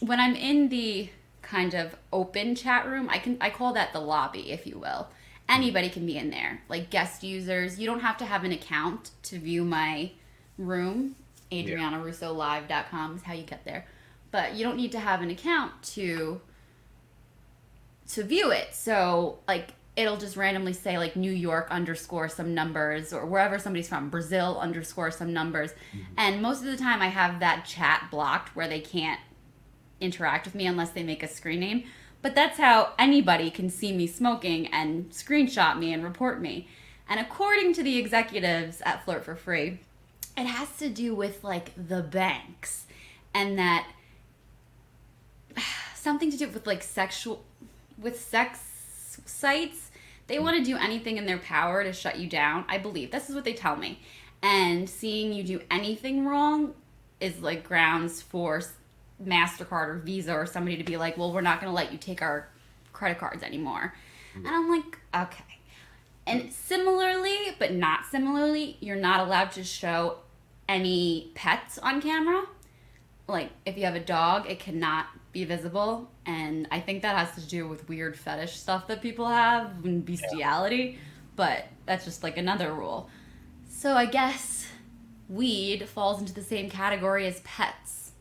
when 0.00 0.20
I'm 0.20 0.34
in 0.34 0.68
the 0.68 1.08
kind 1.40 1.74
of 1.74 1.96
open 2.12 2.54
chat 2.54 2.86
room, 2.86 3.08
I 3.10 3.18
can 3.18 3.36
I 3.40 3.50
call 3.50 3.72
that 3.74 3.92
the 3.92 4.00
lobby, 4.00 4.52
if 4.52 4.66
you 4.66 4.78
will. 4.78 5.08
Hmm. 5.48 5.54
Anybody 5.56 5.88
can 5.88 6.06
be 6.06 6.16
in 6.16 6.30
there, 6.30 6.62
like 6.68 6.90
guest 6.90 7.22
users. 7.22 7.78
You 7.78 7.86
don't 7.86 8.00
have 8.00 8.16
to 8.18 8.24
have 8.24 8.44
an 8.44 8.52
account 8.52 9.10
to 9.24 9.38
view 9.38 9.64
my 9.64 10.12
room. 10.58 11.16
AdrianaRussoLive.com 11.50 13.16
is 13.16 13.22
how 13.22 13.34
you 13.34 13.42
get 13.42 13.64
there, 13.64 13.86
but 14.32 14.54
you 14.54 14.64
don't 14.64 14.76
need 14.76 14.90
to 14.92 14.98
have 14.98 15.22
an 15.22 15.30
account 15.30 15.80
to 15.82 16.40
to 18.08 18.24
view 18.24 18.50
it. 18.50 18.74
So 18.74 19.38
like 19.46 19.74
it'll 19.94 20.16
just 20.16 20.36
randomly 20.36 20.72
say 20.72 20.98
like 20.98 21.14
New 21.16 21.30
York 21.30 21.68
underscore 21.70 22.28
some 22.28 22.54
numbers 22.54 23.12
or 23.12 23.26
wherever 23.26 23.58
somebody's 23.58 23.88
from, 23.88 24.08
Brazil 24.08 24.58
underscore 24.58 25.10
some 25.10 25.32
numbers. 25.32 25.70
Mm-hmm. 25.70 26.14
And 26.16 26.42
most 26.42 26.60
of 26.60 26.66
the 26.66 26.76
time 26.76 27.00
I 27.02 27.08
have 27.08 27.40
that 27.40 27.64
chat 27.64 28.08
blocked 28.10 28.56
where 28.56 28.68
they 28.68 28.80
can't 28.80 29.20
interact 30.00 30.46
with 30.46 30.54
me 30.54 30.66
unless 30.66 30.90
they 30.90 31.02
make 31.02 31.22
a 31.22 31.28
screen 31.28 31.60
name. 31.60 31.84
But 32.22 32.34
that's 32.34 32.58
how 32.58 32.92
anybody 32.98 33.50
can 33.50 33.68
see 33.68 33.92
me 33.92 34.06
smoking 34.06 34.66
and 34.68 35.10
screenshot 35.10 35.78
me 35.78 35.92
and 35.92 36.02
report 36.02 36.40
me. 36.40 36.68
And 37.08 37.20
according 37.20 37.74
to 37.74 37.82
the 37.82 37.98
executives 37.98 38.80
at 38.86 39.04
Flirt 39.04 39.24
for 39.24 39.34
Free, 39.34 39.80
it 40.36 40.46
has 40.46 40.76
to 40.78 40.88
do 40.88 41.14
with 41.14 41.44
like 41.44 41.72
the 41.76 42.00
banks 42.00 42.86
and 43.34 43.58
that 43.58 43.88
something 46.02 46.30
to 46.30 46.36
do 46.36 46.48
with 46.48 46.66
like 46.66 46.82
sexual 46.82 47.44
with 47.98 48.20
sex 48.20 49.18
sites 49.24 49.90
they 50.26 50.36
hmm. 50.36 50.44
want 50.44 50.56
to 50.56 50.64
do 50.64 50.76
anything 50.76 51.16
in 51.16 51.26
their 51.26 51.38
power 51.38 51.84
to 51.84 51.92
shut 51.92 52.18
you 52.18 52.28
down 52.28 52.64
i 52.68 52.78
believe. 52.78 53.10
This 53.10 53.28
is 53.28 53.34
what 53.34 53.44
they 53.44 53.52
tell 53.52 53.76
me. 53.76 54.00
And 54.42 54.88
seeing 54.88 55.32
you 55.32 55.44
do 55.44 55.60
anything 55.70 56.26
wrong 56.26 56.74
is 57.20 57.40
like 57.40 57.62
grounds 57.62 58.20
for 58.20 58.60
mastercard 59.24 59.88
or 59.88 59.98
visa 59.98 60.32
or 60.32 60.46
somebody 60.46 60.76
to 60.76 60.82
be 60.82 60.96
like 60.96 61.16
well 61.16 61.32
we're 61.32 61.40
not 61.40 61.60
going 61.60 61.70
to 61.70 61.74
let 61.74 61.92
you 61.92 61.98
take 61.98 62.22
our 62.22 62.48
credit 62.92 63.18
cards 63.18 63.42
anymore. 63.42 63.94
Hmm. 64.34 64.46
And 64.46 64.54
i'm 64.54 64.70
like 64.70 64.98
okay. 65.14 65.44
And 66.26 66.52
similarly 66.52 67.54
but 67.58 67.72
not 67.72 68.06
similarly 68.06 68.76
you're 68.80 68.96
not 68.96 69.20
allowed 69.20 69.52
to 69.52 69.64
show 69.64 70.18
any 70.68 71.30
pets 71.34 71.78
on 71.78 72.00
camera. 72.00 72.46
Like 73.28 73.50
if 73.64 73.76
you 73.76 73.84
have 73.84 73.94
a 73.94 74.00
dog 74.00 74.50
it 74.50 74.58
cannot 74.58 75.06
be 75.32 75.44
visible 75.44 76.10
and 76.26 76.68
i 76.70 76.80
think 76.80 77.02
that 77.02 77.16
has 77.16 77.34
to 77.42 77.48
do 77.48 77.66
with 77.68 77.88
weird 77.88 78.16
fetish 78.16 78.56
stuff 78.56 78.86
that 78.86 79.00
people 79.00 79.26
have 79.28 79.84
and 79.84 80.04
bestiality 80.04 80.98
but 81.36 81.66
that's 81.86 82.04
just 82.04 82.22
like 82.22 82.36
another 82.36 82.74
rule 82.74 83.08
so 83.68 83.94
i 83.94 84.04
guess 84.06 84.68
weed 85.28 85.88
falls 85.88 86.20
into 86.20 86.34
the 86.34 86.42
same 86.42 86.68
category 86.68 87.26
as 87.26 87.40
pets 87.40 88.12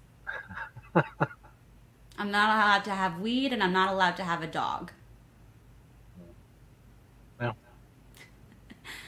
i'm 2.18 2.32
not 2.32 2.50
allowed 2.56 2.84
to 2.84 2.92
have 2.92 3.20
weed 3.20 3.52
and 3.52 3.62
i'm 3.64 3.74
not 3.74 3.92
allowed 3.94 4.16
to 4.16 4.24
have 4.24 4.42
a 4.42 4.48
dog 4.48 4.92
Well, 7.40 7.56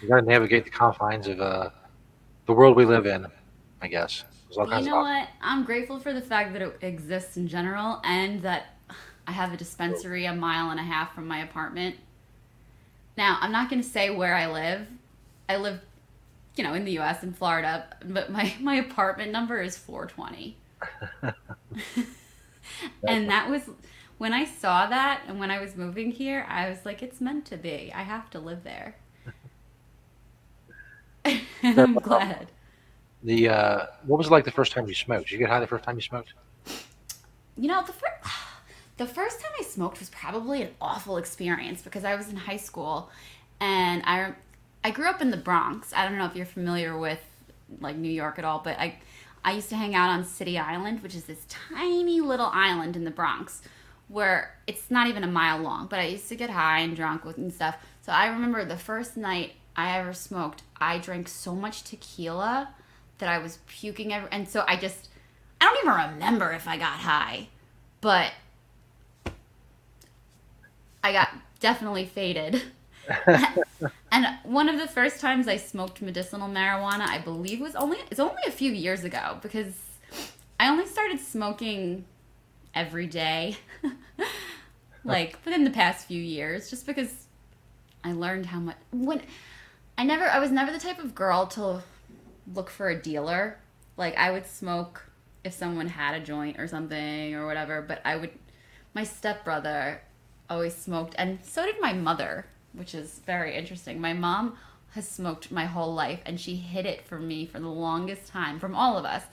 You 0.01 0.07
got 0.09 0.21
to 0.21 0.25
navigate 0.25 0.65
the 0.65 0.69
confines 0.69 1.27
of 1.27 1.39
uh, 1.39 1.69
the 2.45 2.53
world 2.53 2.75
we 2.75 2.85
live 2.85 3.05
in. 3.05 3.27
I 3.81 3.87
guess. 3.87 4.23
You 4.57 4.81
know 4.81 4.97
what? 4.99 5.29
I'm 5.41 5.63
grateful 5.63 5.99
for 5.99 6.13
the 6.13 6.21
fact 6.21 6.53
that 6.53 6.61
it 6.61 6.77
exists 6.81 7.37
in 7.37 7.47
general 7.47 7.99
and 8.03 8.41
that 8.43 8.75
I 9.27 9.31
have 9.31 9.53
a 9.53 9.57
dispensary 9.57 10.25
a 10.25 10.33
mile 10.33 10.69
and 10.71 10.79
a 10.79 10.83
half 10.83 11.13
from 11.15 11.27
my 11.27 11.39
apartment. 11.39 11.97
Now, 13.17 13.37
I'm 13.41 13.51
not 13.51 13.69
going 13.69 13.81
to 13.81 13.87
say 13.87 14.09
where 14.09 14.35
I 14.35 14.47
live. 14.47 14.87
I 15.49 15.57
live, 15.57 15.81
you 16.55 16.63
know, 16.63 16.73
in 16.73 16.85
the 16.85 16.99
US 16.99 17.23
in 17.23 17.33
Florida, 17.33 17.87
but 18.05 18.31
my 18.31 18.53
my 18.61 18.75
apartment 18.75 19.31
number 19.31 19.61
is 19.61 19.77
420. 19.77 20.57
and 23.07 23.29
that 23.29 23.49
was 23.49 23.69
when 24.17 24.33
I 24.33 24.45
saw 24.45 24.87
that 24.87 25.23
and 25.27 25.39
when 25.39 25.51
I 25.51 25.59
was 25.59 25.75
moving 25.75 26.11
here, 26.11 26.45
I 26.49 26.69
was 26.69 26.85
like 26.85 27.03
it's 27.03 27.21
meant 27.21 27.45
to 27.47 27.57
be. 27.57 27.91
I 27.93 28.03
have 28.03 28.29
to 28.31 28.39
live 28.39 28.63
there. 28.63 28.95
and 31.25 31.43
I'm 31.79 31.99
glad. 31.99 32.52
The 33.23 33.49
uh, 33.49 33.85
what 34.05 34.17
was 34.17 34.27
it 34.27 34.31
like 34.31 34.43
the 34.43 34.51
first 34.51 34.73
time 34.73 34.87
you 34.87 34.93
smoked? 34.93 35.27
Did 35.27 35.31
you 35.33 35.39
get 35.39 35.49
high 35.49 35.59
the 35.61 35.67
first 35.67 35.85
time 35.85 35.95
you 35.95 36.01
smoked? 36.01 36.33
You 37.57 37.67
know, 37.67 37.81
the 37.83 37.93
first 37.93 38.13
the 38.97 39.07
first 39.07 39.39
time 39.39 39.51
I 39.59 39.63
smoked 39.63 39.99
was 39.99 40.09
probably 40.09 40.61
an 40.61 40.69
awful 40.81 41.17
experience 41.17 41.81
because 41.81 42.03
I 42.03 42.15
was 42.15 42.29
in 42.29 42.35
high 42.35 42.57
school 42.57 43.09
and 43.59 44.03
I 44.05 44.33
I 44.83 44.91
grew 44.91 45.07
up 45.07 45.21
in 45.21 45.31
the 45.31 45.37
Bronx. 45.37 45.93
I 45.95 46.07
don't 46.07 46.17
know 46.17 46.25
if 46.25 46.35
you're 46.35 46.45
familiar 46.45 46.97
with 46.97 47.21
like 47.79 47.95
New 47.95 48.11
York 48.11 48.37
at 48.37 48.45
all, 48.45 48.59
but 48.59 48.77
I 48.77 48.99
I 49.45 49.53
used 49.53 49.69
to 49.69 49.77
hang 49.77 49.95
out 49.95 50.09
on 50.09 50.25
City 50.25 50.57
Island, 50.57 51.01
which 51.01 51.15
is 51.15 51.23
this 51.23 51.45
tiny 51.47 52.19
little 52.19 52.49
island 52.53 52.95
in 52.95 53.05
the 53.05 53.11
Bronx 53.11 53.61
where 54.09 54.55
it's 54.67 54.91
not 54.91 55.07
even 55.07 55.23
a 55.23 55.27
mile 55.27 55.59
long, 55.59 55.87
but 55.87 55.99
I 55.99 56.05
used 56.05 56.27
to 56.29 56.35
get 56.35 56.49
high 56.49 56.79
and 56.79 56.95
drunk 56.95 57.23
with 57.23 57.37
and 57.37 57.53
stuff. 57.53 57.77
So 58.01 58.11
I 58.11 58.27
remember 58.27 58.65
the 58.65 58.77
first 58.77 59.15
night 59.15 59.53
I 59.75 59.97
ever 59.97 60.13
smoked, 60.13 60.61
I 60.79 60.97
drank 60.97 61.29
so 61.29 61.55
much 61.55 61.83
tequila 61.83 62.75
that 63.23 63.31
I 63.31 63.37
was 63.37 63.59
puking 63.67 64.11
every, 64.11 64.27
and 64.33 64.49
so 64.49 64.65
I 64.67 64.75
just 64.75 65.07
I 65.61 65.65
don't 65.65 65.77
even 65.77 66.11
remember 66.13 66.51
if 66.51 66.67
I 66.67 66.77
got 66.77 66.99
high, 66.99 67.47
but 68.01 68.33
I 71.01 71.13
got 71.13 71.29
definitely 71.61 72.03
faded. 72.03 72.61
and 74.11 74.27
one 74.43 74.67
of 74.67 74.77
the 74.77 74.89
first 74.89 75.21
times 75.21 75.47
I 75.47 75.55
smoked 75.55 76.01
medicinal 76.01 76.49
marijuana, 76.49 77.07
I 77.07 77.19
believe 77.19 77.61
was 77.61 77.75
only 77.75 77.97
it's 78.11 78.19
only 78.19 78.41
a 78.45 78.51
few 78.51 78.73
years 78.73 79.05
ago 79.05 79.37
because 79.41 79.73
I 80.59 80.67
only 80.67 80.85
started 80.85 81.21
smoking 81.21 82.03
every 82.75 83.07
day 83.07 83.55
like 85.05 85.37
within 85.45 85.63
the 85.63 85.69
past 85.69 86.07
few 86.07 86.21
years 86.21 86.69
just 86.69 86.85
because 86.85 87.27
I 88.03 88.11
learned 88.11 88.47
how 88.47 88.59
much 88.59 88.77
when 88.91 89.21
I 89.97 90.03
never 90.03 90.25
I 90.25 90.39
was 90.39 90.51
never 90.51 90.73
the 90.73 90.79
type 90.79 90.99
of 90.99 91.15
girl 91.15 91.47
to 91.47 91.83
look 92.51 92.69
for 92.69 92.89
a 92.89 93.01
dealer. 93.01 93.59
Like 93.97 94.17
I 94.17 94.31
would 94.31 94.45
smoke 94.45 95.09
if 95.43 95.53
someone 95.53 95.87
had 95.87 96.15
a 96.15 96.23
joint 96.23 96.59
or 96.59 96.67
something 96.67 97.35
or 97.35 97.45
whatever, 97.45 97.81
but 97.81 98.01
I 98.05 98.15
would 98.15 98.31
my 98.93 99.03
stepbrother 99.03 100.01
always 100.49 100.75
smoked 100.75 101.15
and 101.17 101.39
so 101.43 101.65
did 101.65 101.79
my 101.79 101.93
mother, 101.93 102.45
which 102.73 102.93
is 102.93 103.21
very 103.25 103.55
interesting. 103.55 103.99
My 103.99 104.13
mom 104.13 104.57
has 104.91 105.07
smoked 105.07 105.51
my 105.51 105.65
whole 105.65 105.93
life 105.93 106.19
and 106.25 106.39
she 106.39 106.55
hid 106.55 106.85
it 106.85 107.05
from 107.05 107.27
me 107.27 107.45
for 107.45 107.59
the 107.59 107.67
longest 107.67 108.27
time 108.27 108.59
from 108.59 108.75
all 108.75 108.97
of 108.97 109.05
us. 109.05 109.23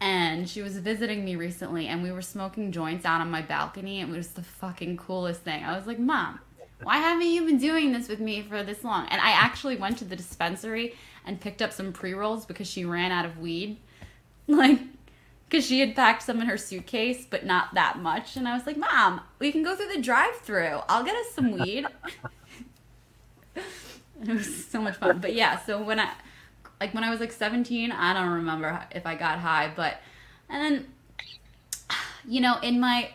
And 0.00 0.48
she 0.48 0.62
was 0.62 0.78
visiting 0.78 1.24
me 1.24 1.34
recently 1.34 1.88
and 1.88 2.02
we 2.02 2.12
were 2.12 2.22
smoking 2.22 2.70
joints 2.70 3.04
out 3.04 3.20
on 3.20 3.30
my 3.30 3.42
balcony 3.42 4.00
and 4.00 4.14
it 4.14 4.16
was 4.16 4.28
the 4.28 4.42
fucking 4.42 4.96
coolest 4.96 5.40
thing. 5.40 5.64
I 5.64 5.76
was 5.76 5.88
like, 5.88 5.98
"Mom, 5.98 6.38
why 6.82 6.98
haven't 6.98 7.26
you 7.26 7.44
been 7.44 7.58
doing 7.58 7.92
this 7.92 8.08
with 8.08 8.20
me 8.20 8.42
for 8.42 8.62
this 8.62 8.84
long? 8.84 9.08
And 9.08 9.20
I 9.20 9.30
actually 9.30 9.76
went 9.76 9.98
to 9.98 10.04
the 10.04 10.14
dispensary 10.14 10.94
and 11.28 11.40
picked 11.40 11.62
up 11.62 11.72
some 11.72 11.92
pre 11.92 12.14
rolls 12.14 12.46
because 12.46 12.66
she 12.66 12.84
ran 12.84 13.12
out 13.12 13.24
of 13.24 13.38
weed. 13.38 13.78
Like, 14.50 14.80
because 15.46 15.66
she 15.66 15.80
had 15.80 15.94
packed 15.94 16.22
some 16.22 16.40
in 16.40 16.46
her 16.46 16.56
suitcase, 16.56 17.26
but 17.28 17.44
not 17.44 17.74
that 17.74 17.98
much. 17.98 18.34
And 18.34 18.48
I 18.48 18.54
was 18.54 18.66
like, 18.66 18.78
Mom, 18.78 19.20
we 19.38 19.52
can 19.52 19.62
go 19.62 19.76
through 19.76 19.88
the 19.94 20.00
drive 20.00 20.36
through. 20.36 20.80
I'll 20.88 21.04
get 21.04 21.14
us 21.14 21.32
some 21.32 21.52
weed. 21.52 21.86
it 23.54 23.64
was 24.26 24.66
so 24.66 24.80
much 24.80 24.96
fun. 24.96 25.18
But 25.18 25.34
yeah, 25.34 25.58
so 25.58 25.82
when 25.82 26.00
I, 26.00 26.12
like, 26.80 26.94
when 26.94 27.04
I 27.04 27.10
was 27.10 27.20
like 27.20 27.30
17, 27.30 27.92
I 27.92 28.14
don't 28.14 28.30
remember 28.30 28.86
if 28.90 29.04
I 29.04 29.14
got 29.14 29.38
high, 29.38 29.70
but, 29.76 30.00
and 30.48 30.62
then, 30.62 30.86
you 32.26 32.40
know, 32.40 32.58
in 32.62 32.80
my, 32.80 33.10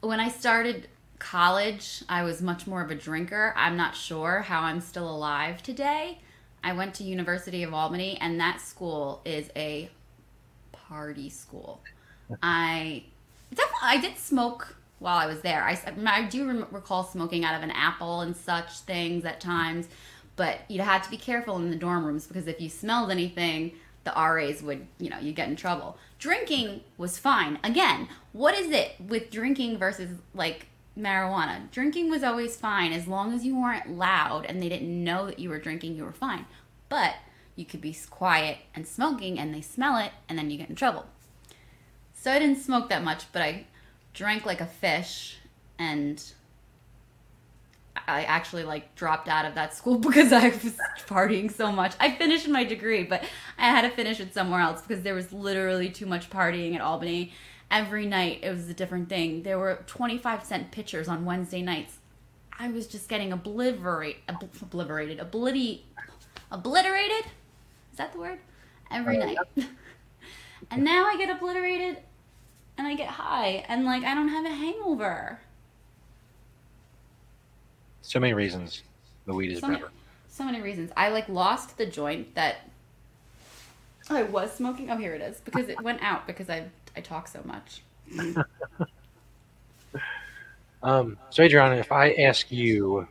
when 0.00 0.18
I 0.18 0.28
started 0.28 0.88
college, 1.20 2.02
I 2.08 2.24
was 2.24 2.42
much 2.42 2.66
more 2.66 2.82
of 2.82 2.90
a 2.90 2.96
drinker. 2.96 3.54
I'm 3.56 3.76
not 3.76 3.94
sure 3.94 4.40
how 4.40 4.62
I'm 4.62 4.80
still 4.80 5.08
alive 5.08 5.62
today. 5.62 6.18
I 6.62 6.72
went 6.72 6.94
to 6.96 7.04
University 7.04 7.62
of 7.62 7.72
Albany, 7.72 8.18
and 8.20 8.40
that 8.40 8.60
school 8.60 9.20
is 9.24 9.50
a 9.56 9.90
party 10.72 11.30
school. 11.30 11.80
I 12.42 13.04
definitely 13.50 13.78
I 13.82 14.00
did 14.00 14.18
smoke 14.18 14.76
while 14.98 15.16
I 15.16 15.26
was 15.26 15.40
there. 15.40 15.62
I, 15.62 15.78
I 16.06 16.24
do 16.24 16.46
rem- 16.46 16.66
recall 16.70 17.04
smoking 17.04 17.44
out 17.44 17.54
of 17.54 17.62
an 17.62 17.70
apple 17.70 18.20
and 18.20 18.36
such 18.36 18.80
things 18.80 19.24
at 19.24 19.40
times, 19.40 19.88
but 20.36 20.60
you 20.68 20.80
had 20.80 21.02
to 21.04 21.10
be 21.10 21.16
careful 21.16 21.56
in 21.56 21.70
the 21.70 21.76
dorm 21.76 22.04
rooms 22.04 22.26
because 22.26 22.46
if 22.46 22.60
you 22.60 22.68
smelled 22.68 23.10
anything, 23.10 23.72
the 24.04 24.12
RAs 24.16 24.62
would, 24.62 24.86
you 24.98 25.10
know, 25.10 25.18
you 25.18 25.32
get 25.32 25.48
in 25.48 25.56
trouble. 25.56 25.98
Drinking 26.18 26.80
was 26.96 27.18
fine. 27.18 27.58
Again, 27.62 28.08
what 28.32 28.54
is 28.54 28.70
it 28.70 28.94
with 29.06 29.30
drinking 29.30 29.78
versus 29.78 30.10
like 30.34 30.67
marijuana? 30.98 31.70
Drinking 31.70 32.10
was 32.10 32.22
always 32.22 32.56
fine 32.56 32.92
as 32.92 33.06
long 33.06 33.32
as 33.32 33.44
you 33.44 33.56
weren't 33.56 33.96
loud 33.96 34.44
and 34.46 34.62
they 34.62 34.68
didn't 34.68 35.04
know 35.04 35.26
that 35.26 35.38
you 35.38 35.48
were 35.48 35.58
drinking, 35.58 35.94
you 35.94 36.04
were 36.04 36.12
fine. 36.12 36.46
But 36.88 37.14
you 37.56 37.64
could 37.64 37.80
be 37.80 37.96
quiet 38.10 38.58
and 38.74 38.86
smoking 38.86 39.38
and 39.38 39.54
they 39.54 39.60
smell 39.60 39.98
it 39.98 40.12
and 40.28 40.38
then 40.38 40.50
you 40.50 40.58
get 40.58 40.68
in 40.68 40.76
trouble. 40.76 41.06
So 42.12 42.32
I 42.32 42.38
didn't 42.38 42.62
smoke 42.62 42.88
that 42.88 43.04
much, 43.04 43.30
but 43.32 43.42
I 43.42 43.66
drank 44.12 44.44
like 44.44 44.60
a 44.60 44.66
fish 44.66 45.38
and 45.78 46.22
I 48.06 48.24
actually 48.24 48.64
like 48.64 48.94
dropped 48.94 49.28
out 49.28 49.44
of 49.44 49.54
that 49.54 49.74
school 49.74 49.98
because 49.98 50.32
I 50.32 50.48
was 50.48 50.76
partying 51.06 51.50
so 51.50 51.72
much. 51.72 51.94
I 51.98 52.14
finished 52.14 52.48
my 52.48 52.64
degree, 52.64 53.04
but 53.04 53.24
I 53.58 53.70
had 53.70 53.82
to 53.82 53.90
finish 53.90 54.20
it 54.20 54.34
somewhere 54.34 54.60
else 54.60 54.82
because 54.82 55.02
there 55.02 55.14
was 55.14 55.32
literally 55.32 55.90
too 55.90 56.06
much 56.06 56.30
partying 56.30 56.74
at 56.74 56.80
Albany. 56.80 57.32
Every 57.70 58.06
night 58.06 58.40
it 58.42 58.50
was 58.50 58.68
a 58.68 58.74
different 58.74 59.08
thing. 59.08 59.42
There 59.42 59.58
were 59.58 59.84
25 59.86 60.44
cent 60.44 60.70
pitchers 60.70 61.08
on 61.08 61.24
Wednesday 61.24 61.62
nights. 61.62 61.98
I 62.58 62.68
was 62.68 62.86
just 62.86 63.08
getting 63.08 63.32
obliterate, 63.32 64.18
ob- 64.28 64.48
obliterated, 64.60 65.18
obliti, 65.18 65.80
obliterated. 66.50 67.26
Is 67.92 67.98
that 67.98 68.12
the 68.12 68.18
word? 68.18 68.38
Every 68.90 69.20
oh, 69.20 69.26
night. 69.26 69.38
and 70.70 70.82
now 70.82 71.06
I 71.06 71.16
get 71.16 71.30
obliterated 71.30 71.98
and 72.78 72.86
I 72.86 72.94
get 72.94 73.08
high 73.08 73.64
and 73.68 73.84
like 73.84 74.04
I 74.04 74.14
don't 74.14 74.28
have 74.28 74.46
a 74.46 74.50
hangover. 74.50 75.40
So 78.00 78.18
many 78.18 78.32
reasons 78.32 78.82
the 79.26 79.34
weed 79.34 79.52
is 79.52 79.60
So 79.60 79.66
many, 79.66 79.80
better. 79.80 79.92
so 80.28 80.44
many 80.44 80.62
reasons. 80.62 80.90
I 80.96 81.10
like 81.10 81.28
lost 81.28 81.76
the 81.76 81.86
joint 81.86 82.34
that 82.34 82.70
I 84.08 84.22
was 84.22 84.52
smoking. 84.52 84.90
Oh, 84.90 84.96
here 84.96 85.14
it 85.14 85.20
is 85.20 85.40
because 85.40 85.68
it 85.68 85.80
went 85.82 86.02
out 86.02 86.26
because 86.26 86.48
I 86.48 86.64
I 86.98 87.00
talk 87.00 87.28
so 87.28 87.40
much. 87.44 87.82
Um, 90.82 91.18
so, 91.30 91.42
Adriana, 91.42 91.76
if 91.76 91.90
I 91.90 92.12
ask 92.12 92.50
you 92.52 93.08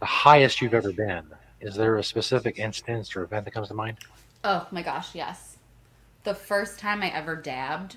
the 0.00 0.06
highest 0.06 0.60
you've 0.60 0.74
ever 0.74 0.92
been, 0.92 1.24
is 1.60 1.76
there 1.76 1.96
a 1.96 2.02
specific 2.02 2.58
instance 2.58 3.14
or 3.14 3.22
event 3.22 3.44
that 3.44 3.52
comes 3.52 3.68
to 3.68 3.74
mind? 3.74 3.98
Oh 4.42 4.66
my 4.70 4.82
gosh, 4.82 5.14
yes. 5.14 5.58
The 6.24 6.34
first 6.34 6.78
time 6.78 7.02
I 7.02 7.08
ever 7.10 7.36
dabbed, 7.36 7.96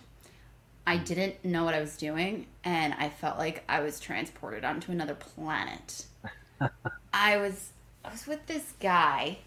I 0.86 0.98
didn't 0.98 1.44
know 1.44 1.64
what 1.64 1.74
I 1.74 1.80
was 1.80 1.98
doing 1.98 2.46
and 2.64 2.94
I 2.94 3.10
felt 3.10 3.40
like 3.40 3.64
I 3.68 3.80
was 3.82 4.00
transported 4.00 4.64
onto 4.64 4.92
another 4.92 5.16
planet. 5.16 6.06
I 7.14 7.38
was 7.38 7.72
I 8.04 8.12
was 8.12 8.28
with 8.28 8.46
this 8.46 8.74
guy 8.80 9.40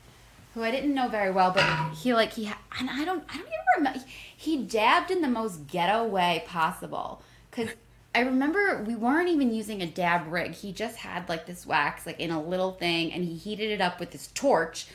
who 0.58 0.64
I 0.64 0.72
didn't 0.72 0.92
know 0.92 1.08
very 1.08 1.30
well, 1.30 1.52
but 1.52 1.64
he 1.94 2.12
like 2.12 2.32
he 2.32 2.46
and 2.78 2.90
I 2.90 3.04
don't 3.04 3.24
I 3.28 3.36
don't 3.36 3.46
even 3.46 3.58
remember 3.76 4.00
he 4.36 4.64
dabbed 4.64 5.12
in 5.12 5.22
the 5.22 5.28
most 5.28 5.68
ghetto 5.68 6.04
way 6.04 6.42
possible 6.46 7.22
cuz 7.52 7.70
I 8.12 8.20
remember 8.20 8.82
we 8.82 8.96
weren't 8.96 9.28
even 9.28 9.54
using 9.54 9.82
a 9.82 9.86
dab 9.86 10.26
rig. 10.32 10.54
He 10.54 10.72
just 10.72 10.96
had 10.96 11.28
like 11.28 11.46
this 11.46 11.64
wax 11.64 12.06
like 12.06 12.18
in 12.18 12.32
a 12.32 12.42
little 12.42 12.72
thing 12.72 13.12
and 13.12 13.24
he 13.24 13.36
heated 13.36 13.70
it 13.70 13.80
up 13.80 14.00
with 14.00 14.10
this 14.10 14.30
torch 14.34 14.86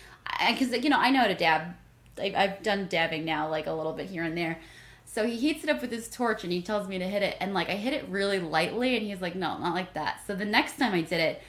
because 0.49 0.73
you 0.83 0.89
know 0.89 0.99
I 0.99 1.11
know 1.11 1.21
how 1.21 1.27
to 1.27 1.35
dab. 1.35 1.75
I've, 2.21 2.35
I've 2.35 2.63
done 2.63 2.87
dabbing 2.89 3.23
now 3.23 3.49
like 3.49 3.65
a 3.65 3.71
little 3.71 3.93
bit 3.93 4.09
here 4.09 4.23
and 4.23 4.37
there. 4.37 4.59
So 5.05 5.25
he 5.25 5.37
heats 5.37 5.63
it 5.63 5.69
up 5.69 5.81
with 5.81 5.91
his 5.91 6.09
torch 6.09 6.43
and 6.43 6.51
he 6.51 6.61
tells 6.61 6.89
me 6.89 6.99
to 6.99 7.07
hit 7.07 7.23
it 7.23 7.37
and 7.39 7.53
like 7.53 7.69
I 7.69 7.75
hit 7.75 7.93
it 7.93 8.05
really 8.09 8.39
lightly 8.39 8.97
and 8.97 9.05
he's 9.05 9.21
like 9.21 9.35
no 9.35 9.57
not 9.59 9.73
like 9.73 9.93
that. 9.93 10.19
So 10.27 10.35
the 10.35 10.43
next 10.43 10.77
time 10.77 10.93
I 10.93 11.01
did 11.03 11.21
it, 11.21 11.41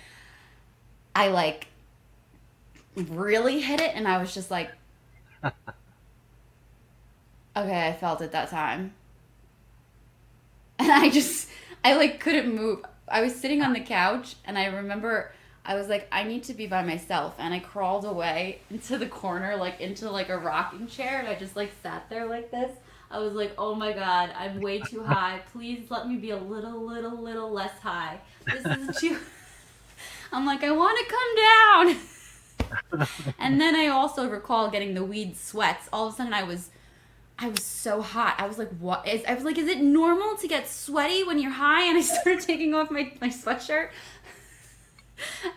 I 1.17 1.27
like 1.29 1.67
really 2.97 3.61
hit 3.61 3.81
it 3.81 3.93
and 3.95 4.07
I 4.07 4.19
was 4.19 4.35
just 4.35 4.51
like 4.51 4.71
okay 5.45 7.89
I 7.89 7.93
felt 7.93 8.21
it 8.21 8.33
that 8.33 8.51
time 8.51 8.93
and 10.79 10.91
I 10.91 11.11
just 11.11 11.49
I 11.85 11.95
like 11.95 12.21
couldn't 12.21 12.55
move. 12.55 12.85
I 13.09 13.21
was 13.21 13.35
sitting 13.35 13.63
on 13.63 13.73
the 13.73 13.81
couch 13.81 14.37
and 14.45 14.59
I 14.59 14.67
remember 14.67 15.33
I 15.67 15.77
was 15.77 15.89
like, 15.89 16.07
I 16.13 16.25
need 16.25 16.45
to 16.45 16.55
be 16.55 16.67
by 16.67 16.83
myself, 16.83 17.35
and 17.39 17.55
I 17.55 17.59
crawled 17.59 18.05
away 18.05 18.61
into 18.71 18.99
the 18.99 19.07
corner, 19.07 19.57
like 19.57 19.81
into 19.81 20.11
like 20.11 20.29
a 20.29 20.37
rocking 20.37 20.87
chair, 20.87 21.19
and 21.19 21.27
I 21.27 21.37
just 21.37 21.57
like 21.57 21.73
sat 21.83 22.11
there 22.11 22.27
like 22.27 22.51
this. 22.51 22.71
I 23.11 23.19
was 23.19 23.33
like, 23.33 23.55
oh 23.57 23.75
my 23.75 23.93
god, 23.93 24.31
I'm 24.37 24.61
way 24.61 24.81
too 24.81 25.03
high. 25.05 25.41
Please 25.53 25.91
let 25.91 26.07
me 26.07 26.17
be 26.17 26.31
a 26.31 26.37
little, 26.37 26.85
little, 26.85 27.19
little 27.19 27.51
less 27.51 27.79
high. 27.79 28.19
This 28.45 28.65
is 28.67 29.01
too. 29.01 29.17
I'm 30.33 30.45
like, 30.45 30.65
I 30.65 30.71
want 30.71 30.99
to 30.99 31.15
come 31.15 31.95
down. 31.95 32.01
and 33.39 33.61
then 33.61 33.75
I 33.75 33.87
also 33.89 34.29
recall 34.29 34.71
getting 34.71 34.95
the 34.95 35.05
weed 35.05 35.37
sweats. 35.37 35.89
All 35.93 36.07
of 36.09 36.15
a 36.15 36.17
sudden, 36.17 36.35
I 36.35 36.43
was, 36.43 36.71
I 37.39 37.49
was 37.49 37.63
so 37.63 38.03
hot. 38.03 38.37
I 38.39 38.47
was 38.47 38.59
like, 38.59 38.71
what? 38.79 39.07
Is, 39.07 39.25
I 39.27 39.35
was 39.35 39.45
like, 39.45 39.59
is 39.59 39.69
it 39.69 39.81
normal 39.81 40.37
to 40.37 40.49
get 40.49 40.69
sweaty 40.69 41.25
when 41.25 41.39
you're 41.39 41.53
high? 41.53 41.85
And 41.85 41.99
I 41.99 42.01
started 42.03 42.41
taking 42.41 42.75
off 42.75 42.91
my 42.91 43.13
my 43.21 43.29
sweatshirt. 43.29 43.91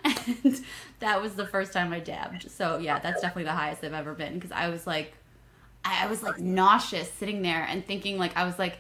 and 0.03 0.63
that 0.99 1.21
was 1.21 1.35
the 1.35 1.45
first 1.45 1.73
time 1.73 1.93
I 1.93 1.99
dabbed. 1.99 2.49
So 2.49 2.77
yeah, 2.77 2.99
that's 2.99 3.21
definitely 3.21 3.45
the 3.45 3.53
highest 3.53 3.83
I've 3.83 3.93
ever 3.93 4.13
been 4.13 4.35
because 4.35 4.51
I 4.51 4.69
was 4.69 4.87
like, 4.87 5.13
I 5.83 6.05
I 6.05 6.07
was 6.07 6.23
like 6.23 6.39
nauseous 6.39 7.11
sitting 7.11 7.41
there 7.41 7.65
and 7.69 7.85
thinking 7.85 8.17
like 8.17 8.35
I 8.35 8.45
was 8.45 8.57
like, 8.59 8.77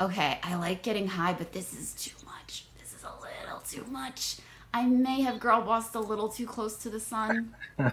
okay, 0.00 0.38
I 0.42 0.56
like 0.56 0.82
getting 0.82 1.08
high, 1.08 1.32
but 1.32 1.52
this 1.52 1.72
is 1.72 1.92
too 1.94 2.16
much. 2.24 2.64
This 2.78 2.94
is 2.94 3.04
a 3.04 3.12
little 3.20 3.60
too 3.60 3.84
much. 3.90 4.36
I 4.72 4.86
may 4.86 5.20
have 5.22 5.40
girl 5.40 5.62
bossed 5.62 5.94
a 5.94 6.00
little 6.00 6.28
too 6.28 6.46
close 6.46 6.76
to 6.78 6.90
the 6.90 7.00
sun. 7.00 7.54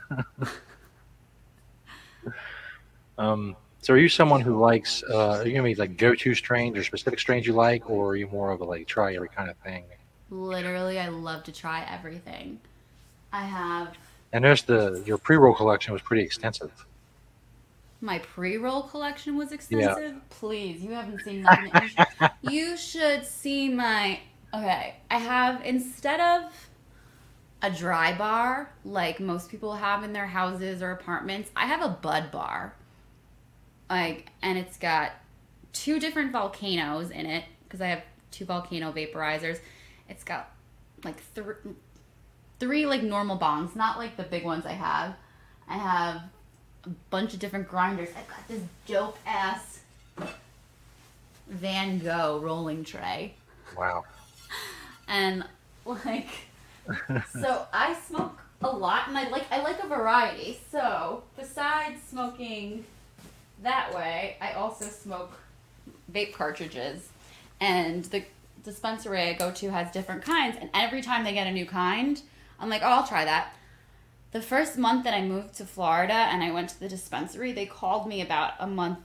Um, 3.18 3.56
so 3.82 3.94
are 3.94 3.98
you 3.98 4.10
someone 4.10 4.42
who 4.42 4.60
likes? 4.60 5.04
Uh, 5.10 5.38
are 5.38 5.48
you 5.48 5.52
gonna 5.54 5.64
be 5.64 5.76
like 5.76 5.98
go-to 5.98 6.36
strains 6.36 6.78
or 6.78 6.84
specific 6.84 7.20
strains 7.20 7.48
you 7.48 7.54
like, 7.54 7.90
or 7.90 8.10
are 8.10 8.16
you 8.16 8.28
more 8.28 8.52
of 8.52 8.62
a 8.62 8.64
like 8.64 8.86
try 8.88 9.16
every 9.16 9.30
kind 9.30 9.50
of 9.50 9.58
thing? 9.58 9.86
Literally, 10.30 11.00
I 11.00 11.08
love 11.08 11.44
to 11.46 11.52
try 11.52 11.86
everything. 11.90 12.60
I 13.34 13.42
have 13.42 13.98
And 14.34 14.44
there's 14.44 14.64
the 14.64 15.02
your 15.06 15.18
pre-roll 15.18 15.56
collection 15.56 15.94
was 15.94 16.02
pretty 16.02 16.24
extensive. 16.24 16.86
my 18.02 18.20
pre-roll 18.20 18.84
collection 18.84 19.36
was 19.36 19.52
extensive. 19.52 20.14
Yeah. 20.14 20.20
Please, 20.30 20.82
you 20.84 20.92
haven't 20.92 21.22
seen 21.24 21.42
nothing. 21.42 21.72
You 22.42 22.78
should 22.78 23.26
see 23.26 23.70
my. 23.70 24.20
Okay, 24.54 24.96
I 25.12 25.18
have 25.18 25.64
instead 25.66 26.20
of 26.20 26.52
a 27.62 27.72
dry 27.72 28.16
bar 28.16 28.72
like 28.86 29.20
most 29.20 29.50
people 29.50 29.76
have 29.76 30.04
in 30.04 30.14
their 30.14 30.28
houses 30.28 30.82
or 30.82 30.92
apartments, 30.92 31.52
I 31.56 31.66
have 31.66 31.82
a 31.82 31.90
bud 31.90 32.32
bar. 32.32 32.74
Like, 33.90 34.30
and 34.42 34.58
it's 34.58 34.78
got 34.78 35.12
two 35.74 36.00
different 36.00 36.32
volcanoes 36.32 37.12
in 37.12 37.26
it 37.26 37.46
because 37.64 37.82
I 37.82 37.88
have 37.88 38.04
two 38.32 38.46
volcano 38.46 38.92
vaporizers. 38.92 39.60
It's 40.10 40.24
got 40.24 40.52
like 41.04 41.20
three, 41.34 41.56
three 42.60 42.86
like 42.86 43.04
normal 43.04 43.38
bongs, 43.38 43.76
not 43.76 43.98
like 43.98 44.18
the 44.18 44.24
big 44.24 44.44
ones 44.44 44.66
I 44.66 44.74
have. 44.74 45.16
I 45.68 45.78
have 45.78 46.22
a 46.86 46.90
bunch 47.10 47.34
of 47.34 47.40
different 47.40 47.68
grinders. 47.68 48.10
I've 48.18 48.28
got 48.28 48.48
this 48.48 48.62
dope 48.88 49.18
ass 49.26 49.82
Van 51.48 52.00
Gogh 52.00 52.40
rolling 52.42 52.84
tray. 52.84 53.36
Wow. 53.78 54.06
And 55.08 55.44
like 55.86 56.28
so 57.34 57.66
I 57.74 57.96
smoke 58.08 58.40
a 58.62 58.70
lot 58.70 59.08
and 59.08 59.18
I 59.18 59.30
like 59.30 59.46
I 59.52 59.62
like 59.62 59.84
a 59.84 59.88
variety. 59.88 60.60
So 60.72 61.24
besides 61.38 62.02
smoking 62.10 62.86
that 63.64 63.94
way, 63.94 64.38
I 64.42 64.54
also 64.54 64.86
smoke 64.86 65.32
vape 66.12 66.34
cartridges. 66.34 67.10
And 67.60 68.06
the 68.06 68.24
dispensary 68.64 69.22
I 69.22 69.34
go 69.34 69.52
to 69.52 69.72
has 69.72 69.92
different 69.92 70.24
kinds 70.24 70.58
and 70.60 70.70
every 70.74 71.02
time 71.02 71.24
they 71.24 71.34
get 71.34 71.48
a 71.48 71.52
new 71.52 71.66
kind, 71.66 72.22
I'm 72.60 72.70
like, 72.70 72.82
"Oh, 72.84 72.88
I'll 72.88 73.08
try 73.08 73.26
that." 73.26 73.54
The 74.32 74.42
first 74.42 74.78
month 74.78 75.06
that 75.06 75.14
I 75.14 75.22
moved 75.22 75.56
to 75.56 75.66
Florida 75.66 76.14
and 76.14 76.44
I 76.44 76.52
went 76.52 76.70
to 76.70 76.80
the 76.80 76.90
dispensary, 76.90 77.54
they 77.54 77.66
called 77.66 78.08
me 78.08 78.22
about 78.22 78.54
a 78.60 78.68
month 78.68 79.00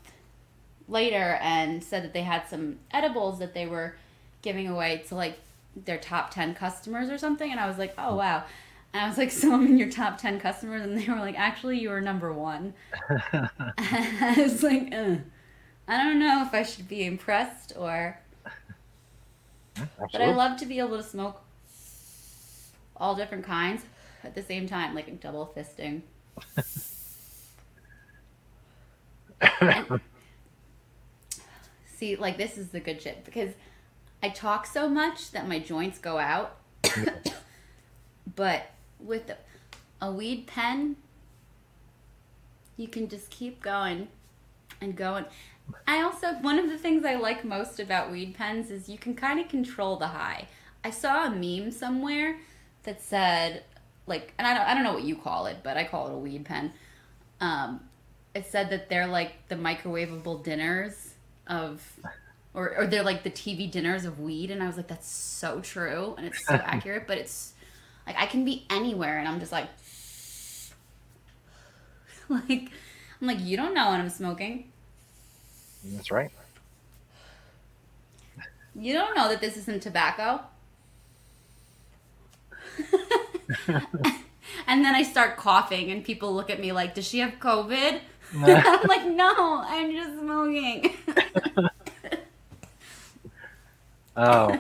later 0.88 1.38
and 1.40 1.82
said 1.82 2.02
that 2.02 2.12
they 2.12 2.22
had 2.22 2.48
some 2.48 2.78
edibles 2.90 3.38
that 3.38 3.54
they 3.54 3.66
were 3.66 3.94
giving 4.42 4.66
away 4.66 5.04
to 5.08 5.14
like 5.14 5.38
their 5.76 5.98
top 5.98 6.30
10 6.30 6.54
customers 6.54 7.10
or 7.10 7.18
something 7.18 7.50
and 7.50 7.58
i 7.60 7.66
was 7.66 7.78
like 7.78 7.94
oh 7.98 8.14
wow. 8.14 8.44
And 8.92 9.04
i 9.04 9.08
was 9.08 9.18
like 9.18 9.30
so 9.40 9.52
i'm 9.52 9.66
in 9.66 9.78
your 9.78 9.90
top 9.90 10.18
10 10.18 10.40
customers 10.40 10.82
and 10.82 10.98
they 10.98 11.06
were 11.06 11.18
like 11.18 11.38
actually 11.38 11.78
you 11.78 11.90
were 11.90 12.00
number 12.00 12.32
one. 12.32 12.74
I 13.10 14.34
was 14.38 14.62
like 14.62 14.92
uh, 14.92 15.16
i 15.88 16.02
don't 16.02 16.18
know 16.18 16.42
if 16.46 16.54
i 16.54 16.62
should 16.62 16.88
be 16.88 17.04
impressed 17.04 17.72
or 17.76 18.18
but 20.12 20.20
i 20.20 20.32
love 20.32 20.58
to 20.58 20.66
be 20.66 20.78
able 20.78 20.96
to 20.96 21.02
smoke 21.02 21.42
all 22.96 23.14
different 23.14 23.44
kinds 23.44 23.82
at 24.22 24.34
the 24.34 24.42
same 24.42 24.66
time 24.66 24.94
like 24.94 25.20
double 25.20 25.52
fisting. 25.56 26.02
And- 29.60 30.00
see 31.96 32.16
like 32.16 32.36
this 32.36 32.58
is 32.58 32.68
the 32.68 32.80
good 32.80 33.00
shit 33.00 33.24
because 33.24 33.50
i 34.22 34.28
talk 34.28 34.66
so 34.66 34.88
much 34.88 35.30
that 35.32 35.48
my 35.48 35.58
joints 35.58 35.98
go 35.98 36.18
out. 36.18 36.56
But 38.34 38.70
with 38.98 39.30
a, 40.00 40.12
weed 40.12 40.46
pen 40.46 40.96
you 42.76 42.88
can 42.88 43.08
just 43.08 43.30
keep 43.30 43.62
going 43.62 44.08
and 44.80 44.96
going. 44.96 45.26
I 45.86 46.02
also 46.02 46.32
one 46.34 46.58
of 46.58 46.68
the 46.68 46.78
things 46.78 47.04
i 47.04 47.14
like 47.14 47.44
most 47.44 47.78
about 47.78 48.10
weed 48.10 48.34
pens 48.34 48.70
is 48.70 48.88
you 48.88 48.98
can 48.98 49.14
kind 49.14 49.38
of 49.38 49.48
control 49.48 49.96
the 49.96 50.08
high. 50.08 50.48
I 50.82 50.90
saw 50.90 51.26
a 51.26 51.30
meme 51.30 51.70
somewhere 51.70 52.38
that 52.82 53.00
said 53.00 53.64
like 54.06 54.32
and 54.38 54.46
i 54.46 54.54
don't, 54.54 54.66
I 54.66 54.74
don't 54.74 54.82
know 54.82 54.94
what 54.94 55.04
you 55.04 55.14
call 55.14 55.46
it 55.46 55.58
but 55.62 55.76
i 55.76 55.84
call 55.84 56.08
it 56.08 56.14
a 56.14 56.18
weed 56.18 56.44
pen. 56.44 56.72
Um, 57.40 57.80
it 58.34 58.46
said 58.46 58.70
that 58.70 58.88
they're 58.88 59.06
like 59.06 59.48
the 59.48 59.56
microwavable 59.56 60.42
dinners 60.42 61.14
of 61.46 61.82
or, 62.54 62.76
or 62.76 62.86
they're 62.86 63.02
like 63.02 63.22
the 63.22 63.30
tv 63.30 63.70
dinners 63.70 64.04
of 64.04 64.20
weed 64.20 64.50
and 64.50 64.62
i 64.62 64.66
was 64.66 64.76
like 64.76 64.88
that's 64.88 65.08
so 65.08 65.60
true 65.60 66.14
and 66.18 66.26
it's 66.26 66.44
so 66.46 66.54
accurate 66.54 67.06
but 67.06 67.18
it's 67.18 67.52
like 68.06 68.16
i 68.18 68.26
can 68.26 68.44
be 68.44 68.66
anywhere 68.70 69.18
and 69.18 69.28
i'm 69.28 69.40
just 69.40 69.52
like 69.52 69.68
like 72.28 72.70
i'm 73.20 73.26
like 73.26 73.40
you 73.40 73.56
don't 73.56 73.74
know 73.74 73.90
when 73.90 74.00
i'm 74.00 74.10
smoking. 74.10 74.68
That's 75.84 76.12
right. 76.12 76.30
you 78.74 78.92
don't 78.92 79.16
know 79.16 79.28
that 79.28 79.40
this 79.40 79.56
isn't 79.56 79.82
tobacco. 79.82 80.40
And 84.66 84.84
then 84.84 84.94
i 84.94 85.02
start 85.02 85.36
coughing 85.36 85.90
and 85.90 86.04
people 86.04 86.34
look 86.34 86.50
at 86.50 86.60
me 86.60 86.72
like 86.72 86.94
does 86.94 87.06
she 87.06 87.18
have 87.20 87.34
covid? 87.40 88.00
I'm 88.34 88.82
like 88.88 89.06
no 89.06 89.62
i'm 89.64 89.92
just 89.92 90.18
smoking 90.20 90.94
Oh, 94.16 94.58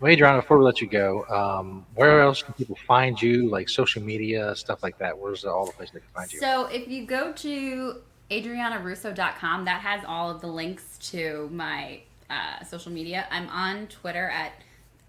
well, 0.00 0.12
Adriana, 0.12 0.40
before 0.40 0.58
we 0.58 0.64
let 0.64 0.80
you 0.80 0.86
go, 0.86 1.24
um, 1.28 1.86
where 1.94 2.20
else 2.20 2.42
can 2.42 2.54
people 2.54 2.76
find 2.86 3.20
you? 3.20 3.48
Like 3.48 3.68
social 3.68 4.02
media, 4.02 4.54
stuff 4.56 4.82
like 4.82 4.98
that. 4.98 5.16
Where's 5.16 5.44
all 5.44 5.66
the 5.66 5.72
places 5.72 5.94
they 5.94 6.00
can 6.00 6.08
find 6.14 6.32
you? 6.32 6.40
So 6.40 6.66
if 6.66 6.88
you 6.88 7.06
go 7.06 7.32
to 7.32 8.02
adrianarusso.com, 8.30 9.64
that 9.64 9.80
has 9.80 10.04
all 10.06 10.30
of 10.30 10.40
the 10.40 10.46
links 10.46 10.98
to 11.10 11.48
my 11.52 12.00
uh, 12.28 12.64
social 12.64 12.92
media. 12.92 13.26
I'm 13.30 13.48
on 13.48 13.86
Twitter 13.86 14.28
at 14.30 14.52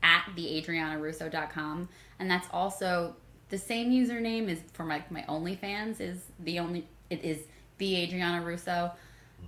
at 0.04 0.26
theadrianarusso.com, 0.36 1.90
and 2.20 2.30
that's 2.30 2.48
also 2.52 3.16
the 3.50 3.58
same 3.58 3.92
username 3.92 4.48
is 4.48 4.60
for 4.74 4.84
my 4.84 5.04
my 5.10 5.24
OnlyFans 5.24 6.00
is 6.00 6.26
the 6.40 6.60
only 6.60 6.88
it 7.10 7.24
is 7.24 7.40
the 7.80 7.96
Adriana 7.98 8.46
Russo. 8.46 8.92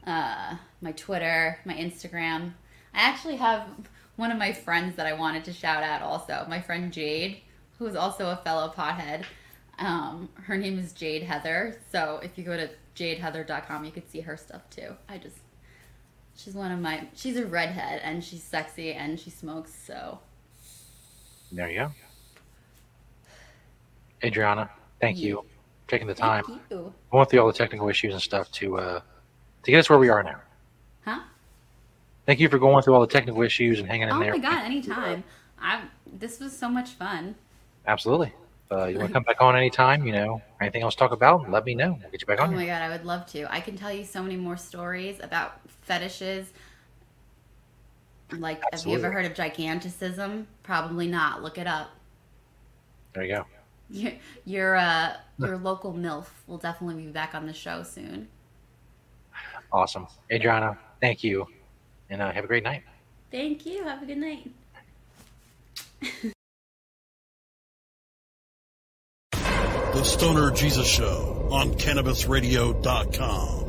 Uh, 0.06 0.56
my 0.82 0.92
Twitter, 0.94 1.60
my 1.66 1.74
Instagram. 1.74 2.54
I 2.94 3.02
actually 3.02 3.36
have 3.36 3.68
one 4.18 4.32
of 4.32 4.38
my 4.38 4.52
friends 4.52 4.96
that 4.98 5.06
I 5.06 5.14
wanted 5.14 5.46
to 5.46 5.54
shout 5.54 5.84
out 5.84 6.02
also. 6.02 6.46
My 6.50 6.60
friend 6.60 6.92
Jade, 6.92 7.42
who 7.80 7.86
is 7.86 7.96
also 7.96 8.30
a 8.32 8.38
fellow 8.38 8.74
pothead. 8.76 9.24
Um, 9.80 10.30
her 10.34 10.58
name 10.58 10.78
is 10.80 10.92
Jade 10.92 11.24
Heather. 11.24 11.80
So 11.92 12.20
if 12.24 12.38
you 12.38 12.44
go 12.44 12.58
to 12.58 12.70
jadeheather.com, 12.96 13.86
you 13.86 13.92
could 13.92 14.10
see 14.10 14.22
her 14.22 14.36
stuff 14.36 14.68
too. 14.72 14.96
I 15.08 15.20
just, 15.20 15.38
she's 16.36 16.56
one 16.56 16.72
of 16.72 16.80
my, 16.80 17.08
she's 17.16 17.38
a 17.38 17.46
redhead 17.46 18.02
and 18.04 18.24
she's 18.24 18.44
sexy 18.44 18.94
and 18.94 19.20
she 19.20 19.30
smokes. 19.30 19.72
So 19.86 20.20
There 21.52 21.70
you 21.70 21.80
go. 21.80 21.92
Adriana, 24.24 24.70
thank 25.00 25.18
you 25.20 25.46
for 25.84 25.90
taking 25.90 26.08
the 26.08 26.16
time. 26.16 26.44
thank 26.44 26.62
you. 26.72 26.92
Going 27.12 27.26
through 27.28 27.40
all 27.42 27.48
the 27.48 27.54
technical 27.54 27.88
issues 27.88 28.14
and 28.14 28.22
stuff 28.22 28.52
to 28.54 28.78
uh, 28.78 29.00
to 29.62 29.72
get 29.72 29.78
us 29.80 29.90
where 29.92 30.00
we 30.00 30.10
are 30.10 30.24
now. 30.24 30.42
Huh? 31.06 31.20
Thank 32.28 32.42
you 32.42 32.50
for 32.50 32.60
going 32.60 32.84
through 32.84 32.94
all 32.94 33.02
the 33.02 33.08
technical 33.08 33.42
issues 33.42 33.80
and 33.80 33.88
hanging 33.88 34.10
in 34.10 34.14
Oh 34.14 34.20
there. 34.20 34.34
Oh 34.34 34.38
my 34.38 34.44
God, 34.44 34.66
anytime. 34.66 35.24
I, 35.58 35.84
this 36.06 36.42
was 36.42 36.56
so 36.56 36.68
much 36.68 36.90
fun. 36.90 37.36
Absolutely. 37.88 38.34
Uh, 38.70 38.86
you 38.88 38.98
want 38.98 39.08
to 39.08 39.14
come 39.14 39.24
back 39.24 39.42
on 39.42 39.56
anytime? 39.56 40.06
You 40.06 40.12
know, 40.12 40.42
anything 40.60 40.84
else 40.84 40.94
to 40.96 41.00
talk 41.00 41.14
about? 41.14 41.50
Let 41.50 41.64
me 41.64 41.74
know. 41.74 41.98
We'll 42.02 42.12
get 42.12 42.20
you 42.20 42.28
back 42.28 42.42
on. 42.42 42.50
Oh 42.50 42.52
my 42.52 42.64
here. 42.64 42.74
god, 42.74 42.82
I 42.82 42.90
would 42.90 43.06
love 43.06 43.26
to. 43.28 43.52
I 43.52 43.62
can 43.62 43.78
tell 43.78 43.94
you 43.94 44.04
so 44.04 44.22
many 44.22 44.36
more 44.36 44.58
stories 44.58 45.22
about 45.24 45.62
fetishes. 45.84 46.52
Like, 48.34 48.62
have 48.74 48.86
you 48.86 48.96
ever 48.96 49.10
heard 49.10 49.26
of 49.26 49.34
giganticism? 49.34 50.48
Probably 50.64 51.08
not. 51.08 51.44
Look 51.44 51.58
it 51.58 51.66
up. 51.66 51.92
There 53.14 53.24
you 53.24 53.36
go. 53.36 53.46
Your 53.90 54.12
your 54.44 54.76
uh 54.76 55.14
your 55.40 55.58
local 55.58 55.94
MILF 55.94 56.26
will 56.46 56.58
definitely 56.58 57.06
be 57.06 57.10
back 57.10 57.34
on 57.34 57.46
the 57.46 57.54
show 57.54 57.84
soon. 57.84 58.28
Awesome. 59.72 60.08
Adriana, 60.30 60.78
thank 61.00 61.24
you. 61.24 61.48
And 62.10 62.22
uh, 62.22 62.32
have 62.32 62.44
a 62.44 62.48
great 62.48 62.64
night. 62.64 62.84
Thank 63.32 63.66
you. 63.66 63.84
Have 63.84 64.02
a 64.02 64.06
good 64.06 64.18
night. 64.18 64.52
The 69.98 70.04
Stoner 70.04 70.52
Jesus 70.52 70.86
Show 70.86 71.48
on 71.50 71.74
CannabisRadio.com. 71.74 73.66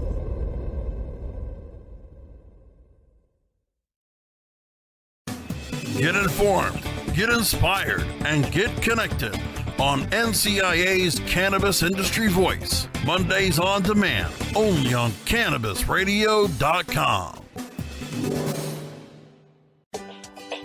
Get 5.97 6.15
informed, 6.15 6.83
get 7.15 7.31
inspired, 7.31 8.05
and 8.27 8.53
get 8.53 8.83
connected 8.83 9.41
on 9.79 10.03
NCIA's 10.11 11.19
Cannabis 11.21 11.83
Industry 11.83 12.29
Voice. 12.29 12.89
Mondays 13.07 13.59
on 13.59 13.83
demand, 13.83 14.31
only 14.55 14.93
on 14.93 15.13
CannabisRadio.com. 15.25 17.48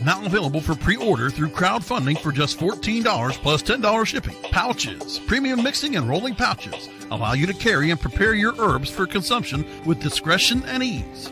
Now 0.04 0.26
available 0.26 0.60
for 0.60 0.76
pre-order 0.76 1.30
through 1.30 1.50
crowdfunding 1.50 2.20
for 2.20 2.32
just 2.32 2.60
$14 2.60 3.34
plus 3.36 3.64
$10 3.64 4.06
shipping. 4.06 4.36
Pouchz, 4.52 5.26
premium 5.28 5.64
mixing 5.64 5.96
and 5.96 6.10
rolling 6.10 6.36
pouches 6.36 6.90
allow 7.10 7.34
you 7.34 7.46
to 7.46 7.54
carry 7.54 7.92
and 7.92 8.00
prepare 8.00 8.34
your 8.34 8.54
herbs 8.58 8.90
for 8.90 9.08
consumption 9.08 9.66
with 9.86 10.02
discretion 10.02 10.64
and 10.66 10.84
ease. 10.84 11.32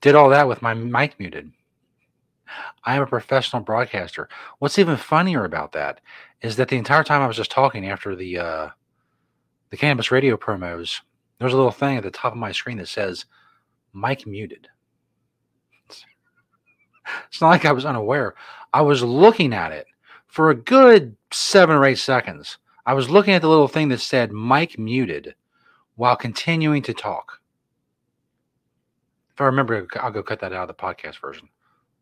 Did 0.00 0.14
all 0.14 0.30
that 0.30 0.48
with 0.48 0.62
my 0.62 0.74
mic 0.74 1.18
muted. 1.18 1.52
I 2.84 2.96
am 2.96 3.02
a 3.02 3.06
professional 3.06 3.62
broadcaster. 3.62 4.28
What's 4.58 4.78
even 4.78 4.96
funnier 4.96 5.44
about 5.44 5.72
that 5.72 6.00
is 6.42 6.56
that 6.56 6.68
the 6.68 6.76
entire 6.76 7.04
time 7.04 7.22
I 7.22 7.26
was 7.26 7.36
just 7.36 7.50
talking 7.50 7.88
after 7.88 8.14
the 8.14 8.38
uh, 8.38 8.68
the 9.70 9.76
cannabis 9.76 10.10
radio 10.10 10.36
promos, 10.36 11.00
there's 11.38 11.52
a 11.52 11.56
little 11.56 11.72
thing 11.72 11.96
at 11.96 12.02
the 12.02 12.10
top 12.10 12.32
of 12.32 12.38
my 12.38 12.52
screen 12.52 12.78
that 12.78 12.88
says 12.88 13.26
mic 13.92 14.26
muted. 14.26 14.68
It's 17.28 17.40
not 17.40 17.50
like 17.50 17.64
I 17.64 17.70
was 17.70 17.84
unaware. 17.84 18.34
I 18.72 18.82
was 18.82 19.00
looking 19.00 19.54
at 19.54 19.70
it 19.70 19.86
for 20.26 20.50
a 20.50 20.56
good 20.56 21.16
seven 21.30 21.76
or 21.76 21.84
eight 21.84 21.98
seconds. 21.98 22.58
I 22.84 22.94
was 22.94 23.08
looking 23.08 23.32
at 23.32 23.42
the 23.42 23.48
little 23.48 23.68
thing 23.68 23.88
that 23.90 24.00
said 24.00 24.32
mic 24.32 24.76
muted 24.76 25.36
while 25.94 26.16
continuing 26.16 26.82
to 26.82 26.92
talk. 26.92 27.35
If 29.36 29.42
I 29.42 29.44
remember, 29.44 29.86
I'll 30.00 30.10
go 30.10 30.22
cut 30.22 30.40
that 30.40 30.54
out 30.54 30.62
of 30.62 30.68
the 30.68 30.82
podcast 30.82 31.20
version, 31.20 31.46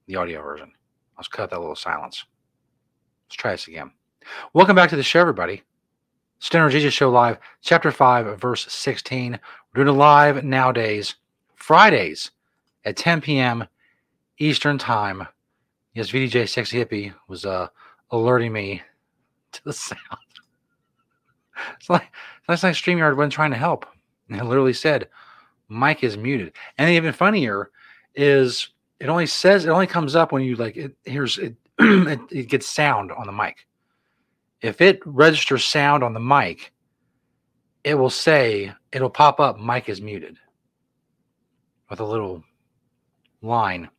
the 0.06 0.14
audio 0.14 0.40
version. 0.40 0.70
Let's 1.18 1.26
cut 1.26 1.50
that 1.50 1.58
little 1.58 1.74
silence. 1.74 2.24
Let's 3.26 3.34
try 3.34 3.50
this 3.50 3.66
again. 3.66 3.90
Welcome 4.52 4.76
back 4.76 4.88
to 4.90 4.96
the 4.96 5.02
show, 5.02 5.18
everybody. 5.18 5.64
Stoner 6.38 6.70
Jesus 6.70 6.94
Show 6.94 7.10
Live, 7.10 7.38
Chapter 7.60 7.90
5, 7.90 8.40
Verse 8.40 8.72
16. 8.72 9.32
We're 9.32 9.84
doing 9.84 9.96
it 9.96 9.98
live 9.98 10.44
nowadays, 10.44 11.16
Fridays 11.56 12.30
at 12.84 12.96
10 12.96 13.20
p.m. 13.20 13.64
Eastern 14.38 14.78
Time. 14.78 15.26
Yes, 15.92 16.12
VDJ 16.12 16.48
Sexy 16.48 16.84
Hippie 16.84 17.12
was 17.26 17.44
uh, 17.44 17.66
alerting 18.12 18.52
me 18.52 18.80
to 19.50 19.64
the 19.64 19.72
sound. 19.72 19.98
It's 21.80 21.90
like 21.90 22.12
last 22.48 22.62
night 22.62 22.76
StreamYard 22.76 23.16
wasn't 23.16 23.32
trying 23.32 23.50
to 23.50 23.56
help. 23.56 23.86
And 24.28 24.40
it 24.40 24.44
literally 24.44 24.72
said, 24.72 25.08
mic 25.74 26.02
is 26.02 26.16
muted. 26.16 26.52
And 26.78 26.90
even 26.90 27.12
funnier 27.12 27.70
is 28.14 28.68
it 29.00 29.08
only 29.08 29.26
says 29.26 29.64
it 29.64 29.70
only 29.70 29.86
comes 29.86 30.14
up 30.14 30.32
when 30.32 30.42
you 30.42 30.56
like 30.56 30.76
it 30.76 30.96
here's 31.04 31.38
it 31.38 31.54
it, 31.78 32.20
it 32.30 32.48
gets 32.48 32.66
sound 32.66 33.12
on 33.12 33.26
the 33.26 33.32
mic. 33.32 33.66
If 34.62 34.80
it 34.80 35.00
registers 35.04 35.64
sound 35.64 36.02
on 36.02 36.14
the 36.14 36.20
mic, 36.20 36.72
it 37.82 37.94
will 37.94 38.10
say 38.10 38.72
it'll 38.92 39.10
pop 39.10 39.40
up 39.40 39.60
mic 39.60 39.88
is 39.88 40.00
muted 40.00 40.38
with 41.90 42.00
a 42.00 42.04
little 42.04 42.42
line 43.42 43.90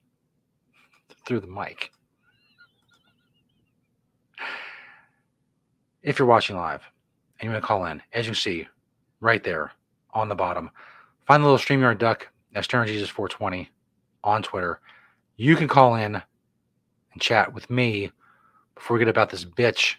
through 1.27 1.41
the 1.41 1.47
mic. 1.47 1.91
If 6.01 6.19
you're 6.19 6.27
watching 6.27 6.55
live 6.55 6.83
and 7.39 7.47
you 7.47 7.51
want 7.51 7.63
to 7.63 7.67
call 7.67 7.85
in, 7.85 8.01
as 8.13 8.27
you 8.27 8.33
see 8.33 8.67
right 9.21 9.43
there 9.43 9.71
on 10.13 10.29
the 10.29 10.35
bottom, 10.35 10.69
find 11.25 11.43
the 11.43 11.47
little 11.47 11.57
StreamYard 11.57 11.97
duck 11.97 12.27
that's 12.53 12.65
Stoner 12.65 12.85
Jesus 12.85 13.09
420 13.09 13.69
on 14.23 14.41
Twitter. 14.41 14.79
You 15.35 15.55
can 15.55 15.67
call 15.67 15.95
in 15.95 16.15
and 16.15 17.21
chat 17.21 17.53
with 17.53 17.69
me 17.69 18.11
before 18.75 18.95
we 18.95 18.99
get 18.99 19.09
about 19.09 19.29
this 19.29 19.45
bitch. 19.45 19.95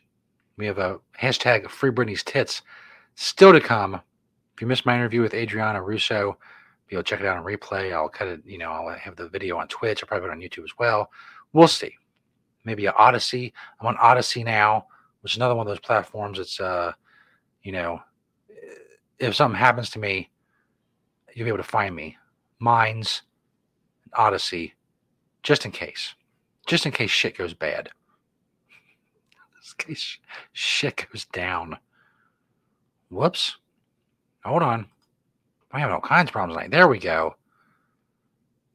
We 0.56 0.66
have 0.66 0.78
a 0.78 0.98
hashtag 1.20 1.68
Free 1.68 1.90
Britney's 1.90 2.22
Tits 2.22 2.62
still 3.14 3.52
to 3.52 3.60
come. 3.60 3.94
If 4.54 4.62
you 4.62 4.66
missed 4.66 4.86
my 4.86 4.94
interview 4.94 5.20
with 5.20 5.34
Adriana 5.34 5.82
Russo, 5.82 6.38
to 6.90 7.02
check 7.02 7.20
it 7.20 7.26
out 7.26 7.36
on 7.36 7.44
replay. 7.44 7.92
I'll 7.92 8.08
cut 8.08 8.28
it, 8.28 8.40
you 8.44 8.58
know, 8.58 8.70
I'll 8.70 8.96
have 8.96 9.16
the 9.16 9.28
video 9.28 9.58
on 9.58 9.68
Twitch. 9.68 10.02
I'll 10.02 10.06
probably 10.06 10.28
put 10.28 10.32
it 10.32 10.36
on 10.36 10.40
YouTube 10.40 10.64
as 10.64 10.78
well. 10.78 11.10
We'll 11.52 11.68
see. 11.68 11.92
Maybe 12.64 12.86
a 12.86 12.92
Odysee. 12.92 13.52
I'm 13.80 13.86
on 13.86 13.96
Odysee 13.96 14.44
now, 14.44 14.86
which 15.20 15.32
is 15.32 15.36
another 15.36 15.54
one 15.54 15.66
of 15.66 15.70
those 15.70 15.80
platforms. 15.80 16.38
It's, 16.38 16.60
uh, 16.60 16.92
you 17.62 17.72
know, 17.72 18.00
if 19.18 19.34
something 19.34 19.58
happens 19.58 19.90
to 19.90 19.98
me, 19.98 20.30
you'll 21.36 21.44
be 21.44 21.50
able 21.50 21.58
to 21.58 21.62
find 21.62 21.94
me. 21.94 22.16
Minds, 22.58 23.22
Odysee, 24.18 24.72
just 25.42 25.66
in 25.66 25.70
case. 25.70 26.14
Just 26.66 26.86
in 26.86 26.92
case 26.92 27.10
shit 27.10 27.36
goes 27.36 27.54
bad. 27.54 27.90
Just 29.60 29.76
in 29.78 29.86
case 29.86 30.18
shit 30.52 31.06
goes 31.12 31.26
down. 31.26 31.76
Whoops. 33.10 33.58
Hold 34.44 34.62
on. 34.62 34.86
I'm 35.70 35.80
having 35.80 35.94
all 35.94 36.00
kinds 36.00 36.30
of 36.30 36.32
problems 36.32 36.56
tonight. 36.56 36.70
There 36.70 36.88
we 36.88 36.98
go. 36.98 37.36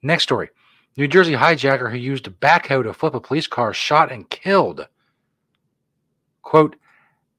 Next 0.03 0.23
story. 0.23 0.49
New 0.95 1.07
Jersey 1.07 1.33
hijacker 1.33 1.89
who 1.89 1.97
used 1.97 2.27
a 2.27 2.31
backhoe 2.31 2.83
to 2.83 2.93
flip 2.93 3.15
a 3.15 3.19
police 3.19 3.47
car 3.47 3.73
shot 3.73 4.11
and 4.11 4.29
killed. 4.29 4.87
Quote, 6.43 6.75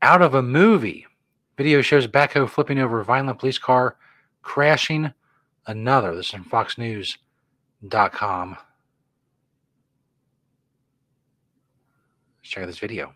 out 0.03 0.21
of 0.21 0.35
a 0.35 0.43
movie. 0.43 1.07
Video 1.57 1.81
shows 1.81 2.07
backhoe 2.07 2.49
flipping 2.49 2.79
over 2.79 3.01
a 3.01 3.05
violent 3.05 3.39
police 3.39 3.59
car, 3.59 3.97
crashing 4.43 5.13
another. 5.67 6.15
This 6.15 6.27
is 6.27 6.33
from 6.33 6.45
FoxNews.com. 6.45 8.51
Let's 8.51 8.61
check 12.51 12.63
out 12.63 12.67
this 12.67 12.79
video. 12.79 13.15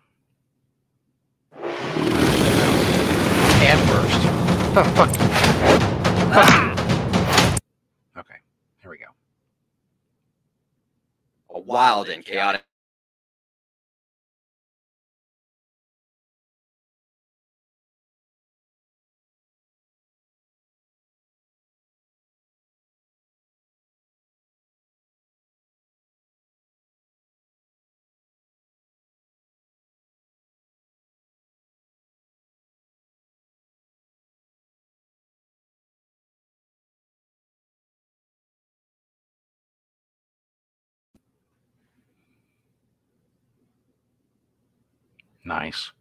And 3.59 3.81
first. 3.91 4.23
The 4.75 4.85
fuck? 4.95 5.11
fuck? 6.33 6.49
Okay, 8.19 8.37
here 8.81 8.91
we 8.91 8.99
go. 8.99 9.07
A 11.51 11.61
wild 11.61 12.09
and 12.09 12.25
chaotic 12.25 12.63
Nice. 45.47 45.93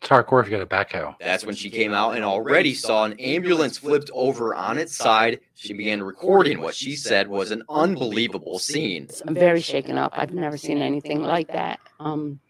It's 0.00 0.08
hardcore 0.08 0.40
if 0.42 0.48
you 0.48 0.56
got 0.56 0.62
a 0.62 0.66
backhoe. 0.66 1.14
That's 1.20 1.44
when 1.44 1.54
she 1.54 1.70
came 1.70 1.92
out 1.92 2.16
and 2.16 2.24
already 2.24 2.74
saw 2.74 3.04
an 3.04 3.12
ambulance 3.20 3.78
flipped 3.78 4.10
over 4.14 4.54
on 4.54 4.78
its 4.78 4.94
side. 4.94 5.40
She 5.54 5.74
began 5.74 6.02
recording 6.02 6.60
what 6.60 6.74
she 6.74 6.96
said 6.96 7.28
was 7.28 7.50
an 7.50 7.62
unbelievable 7.68 8.58
scene. 8.58 9.08
I'm 9.26 9.34
very 9.34 9.60
shaken 9.60 9.98
up. 9.98 10.12
I've 10.16 10.32
never 10.32 10.56
seen 10.56 10.78
anything 10.78 11.22
like 11.22 11.48
that. 11.48 11.78
Um, 12.00 12.40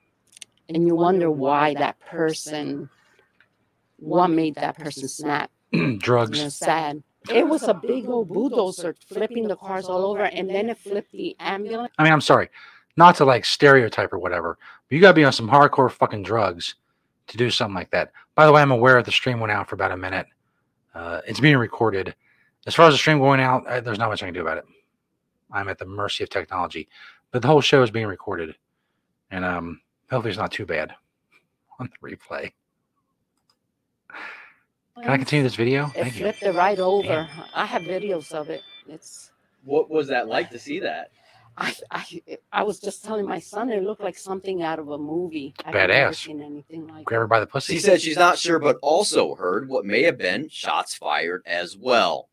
and 0.69 0.87
you 0.87 0.95
wonder 0.95 1.31
why 1.31 1.75
that 1.75 1.99
person, 2.01 2.89
what 3.99 4.29
made 4.29 4.55
that 4.57 4.79
person 4.79 5.09
snap? 5.09 5.51
Drugs. 5.99 6.39
You 6.39 6.45
know, 6.45 6.51
sad. 6.51 7.03
It 7.33 7.49
was 7.49 7.65
a 7.65 7.75
big 7.75 8.09
old 8.09 8.29
bulldozer 8.29 8.95
flipping 9.09 9.49
the 9.49 9.57
cars 9.57 9.87
all 9.87 10.07
over, 10.07 10.23
and 10.23 10.49
then 10.49 10.69
it 10.69 10.79
flipped 10.79 11.11
the 11.11 11.35
ambulance. 11.41 11.93
I 11.99 12.05
mean, 12.05 12.13
I'm 12.13 12.21
sorry, 12.21 12.49
not 12.97 13.15
to 13.17 13.25
like 13.25 13.45
stereotype 13.45 14.13
or 14.13 14.19
whatever, 14.19 14.59
but 14.89 14.95
you 14.95 15.01
got 15.01 15.09
to 15.09 15.15
be 15.15 15.25
on 15.25 15.33
some 15.33 15.49
hardcore 15.49 15.91
fucking 15.91 16.23
drugs 16.23 16.77
to 17.29 17.37
do 17.37 17.51
something 17.51 17.75
like 17.75 17.91
that. 17.91 18.13
By 18.35 18.47
the 18.47 18.53
way, 18.53 18.63
I'm 18.63 18.71
aware 18.71 19.03
the 19.03 19.11
stream 19.13 19.41
went 19.41 19.53
out 19.53 19.69
for 19.69 19.75
about 19.75 19.93
a 19.93 19.97
minute. 19.97 20.27
Uh, 20.95 21.21
it's 21.27 21.41
being 21.41 21.57
recorded. 21.57 22.15
As 22.67 22.75
far 22.75 22.89
as 22.89 22.95
the 22.95 22.99
stream 22.99 23.19
going 23.19 23.41
out, 23.41 23.67
uh, 23.67 23.81
there's 23.81 23.99
not 23.99 24.09
much 24.09 24.23
I 24.23 24.27
can 24.27 24.35
do 24.35 24.41
about 24.41 24.59
it. 24.59 24.65
I'm 25.53 25.69
at 25.69 25.79
the 25.79 25.87
mercy 25.87 26.25
of 26.25 26.31
technology, 26.31 26.89
but 27.31 27.43
the 27.43 27.49
whole 27.49 27.61
show 27.61 27.83
is 27.83 27.91
being 27.91 28.07
recorded, 28.07 28.57
and 29.31 29.45
um, 29.45 29.81
hopefully 30.11 30.31
it's 30.31 30.39
not 30.39 30.51
too 30.53 30.67
bad 30.67 30.93
on 31.79 31.89
the 31.91 32.17
replay. 32.17 32.53
Can 35.03 35.11
I 35.11 35.19
continue 35.19 35.43
this 35.43 35.55
video? 35.55 35.87
It 35.89 35.93
Thank 35.93 36.15
you. 36.15 36.21
flipped 36.23 36.43
it 36.43 36.55
right 36.55 36.79
over. 36.79 37.29
I 37.55 37.67
have 37.67 37.83
videos 37.83 38.33
of 38.33 38.49
it. 38.49 38.63
It's 38.89 39.31
What 39.63 39.91
was 39.91 40.09
that 40.09 40.27
like 40.27 40.49
to 40.51 40.59
see 40.59 40.81
that? 40.81 41.11
I, 41.59 41.75
I 41.91 42.05
I 42.53 42.63
was 42.65 42.81
just 42.81 43.05
telling 43.05 43.27
my 43.27 43.39
son 43.39 43.71
it 43.71 43.83
looked 43.83 44.03
like 44.03 44.19
something 44.19 44.63
out 44.63 44.79
of 44.79 44.89
a 44.91 44.99
movie. 44.99 45.55
I've 45.65 45.75
Badass. 45.75 46.17
seen 46.17 46.43
anything 46.43 46.87
like 46.89 47.05
Grab 47.07 47.21
her 47.21 47.27
by 47.27 47.41
the 47.41 47.47
pussy. 47.47 47.75
She 47.75 47.81
said 47.81 48.01
she's 48.01 48.17
not 48.17 48.39
sure, 48.39 48.59
but 48.59 48.77
also 48.83 49.35
heard 49.37 49.69
what 49.69 49.85
may 49.85 50.03
have 50.03 50.19
been 50.19 50.49
shots 50.49 50.95
fired 50.95 51.43
as 51.47 51.77
well. 51.77 52.29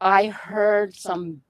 I 0.00 0.26
heard 0.28 0.94
some 0.94 1.40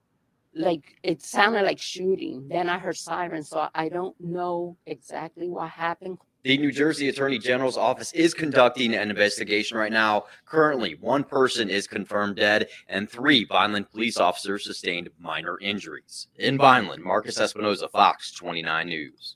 like 0.55 0.97
it 1.03 1.23
sounded 1.23 1.63
like 1.65 1.81
shooting. 1.81 2.49
Then 2.49 2.69
I 2.69 2.79
heard 2.79 2.97
sirens, 2.97 3.49
so 3.51 3.69
I 3.75 3.89
don't 3.89 4.19
know 4.21 4.77
exactly 4.87 5.49
what 5.49 5.71
happened. 5.71 6.19
The 6.47 6.57
New 6.59 6.71
Jersey 6.71 7.09
Attorney 7.09 7.41
General's 7.41 7.77
office 7.77 8.13
is 8.13 8.33
conducting 8.33 8.95
an 8.95 9.11
investigation 9.11 9.77
right 9.77 9.91
now. 9.91 10.27
Currently, 10.45 10.97
one 11.01 11.25
person 11.25 11.69
is 11.69 11.89
confirmed 11.89 12.37
dead, 12.37 12.69
and 12.89 13.11
three 13.11 13.45
Vineland 13.47 13.91
police 13.91 14.17
officers 14.17 14.63
sustained 14.63 15.09
minor 15.19 15.59
injuries. 15.59 16.29
In 16.37 16.57
Vineland, 16.57 17.03
Marcus 17.03 17.41
Espinoza, 17.41 17.91
Fox 17.91 18.31
29 18.31 18.87
News. 18.87 19.35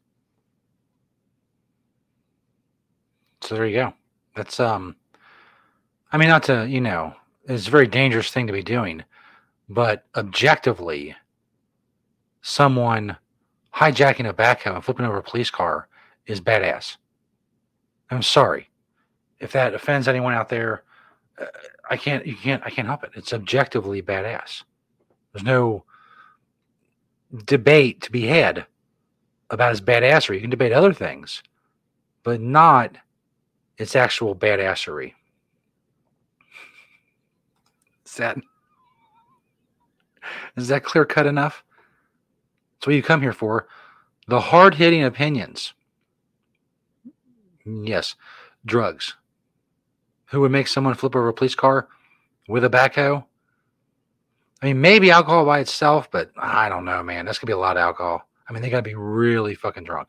So 3.40 3.56
there 3.56 3.66
you 3.66 3.74
go. 3.74 3.92
That's 4.36 4.61
um 4.61 4.94
I 6.12 6.16
mean 6.16 6.28
not 6.28 6.44
to, 6.44 6.64
you 6.68 6.80
know, 6.80 7.12
it's 7.46 7.66
a 7.66 7.72
very 7.72 7.88
dangerous 7.88 8.30
thing 8.30 8.46
to 8.46 8.52
be 8.52 8.62
doing, 8.62 9.02
but 9.68 10.04
objectively 10.14 11.16
someone 12.40 13.16
hijacking 13.74 14.28
a 14.28 14.32
backhoe 14.32 14.76
and 14.76 14.84
flipping 14.84 15.06
over 15.06 15.18
a 15.18 15.22
police 15.24 15.50
car 15.50 15.88
is 16.31 16.41
badass. 16.41 16.97
I'm 18.11 18.22
sorry. 18.22 18.68
If 19.39 19.53
that 19.53 19.74
offends 19.74 20.09
anyone 20.09 20.35
out 20.35 20.49
there, 20.49 20.83
uh, 21.41 21.47
I 21.89 21.97
can't 21.97 22.26
you 22.26 22.37
can't 22.37 22.62
I 22.64 22.70
can't 22.70 22.89
help 22.89 23.05
it. 23.05 23.11
It's 23.14 23.33
objectively 23.33 24.03
badass. 24.03 24.62
There's 25.33 25.45
no 25.45 25.85
debate 27.45 28.01
to 28.03 28.12
be 28.12 28.26
had 28.26 28.66
about 29.51 29.70
his 29.70 29.81
badassery. 29.81 30.37
You 30.37 30.41
can 30.41 30.51
debate 30.51 30.72
other 30.72 30.93
things, 30.93 31.43
but 32.22 32.41
not 32.41 32.97
its 33.78 33.97
actual 33.97 34.35
badassery. 34.35 35.14
Is 38.05 38.14
that 38.14 38.39
is 40.57 40.68
that 40.68 40.85
clear 40.85 41.05
cut 41.05 41.26
enough? 41.26 41.64
That's 42.76 42.89
what 42.89 42.97
you 42.97 43.03
come 43.03 43.22
here 43.22 43.33
for. 43.33 43.68
The 44.26 44.41
hard 44.41 44.74
hitting 44.74 45.03
opinions. 45.03 45.74
Yes, 47.85 48.14
drugs. 48.64 49.14
Who 50.27 50.41
would 50.41 50.53
make 50.53 50.68
someone 50.68 50.95
flip 50.95 51.16
over 51.16 51.29
a 51.29 51.35
police 51.35 51.55
car 51.55 51.89
with 52.49 52.64
a 52.64 52.71
backhoe? 52.71 53.25
I 54.62 54.66
mean, 54.66 54.81
maybe 54.81 55.11
alcohol 55.11 55.45
by 55.45 55.61
itself, 55.61 56.11
but 56.11 56.31
I 56.37 56.68
don't 56.68 56.85
know, 56.85 57.03
man. 57.03 57.25
That's 57.25 57.39
gonna 57.39 57.49
be 57.49 57.55
a 57.55 57.59
lot 57.59 57.77
of 57.77 57.83
alcohol. 57.83 58.29
I 58.49 58.53
mean, 58.53 58.62
they 58.62 58.71
gotta 58.71 58.83
be 58.83 58.95
really 58.95 59.55
fucking 59.55 59.85
drunk. 59.85 60.09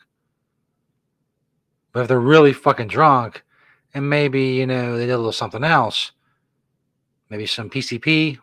But 1.94 2.02
if 2.02 2.08
they're 2.08 2.20
really 2.20 2.54
fucking 2.54 2.88
drunk 2.88 3.44
and 3.94 4.10
maybe, 4.10 4.42
you 4.42 4.68
know, 4.68 4.98
they 4.98 5.06
did 5.06 5.14
a 5.14 5.18
little 5.18 5.32
something 5.32 5.64
else, 5.64 6.12
maybe 7.30 7.46
some 7.46 7.70
PCP, 7.70 8.38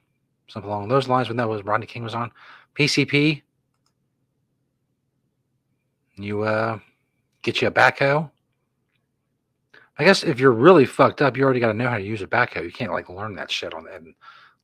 something 0.49 0.71
along 0.71 0.89
those 0.89 1.09
lines 1.09 1.29
when 1.29 1.37
that 1.37 1.49
was 1.49 1.63
Rodney 1.63 1.87
King 1.87 2.05
was 2.05 2.15
on. 2.15 2.31
PCP, 2.75 3.43
you 6.17 6.43
uh 6.43 6.79
get 7.43 7.61
you 7.61 7.69
a 7.69 7.71
backhoe. 7.71 8.31
I 9.99 10.05
guess 10.05 10.23
if 10.23 10.39
you're 10.39 10.53
really 10.53 10.87
fucked 10.87 11.23
up, 11.23 11.37
you 11.37 11.43
already 11.43 11.61
got 11.61 11.69
to 11.69 11.75
know 11.75 11.89
how 11.89 11.99
to 11.99 12.05
use 12.05 12.23
a 12.23 12.27
backhoe. 12.27 12.65
You 12.65 12.71
can't 12.73 12.93
like 12.93 13.09
learn 13.09 13.35
that 13.35 13.51
shit 13.51 13.75
on 13.75 13.85
that. 13.85 14.03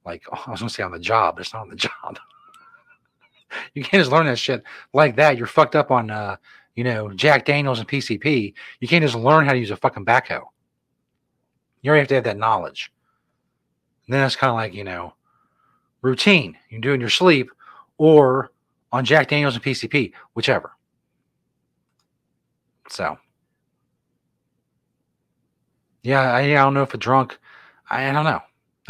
Like 0.04 0.22
I 0.46 0.50
was 0.50 0.60
gonna 0.60 0.70
say 0.70 0.82
on 0.82 0.92
the 0.92 0.98
job, 0.98 1.36
but 1.36 1.42
it's 1.42 1.52
not 1.52 1.62
on 1.62 1.70
the 1.70 1.76
job. 1.76 2.18
you 3.74 3.82
can't 3.82 4.00
just 4.00 4.12
learn 4.12 4.26
that 4.26 4.38
shit 4.38 4.62
like 4.92 5.16
that. 5.16 5.36
You're 5.36 5.46
fucked 5.46 5.76
up 5.76 5.90
on 5.90 6.10
uh, 6.10 6.36
you 6.74 6.84
know, 6.84 7.10
Jack 7.10 7.44
Daniels 7.44 7.78
and 7.78 7.88
PCP. 7.88 8.54
You 8.80 8.88
can't 8.88 9.02
just 9.02 9.14
learn 9.14 9.46
how 9.46 9.52
to 9.52 9.58
use 9.58 9.70
a 9.70 9.76
fucking 9.76 10.04
backhoe. 10.04 10.42
You 11.82 11.90
already 11.90 12.00
have 12.00 12.08
to 12.08 12.14
have 12.16 12.24
that 12.24 12.36
knowledge. 12.36 12.92
And 14.06 14.14
then 14.14 14.26
it's 14.26 14.36
kind 14.36 14.50
of 14.50 14.56
like, 14.56 14.74
you 14.74 14.84
know, 14.84 15.14
routine. 16.02 16.56
You 16.68 16.80
do 16.80 16.92
in 16.92 17.00
your 17.00 17.10
sleep 17.10 17.50
or 17.98 18.50
on 18.92 19.04
Jack 19.04 19.28
Daniels 19.28 19.54
and 19.54 19.64
PCP, 19.64 20.12
whichever. 20.34 20.72
So, 22.88 23.16
yeah, 26.04 26.20
I, 26.20 26.40
I 26.42 26.52
don't 26.52 26.74
know 26.74 26.82
if 26.82 26.94
a 26.94 26.98
drunk, 26.98 27.38
I, 27.90 28.08
I 28.08 28.12
don't 28.12 28.24
know. 28.24 28.40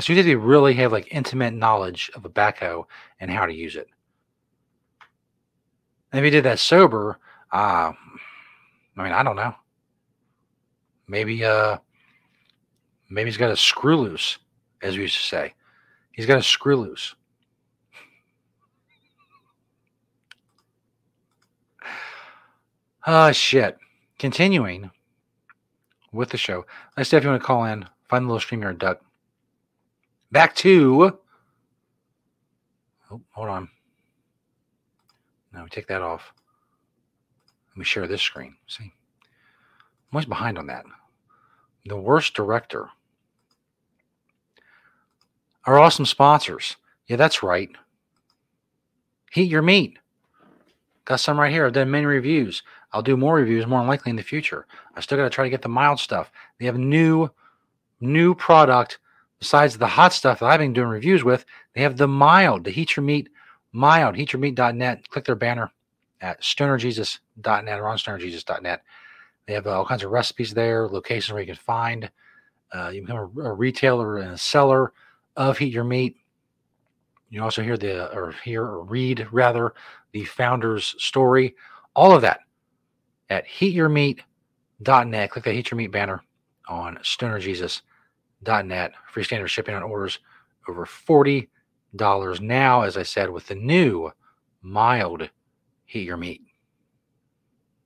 So 0.00 0.12
you 0.12 0.16
have 0.16 0.26
to 0.26 0.36
really 0.36 0.74
have 0.74 0.90
like 0.90 1.08
intimate 1.12 1.54
knowledge 1.54 2.10
of 2.16 2.24
a 2.24 2.28
backhoe 2.28 2.84
and 3.20 3.30
how 3.30 3.46
to 3.46 3.54
use 3.54 3.76
it. 3.76 3.86
And 6.12 6.18
if 6.18 6.24
you 6.24 6.30
did 6.32 6.44
that 6.44 6.58
sober, 6.58 7.18
uh, 7.52 7.92
I 8.96 9.02
mean, 9.02 9.12
I 9.12 9.22
don't 9.22 9.36
know. 9.36 9.54
Maybe, 11.06 11.44
uh, 11.44 11.78
maybe 13.08 13.30
he's 13.30 13.36
got 13.36 13.52
a 13.52 13.56
screw 13.56 13.96
loose, 13.96 14.38
as 14.82 14.96
we 14.96 15.02
used 15.02 15.16
to 15.16 15.22
say. 15.22 15.54
He's 16.10 16.26
got 16.26 16.38
a 16.38 16.42
screw 16.42 16.76
loose. 16.76 17.14
Ah, 23.06 23.32
shit. 23.32 23.76
Continuing 24.18 24.90
with 26.14 26.30
the 26.30 26.36
show. 26.36 26.64
Let's 26.96 27.10
see 27.10 27.16
if 27.16 27.24
you 27.24 27.30
want 27.30 27.42
to 27.42 27.46
call 27.46 27.64
in, 27.64 27.86
find 28.08 28.24
the 28.24 28.32
little 28.32 28.46
StreamYard, 28.46 28.78
Duck. 28.78 29.00
Back 30.30 30.54
to. 30.56 31.18
Oh, 33.10 33.20
hold 33.32 33.48
on. 33.48 33.68
Now 35.52 35.62
we 35.62 35.68
take 35.68 35.86
that 35.88 36.02
off. 36.02 36.32
Let 37.70 37.78
me 37.78 37.84
share 37.84 38.06
this 38.06 38.22
screen. 38.22 38.56
See, 38.66 38.84
I'm 38.84 38.90
always 40.16 40.26
behind 40.26 40.58
on 40.58 40.66
that. 40.68 40.84
The 41.86 41.96
worst 41.96 42.34
director. 42.34 42.88
Our 45.66 45.78
awesome 45.78 46.06
sponsors. 46.06 46.76
Yeah, 47.06 47.16
that's 47.16 47.42
right. 47.42 47.70
Heat 49.32 49.50
your 49.50 49.62
meat. 49.62 49.98
Got 51.04 51.20
some 51.20 51.38
right 51.38 51.52
here. 51.52 51.66
I've 51.66 51.72
done 51.72 51.90
many 51.90 52.06
reviews. 52.06 52.62
I'll 52.94 53.02
do 53.02 53.16
more 53.16 53.34
reviews 53.34 53.66
more 53.66 53.84
likely 53.84 54.10
in 54.10 54.16
the 54.16 54.22
future. 54.22 54.66
I 54.94 55.00
still 55.00 55.18
got 55.18 55.24
to 55.24 55.30
try 55.30 55.44
to 55.44 55.50
get 55.50 55.62
the 55.62 55.68
mild 55.68 55.98
stuff. 55.98 56.30
They 56.58 56.66
have 56.66 56.78
new, 56.78 57.28
new 58.00 58.36
product 58.36 59.00
besides 59.40 59.76
the 59.76 59.88
hot 59.88 60.12
stuff 60.12 60.38
that 60.38 60.46
I've 60.46 60.60
been 60.60 60.72
doing 60.72 60.88
reviews 60.88 61.24
with. 61.24 61.44
They 61.74 61.82
have 61.82 61.96
the 61.96 62.06
mild, 62.06 62.62
the 62.64 62.70
heat 62.70 62.96
your 62.96 63.04
meat 63.04 63.28
mild, 63.72 64.14
heatyourmeat.net. 64.14 65.08
Click 65.10 65.24
their 65.24 65.34
banner 65.34 65.72
at 66.20 66.40
stonerjesus.net 66.40 67.80
or 67.80 67.88
on 67.88 67.98
stonerjesus.net. 67.98 68.82
They 69.46 69.52
have 69.52 69.66
all 69.66 69.84
kinds 69.84 70.04
of 70.04 70.12
recipes 70.12 70.54
there, 70.54 70.88
locations 70.88 71.32
where 71.32 71.42
you 71.42 71.48
can 71.48 71.56
find. 71.56 72.08
Uh, 72.72 72.90
you 72.94 73.02
become 73.02 73.30
a, 73.36 73.40
a, 73.40 73.52
retailer 73.52 74.18
and 74.18 74.32
a 74.32 74.38
seller 74.38 74.92
of 75.36 75.58
Heat 75.58 75.72
Your 75.72 75.84
Meat. 75.84 76.16
You 77.28 77.42
also 77.42 77.62
hear 77.62 77.76
the 77.76 78.14
or 78.14 78.32
hear 78.44 78.62
or 78.62 78.84
read 78.84 79.26
rather 79.32 79.74
the 80.12 80.24
founder's 80.24 80.94
story. 80.98 81.56
All 81.94 82.14
of 82.14 82.22
that 82.22 82.40
at 83.30 83.46
heatyourmeat.net. 83.46 85.30
Click 85.30 85.44
the 85.44 85.52
Heat 85.52 85.70
Your 85.70 85.78
Meat 85.78 85.92
banner 85.92 86.22
on 86.68 86.96
stonerjesus.net. 86.98 88.92
Free 89.12 89.24
standard 89.24 89.48
shipping 89.48 89.74
on 89.74 89.82
orders 89.82 90.18
over 90.68 90.86
forty 90.86 91.48
dollars 91.96 92.40
now. 92.40 92.82
As 92.82 92.96
I 92.96 93.02
said, 93.02 93.30
with 93.30 93.46
the 93.46 93.54
new 93.54 94.10
mild 94.62 95.28
heat 95.84 96.06
your 96.06 96.16
meat. 96.16 96.42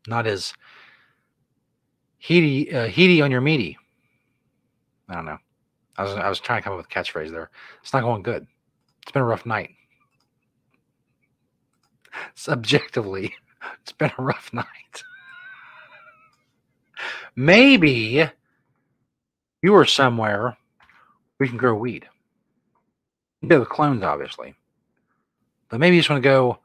Not 0.06 0.26
as 0.26 0.54
heaty, 2.16 2.72
uh, 2.74 2.86
heaty 2.86 3.20
on 3.20 3.30
your 3.30 3.42
meaty. 3.42 3.76
I 5.08 5.14
don't 5.14 5.26
know. 5.26 5.38
I 5.96 6.02
was 6.04 6.12
I 6.12 6.28
was 6.28 6.40
trying 6.40 6.60
to 6.60 6.64
come 6.64 6.72
up 6.72 6.78
with 6.78 6.86
a 6.86 6.88
catchphrase 6.88 7.30
there. 7.30 7.50
It's 7.82 7.92
not 7.92 8.02
going 8.02 8.22
good. 8.22 8.46
It's 9.02 9.12
been 9.12 9.22
a 9.22 9.26
rough 9.26 9.44
night. 9.44 9.70
Subjectively, 12.34 13.34
it's 13.82 13.92
been 13.92 14.12
a 14.16 14.22
rough 14.22 14.50
night. 14.52 15.02
Maybe 17.36 18.28
you 19.62 19.74
are 19.74 19.84
somewhere 19.84 20.56
we 21.38 21.48
can 21.48 21.56
grow 21.56 21.74
weed. 21.74 22.08
Bit 23.46 23.60
of 23.60 23.68
clones, 23.68 24.02
obviously. 24.02 24.54
But 25.68 25.80
maybe 25.80 25.96
you 25.96 26.02
just 26.02 26.10
want 26.10 26.22
to 26.22 26.28
go 26.28 26.58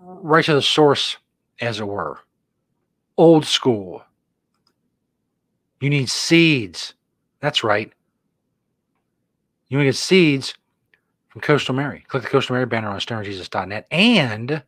right 0.00 0.44
to 0.44 0.54
the 0.54 0.62
source, 0.62 1.16
as 1.60 1.80
it 1.80 1.86
were. 1.86 2.18
Old 3.16 3.46
school. 3.46 4.02
You 5.80 5.90
need 5.90 6.10
seeds. 6.10 6.94
That's 7.40 7.64
right. 7.64 7.92
You 9.68 9.78
to 9.78 9.84
get 9.84 9.96
seeds 9.96 10.54
from 11.28 11.40
Coastal 11.40 11.74
Mary. 11.74 12.04
Click 12.08 12.22
the 12.22 12.28
Coastal 12.28 12.54
Mary 12.54 12.66
banner 12.66 12.88
on 12.88 13.00
stonerjesus.net 13.00 13.86
and 13.90 14.62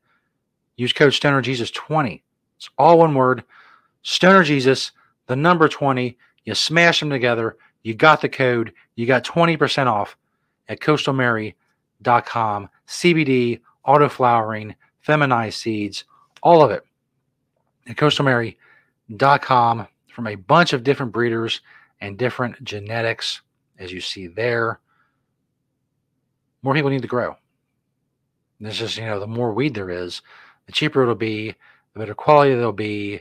use 0.76 0.92
code 0.92 1.12
StonerJesus20. 1.12 2.22
It's 2.56 2.68
all 2.78 2.98
one 2.98 3.14
word. 3.14 3.44
Stoner 4.08 4.42
Jesus, 4.42 4.92
the 5.26 5.36
number 5.36 5.68
20. 5.68 6.16
You 6.44 6.54
smash 6.54 6.98
them 6.98 7.10
together. 7.10 7.58
You 7.82 7.92
got 7.92 8.22
the 8.22 8.28
code. 8.30 8.72
You 8.94 9.04
got 9.04 9.22
20% 9.22 9.86
off 9.86 10.16
at 10.66 10.80
coastalmary.com. 10.80 12.70
CBD, 12.88 13.60
auto 13.84 14.08
flowering, 14.08 14.74
feminized 15.00 15.60
seeds, 15.60 16.04
all 16.42 16.62
of 16.62 16.70
it 16.70 16.84
at 17.86 17.96
coastalmary.com 17.96 19.86
from 20.14 20.26
a 20.26 20.34
bunch 20.36 20.72
of 20.72 20.84
different 20.84 21.12
breeders 21.12 21.60
and 22.00 22.16
different 22.16 22.64
genetics, 22.64 23.42
as 23.78 23.92
you 23.92 24.00
see 24.00 24.26
there. 24.26 24.80
More 26.62 26.72
people 26.72 26.88
need 26.88 27.02
to 27.02 27.08
grow. 27.08 27.36
This 28.58 28.80
is, 28.80 28.96
you 28.96 29.04
know, 29.04 29.20
the 29.20 29.26
more 29.26 29.52
weed 29.52 29.74
there 29.74 29.90
is, 29.90 30.22
the 30.64 30.72
cheaper 30.72 31.02
it'll 31.02 31.14
be, 31.14 31.54
the 31.92 31.98
better 32.00 32.14
quality 32.14 32.54
there'll 32.54 32.72
be. 32.72 33.20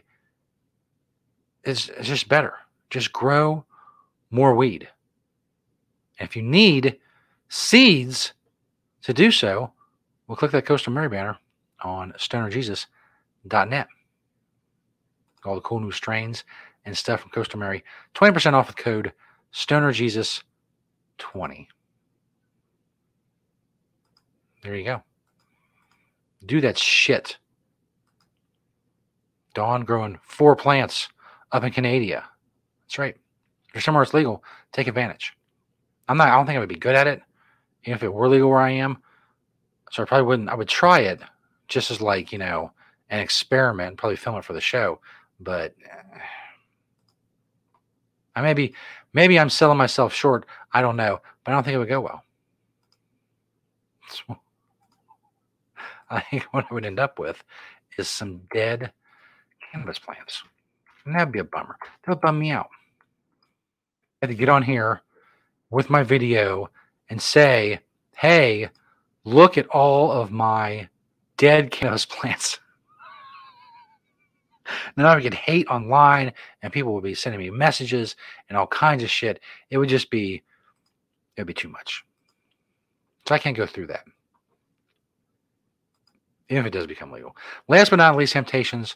It's, 1.67 1.91
just 2.01 2.29
better. 2.29 2.53
Just 2.89 3.11
grow 3.11 3.65
more 4.31 4.55
weed. 4.55 4.87
if 6.19 6.35
you 6.35 6.41
need 6.41 6.97
seeds 7.49 8.33
to 9.01 9.13
do 9.13 9.31
so, 9.31 9.73
we'll 10.27 10.37
click 10.37 10.51
that 10.51 10.65
Coastal 10.65 10.93
Mary 10.93 11.09
banner 11.09 11.37
on 11.81 12.13
stonerjesus.net. 12.17 13.87
All 15.43 15.55
the 15.55 15.61
cool 15.61 15.81
new 15.81 15.91
strains 15.91 16.45
and 16.85 16.97
stuff 16.97 17.21
from 17.21 17.31
Coastal 17.31 17.59
Mary. 17.59 17.83
20% 18.15 18.53
off 18.53 18.67
with 18.67 18.77
code 18.77 19.11
StonerJesus20. 19.53 21.67
There 24.63 24.75
you 24.75 24.85
go. 24.85 25.03
Do 26.45 26.61
that 26.61 26.77
shit. 26.77 27.37
Dawn 29.53 29.83
growing 29.83 30.19
four 30.23 30.55
plants 30.55 31.09
up 31.51 31.63
in 31.63 31.71
Canada. 31.71 32.23
That's 32.85 32.97
right. 32.97 33.15
If 33.69 33.75
you're 33.75 33.81
somewhere 33.81 34.03
it's 34.03 34.13
legal, 34.13 34.43
take 34.71 34.87
advantage. 34.87 35.33
I'm 36.07 36.17
not, 36.17 36.29
I 36.29 36.35
don't 36.35 36.45
think 36.45 36.57
I 36.57 36.59
would 36.59 36.69
be 36.69 36.75
good 36.75 36.95
at 36.95 37.07
it. 37.07 37.21
Even 37.83 37.95
if 37.95 38.03
it 38.03 38.13
were 38.13 38.29
legal 38.29 38.49
where 38.49 38.59
I 38.59 38.71
am. 38.71 38.97
So 39.91 40.03
I 40.03 40.05
probably 40.05 40.25
wouldn't, 40.25 40.49
I 40.49 40.55
would 40.55 40.67
try 40.67 40.99
it 40.99 41.21
just 41.67 41.91
as 41.91 42.01
like 42.01 42.31
you 42.31 42.37
know 42.37 42.71
an 43.09 43.19
experiment, 43.19 43.97
probably 43.97 44.15
film 44.15 44.37
it 44.37 44.45
for 44.45 44.53
the 44.53 44.61
show. 44.61 44.99
But 45.39 45.75
uh, 45.85 46.19
I 48.35 48.41
maybe 48.41 48.73
maybe 49.13 49.39
I'm 49.39 49.49
selling 49.49 49.77
myself 49.77 50.13
short. 50.13 50.45
I 50.71 50.81
don't 50.81 50.97
know, 50.97 51.19
but 51.43 51.51
I 51.51 51.55
don't 51.55 51.63
think 51.63 51.75
it 51.75 51.79
would 51.79 51.89
go 51.89 52.01
well. 52.01 52.23
So, 54.09 54.23
I 56.09 56.21
think 56.21 56.43
what 56.51 56.65
I 56.69 56.73
would 56.73 56.85
end 56.85 56.99
up 56.99 57.19
with 57.19 57.43
is 57.97 58.07
some 58.07 58.41
dead 58.53 58.91
cannabis 59.71 59.99
plants. 59.99 60.43
That'd 61.13 61.31
be 61.31 61.39
a 61.39 61.43
bummer. 61.43 61.77
That 61.81 62.11
would 62.11 62.21
bum 62.21 62.39
me 62.39 62.51
out. 62.51 62.69
I 64.21 64.25
had 64.25 64.29
to 64.29 64.35
get 64.35 64.49
on 64.49 64.63
here 64.63 65.01
with 65.69 65.89
my 65.89 66.03
video 66.03 66.69
and 67.09 67.21
say, 67.21 67.79
hey, 68.15 68.69
look 69.23 69.57
at 69.57 69.67
all 69.67 70.11
of 70.11 70.31
my 70.31 70.89
dead 71.37 71.71
cannabis 71.71 72.05
plants. 72.05 72.59
Now 74.97 75.07
I 75.07 75.15
would 75.15 75.23
get 75.23 75.33
hate 75.33 75.67
online 75.67 76.33
and 76.61 76.73
people 76.73 76.93
would 76.93 77.03
be 77.03 77.15
sending 77.15 77.39
me 77.39 77.49
messages 77.49 78.17
and 78.49 78.57
all 78.57 78.67
kinds 78.67 79.01
of 79.01 79.09
shit. 79.09 79.39
It 79.69 79.77
would 79.77 79.87
just 79.87 80.09
be, 80.09 80.43
it 81.37 81.41
would 81.41 81.47
be 81.47 81.53
too 81.53 81.69
much. 81.69 82.03
So 83.25 83.35
I 83.35 83.39
can't 83.39 83.55
go 83.55 83.65
through 83.65 83.87
that. 83.87 84.03
Even 86.49 86.65
if 86.65 86.67
it 86.67 86.77
does 86.77 86.87
become 86.87 87.11
legal. 87.11 87.35
Last 87.67 87.89
but 87.89 87.97
not 87.97 88.15
least, 88.17 88.33
Hemptations. 88.33 88.95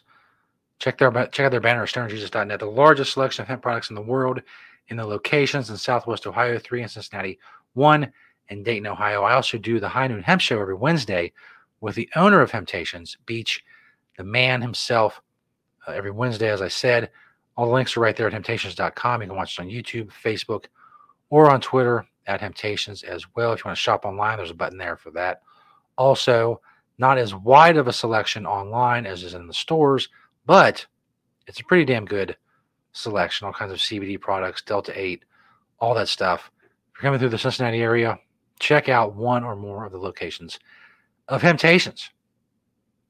Check 0.82 0.98
their 0.98 1.12
check 1.12 1.46
out 1.46 1.52
their 1.52 1.62
banner 1.62 1.84
at 1.84 1.90
stonerjesus.net, 1.90 2.60
the 2.60 2.66
largest 2.66 3.14
selection 3.14 3.44
of 3.44 3.48
hemp 3.48 3.62
products 3.62 3.92
in 3.92 3.96
the 3.96 4.02
world 4.02 4.42
in 4.88 4.98
the 4.98 5.06
locations 5.06 5.70
in 5.70 5.78
Southwest 5.78 6.26
Ohio, 6.26 6.58
three 6.58 6.82
in 6.82 6.90
Cincinnati, 6.90 7.38
one 7.74 8.12
in 8.50 8.64
Dayton, 8.64 8.88
Ohio. 8.88 9.22
I 9.22 9.34
also 9.34 9.60
do 9.60 9.80
the 9.80 9.88
High 9.88 10.08
Noon 10.08 10.24
Hemp 10.24 10.42
Show 10.42 10.60
every 10.60 10.74
Wednesday 10.74 11.34
with 11.82 11.94
the 11.94 12.10
owner 12.16 12.42
of 12.42 12.50
Hemptations, 12.50 13.16
Beach, 13.28 13.64
the 14.18 14.24
man 14.24 14.60
himself, 14.60 15.22
uh, 15.88 15.92
every 15.92 16.10
Wednesday, 16.10 16.50
as 16.50 16.64
I 16.64 16.68
said. 16.68 17.12
All 17.56 17.68
the 17.68 17.74
links 17.74 17.96
are 17.96 18.00
right 18.00 18.16
there 18.16 18.26
at 18.26 18.34
hemptations.com. 18.34 19.22
You 19.22 19.28
can 19.28 19.38
watch 19.38 19.60
it 19.60 19.62
on 19.62 19.70
YouTube, 19.70 20.10
Facebook, 20.10 20.66
or 21.30 21.52
on 21.52 21.62
Twitter 21.62 22.08
at 22.26 22.42
Hemptations 22.42 23.04
as 23.04 23.24
well. 23.36 23.54
If 23.54 23.60
you 23.60 23.70
want 23.70 23.78
to 23.78 23.82
shop 23.82 24.04
online, 24.04 24.38
there's 24.38 24.50
a 24.50 24.56
button 24.56 24.80
there 24.80 24.98
for 24.98 25.12
that. 25.12 25.44
Also, 25.96 26.60
not 26.98 27.20
as 27.20 27.36
wide 27.36 27.78
of 27.78 27.88
a 27.88 27.94
selection 27.94 28.48
online 28.48 29.06
as 29.06 29.24
is 29.24 29.36
in 29.36 29.46
the 29.46 29.54
stores, 29.54 30.10
but 30.46 30.86
it's 31.48 31.60
a 31.60 31.66
pretty 31.66 31.86
damn 31.86 32.06
good 32.06 32.38
selection. 32.94 33.46
All 33.46 33.54
kinds 33.54 33.72
of 33.72 33.80
CBD 33.80 34.20
products, 34.20 34.62
Delta 34.62 34.92
8, 34.96 35.24
all 35.80 35.94
that 35.96 36.08
stuff. 36.08 36.52
If 36.62 37.02
you're 37.02 37.08
coming 37.08 37.20
through 37.20 37.30
the 37.30 37.38
Cincinnati 37.38 37.82
area, 37.82 38.20
check 38.60 38.90
out 38.90 39.16
one 39.16 39.44
or 39.44 39.56
more 39.56 39.86
of 39.86 39.92
the 39.92 39.98
locations 39.98 40.60
of 41.28 41.42
Hemptations. 41.42 42.10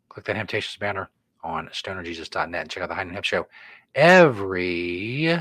Click 0.09 0.25
that 0.25 0.35
Hemptations 0.35 0.77
banner 0.79 1.09
on 1.43 1.67
stonerjesus.net 1.67 2.61
and 2.61 2.69
check 2.69 2.83
out 2.83 2.89
the 2.89 2.95
High 2.95 3.03
Noon 3.03 3.13
Hemp 3.13 3.25
Show 3.25 3.47
every 3.95 5.37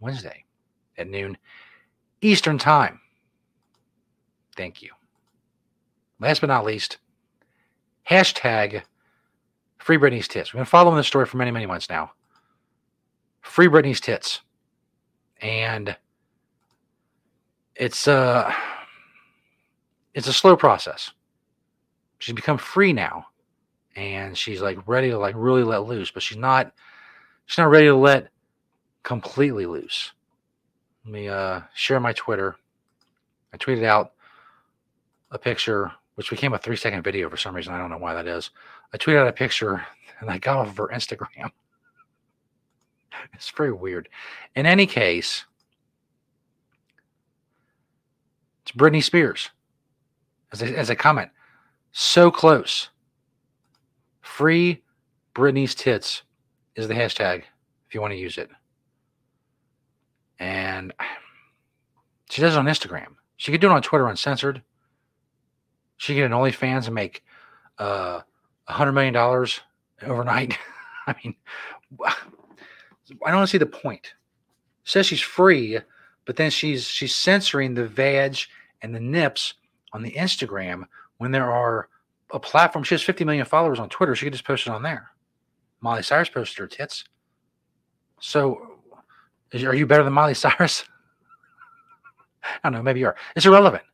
Wednesday 0.00 0.44
at 0.96 1.08
noon 1.08 1.36
Eastern 2.20 2.58
Time. 2.58 3.00
Thank 4.56 4.82
you. 4.82 4.90
Last 6.18 6.40
but 6.40 6.46
not 6.46 6.64
least, 6.64 6.98
hashtag 8.08 8.82
Free 9.86 9.98
Britney's 9.98 10.26
Tits. 10.26 10.52
We've 10.52 10.58
been 10.58 10.64
following 10.64 10.96
this 10.96 11.06
story 11.06 11.26
for 11.26 11.36
many, 11.36 11.52
many 11.52 11.64
months 11.64 11.88
now. 11.88 12.10
Free 13.40 13.68
Britney's 13.68 14.00
Tits. 14.00 14.40
And 15.40 15.96
it's 17.76 18.08
uh 18.08 18.52
it's 20.12 20.26
a 20.26 20.32
slow 20.32 20.56
process. 20.56 21.12
She's 22.18 22.34
become 22.34 22.58
free 22.58 22.92
now. 22.92 23.26
And 23.94 24.36
she's 24.36 24.60
like 24.60 24.76
ready 24.88 25.10
to 25.10 25.18
like 25.18 25.36
really 25.38 25.62
let 25.62 25.84
loose, 25.84 26.10
but 26.10 26.24
she's 26.24 26.36
not 26.36 26.72
she's 27.44 27.58
not 27.58 27.70
ready 27.70 27.86
to 27.86 27.94
let 27.94 28.30
completely 29.04 29.66
loose. 29.66 30.10
Let 31.04 31.12
me 31.12 31.28
uh 31.28 31.60
share 31.74 32.00
my 32.00 32.12
Twitter. 32.12 32.56
I 33.54 33.56
tweeted 33.56 33.84
out 33.84 34.14
a 35.30 35.38
picture 35.38 35.92
which 36.16 36.30
became 36.30 36.52
a 36.54 36.58
three 36.58 36.76
second 36.76 37.02
video 37.02 37.30
for 37.30 37.36
some 37.36 37.54
reason. 37.54 37.72
I 37.72 37.78
don't 37.78 37.90
know 37.90 37.98
why 37.98 38.14
that 38.14 38.26
is. 38.26 38.50
I 38.92 38.96
tweeted 38.98 39.20
out 39.20 39.28
a 39.28 39.32
picture 39.32 39.86
and 40.20 40.28
I 40.28 40.38
got 40.38 40.58
off 40.58 40.68
of 40.68 40.76
her 40.78 40.88
Instagram. 40.88 41.50
it's 43.32 43.50
very 43.50 43.72
weird. 43.72 44.08
In 44.54 44.66
any 44.66 44.86
case, 44.86 45.44
it's 48.62 48.72
Britney 48.72 49.02
Spears. 49.02 49.50
As 50.52 50.62
a, 50.62 50.78
as 50.78 50.90
a 50.90 50.96
comment, 50.96 51.30
so 51.92 52.30
close. 52.30 52.88
Free 54.20 54.82
Britney's 55.34 55.74
tits 55.74 56.22
is 56.76 56.88
the 56.88 56.94
hashtag 56.94 57.42
if 57.88 57.94
you 57.94 58.00
want 58.00 58.12
to 58.12 58.18
use 58.18 58.38
it. 58.38 58.48
And 60.38 60.94
she 62.30 62.40
does 62.40 62.54
it 62.54 62.58
on 62.58 62.66
Instagram. 62.66 63.16
She 63.36 63.52
could 63.52 63.60
do 63.60 63.68
it 63.68 63.72
on 63.72 63.82
Twitter 63.82 64.06
uncensored. 64.06 64.62
She 65.96 66.14
get 66.14 66.24
an 66.24 66.32
OnlyFans 66.32 66.86
and 66.86 66.94
make 66.94 67.24
uh, 67.78 68.20
hundred 68.66 68.92
million 68.92 69.14
dollars 69.14 69.60
overnight. 70.02 70.58
I 71.06 71.14
mean, 71.24 71.34
I 72.04 73.30
don't 73.30 73.46
see 73.46 73.58
the 73.58 73.66
point. 73.66 74.14
Says 74.84 75.06
she's 75.06 75.20
free, 75.20 75.78
but 76.24 76.36
then 76.36 76.50
she's 76.50 76.86
she's 76.86 77.14
censoring 77.14 77.74
the 77.74 77.86
vag 77.86 78.38
and 78.82 78.94
the 78.94 79.00
nips 79.00 79.54
on 79.92 80.02
the 80.02 80.12
Instagram 80.12 80.84
when 81.18 81.30
there 81.30 81.50
are 81.50 81.88
a 82.32 82.40
platform. 82.40 82.84
She 82.84 82.94
has 82.94 83.02
50 83.02 83.24
million 83.24 83.46
followers 83.46 83.78
on 83.78 83.88
Twitter. 83.88 84.14
She 84.14 84.26
could 84.26 84.32
just 84.32 84.44
post 84.44 84.66
it 84.66 84.70
on 84.70 84.82
there. 84.82 85.10
Molly 85.80 86.02
Cyrus 86.02 86.28
posted 86.28 86.58
her 86.58 86.66
tits. 86.66 87.04
So, 88.20 88.78
is, 89.52 89.62
are 89.64 89.74
you 89.74 89.86
better 89.86 90.02
than 90.02 90.12
Molly 90.12 90.34
Cyrus? 90.34 90.84
I 92.42 92.48
don't 92.64 92.72
know. 92.72 92.82
Maybe 92.82 93.00
you 93.00 93.06
are. 93.06 93.16
It's 93.34 93.46
irrelevant. 93.46 93.84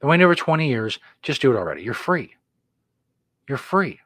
Been 0.00 0.10
waiting 0.10 0.24
over 0.24 0.34
20 0.34 0.68
years. 0.68 0.98
Just 1.22 1.40
do 1.40 1.52
it 1.52 1.56
already. 1.56 1.82
You're 1.82 1.94
free. 1.94 2.34
You're 3.48 3.58
free. 3.58 4.00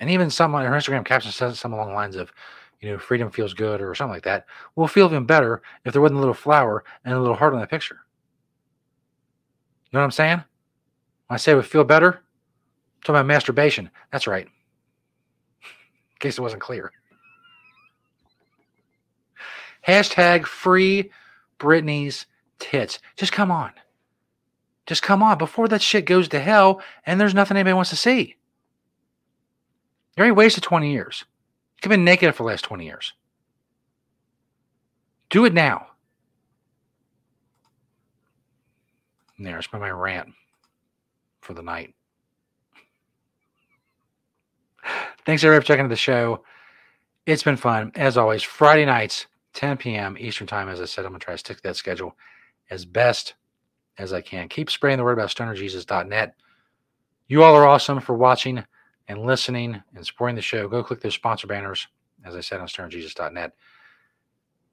And 0.00 0.10
even 0.10 0.30
someone 0.30 0.64
her 0.64 0.72
Instagram 0.72 1.04
caption 1.04 1.30
says 1.30 1.60
something 1.60 1.78
along 1.78 1.90
the 1.90 1.94
lines 1.94 2.16
of, 2.16 2.32
you 2.80 2.90
know, 2.90 2.98
freedom 2.98 3.30
feels 3.30 3.54
good 3.54 3.80
or 3.80 3.94
something 3.94 4.12
like 4.14 4.24
that. 4.24 4.46
Will 4.74 4.88
feel 4.88 5.06
even 5.06 5.26
better 5.26 5.62
if 5.84 5.92
there 5.92 6.02
wasn't 6.02 6.18
a 6.18 6.20
little 6.20 6.34
flower 6.34 6.84
and 7.04 7.14
a 7.14 7.20
little 7.20 7.36
heart 7.36 7.54
on 7.54 7.60
that 7.60 7.70
picture. 7.70 8.00
You 9.84 9.98
know 9.98 10.00
what 10.00 10.04
I'm 10.04 10.10
saying? 10.10 10.42
When 11.26 11.34
I 11.34 11.36
say 11.36 11.52
it 11.52 11.56
would 11.56 11.66
feel 11.66 11.84
better, 11.84 12.08
I'm 12.14 13.02
talking 13.02 13.14
about 13.16 13.26
masturbation. 13.26 13.90
That's 14.10 14.26
right. 14.26 14.46
In 14.46 16.18
case 16.18 16.38
it 16.38 16.42
wasn't 16.42 16.62
clear. 16.62 16.92
Hashtag 19.86 20.46
free 20.46 21.10
Britney's 21.58 22.26
tits. 22.58 22.98
Just 23.16 23.32
come 23.32 23.50
on. 23.50 23.72
Just 24.86 25.02
come 25.02 25.22
on 25.22 25.38
before 25.38 25.68
that 25.68 25.82
shit 25.82 26.04
goes 26.04 26.28
to 26.28 26.40
hell 26.40 26.82
and 27.06 27.20
there's 27.20 27.34
nothing 27.34 27.56
anybody 27.56 27.74
wants 27.74 27.90
to 27.90 27.96
see. 27.96 28.36
You 30.16 30.20
already 30.20 30.32
wasted 30.32 30.62
20 30.62 30.92
years. 30.92 31.24
You've 31.82 31.90
been 31.90 32.04
naked 32.04 32.34
for 32.34 32.42
the 32.42 32.48
last 32.48 32.64
20 32.64 32.84
years. 32.84 33.12
Do 35.30 35.44
it 35.44 35.54
now. 35.54 35.86
And 39.36 39.46
there's 39.46 39.68
my 39.72 39.90
rant 39.90 40.28
for 41.40 41.54
the 41.54 41.62
night. 41.62 41.94
Thanks 45.24 45.42
everybody 45.42 45.64
for 45.64 45.66
checking 45.66 45.86
out 45.86 45.88
the 45.88 45.96
show. 45.96 46.44
It's 47.24 47.42
been 47.42 47.56
fun. 47.56 47.92
As 47.94 48.16
always, 48.16 48.42
Friday 48.42 48.84
nights, 48.84 49.26
10 49.54 49.76
p.m. 49.78 50.16
Eastern 50.18 50.46
Time. 50.46 50.68
As 50.68 50.80
I 50.80 50.84
said, 50.84 51.04
I'm 51.04 51.12
to 51.12 51.18
try 51.18 51.34
to 51.34 51.38
stick 51.38 51.56
to 51.58 51.62
that 51.64 51.76
schedule 51.76 52.16
as 52.70 52.84
best 52.84 53.34
as 53.98 54.12
I 54.12 54.20
can. 54.20 54.48
Keep 54.48 54.70
spreading 54.70 54.98
the 54.98 55.04
word 55.04 55.12
about 55.12 55.30
stonerjesus.net. 55.30 56.34
You 57.28 57.42
all 57.42 57.54
are 57.54 57.66
awesome 57.66 58.00
for 58.00 58.14
watching 58.14 58.62
and 59.08 59.24
listening 59.24 59.82
and 59.94 60.06
supporting 60.06 60.36
the 60.36 60.42
show. 60.42 60.68
Go 60.68 60.82
click 60.82 61.00
those 61.00 61.14
sponsor 61.14 61.46
banners, 61.46 61.86
as 62.24 62.36
I 62.36 62.40
said, 62.40 62.60
on 62.60 62.66
stonerjesus.net. 62.66 63.52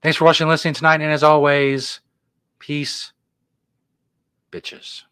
Thanks 0.02 0.18
for 0.18 0.26
watching 0.26 0.46
and 0.46 0.52
listening 0.52 0.74
tonight. 0.74 1.02
And 1.02 1.12
as 1.12 1.24
always, 1.24 2.00
peace, 2.60 3.12
bitches. 4.52 5.04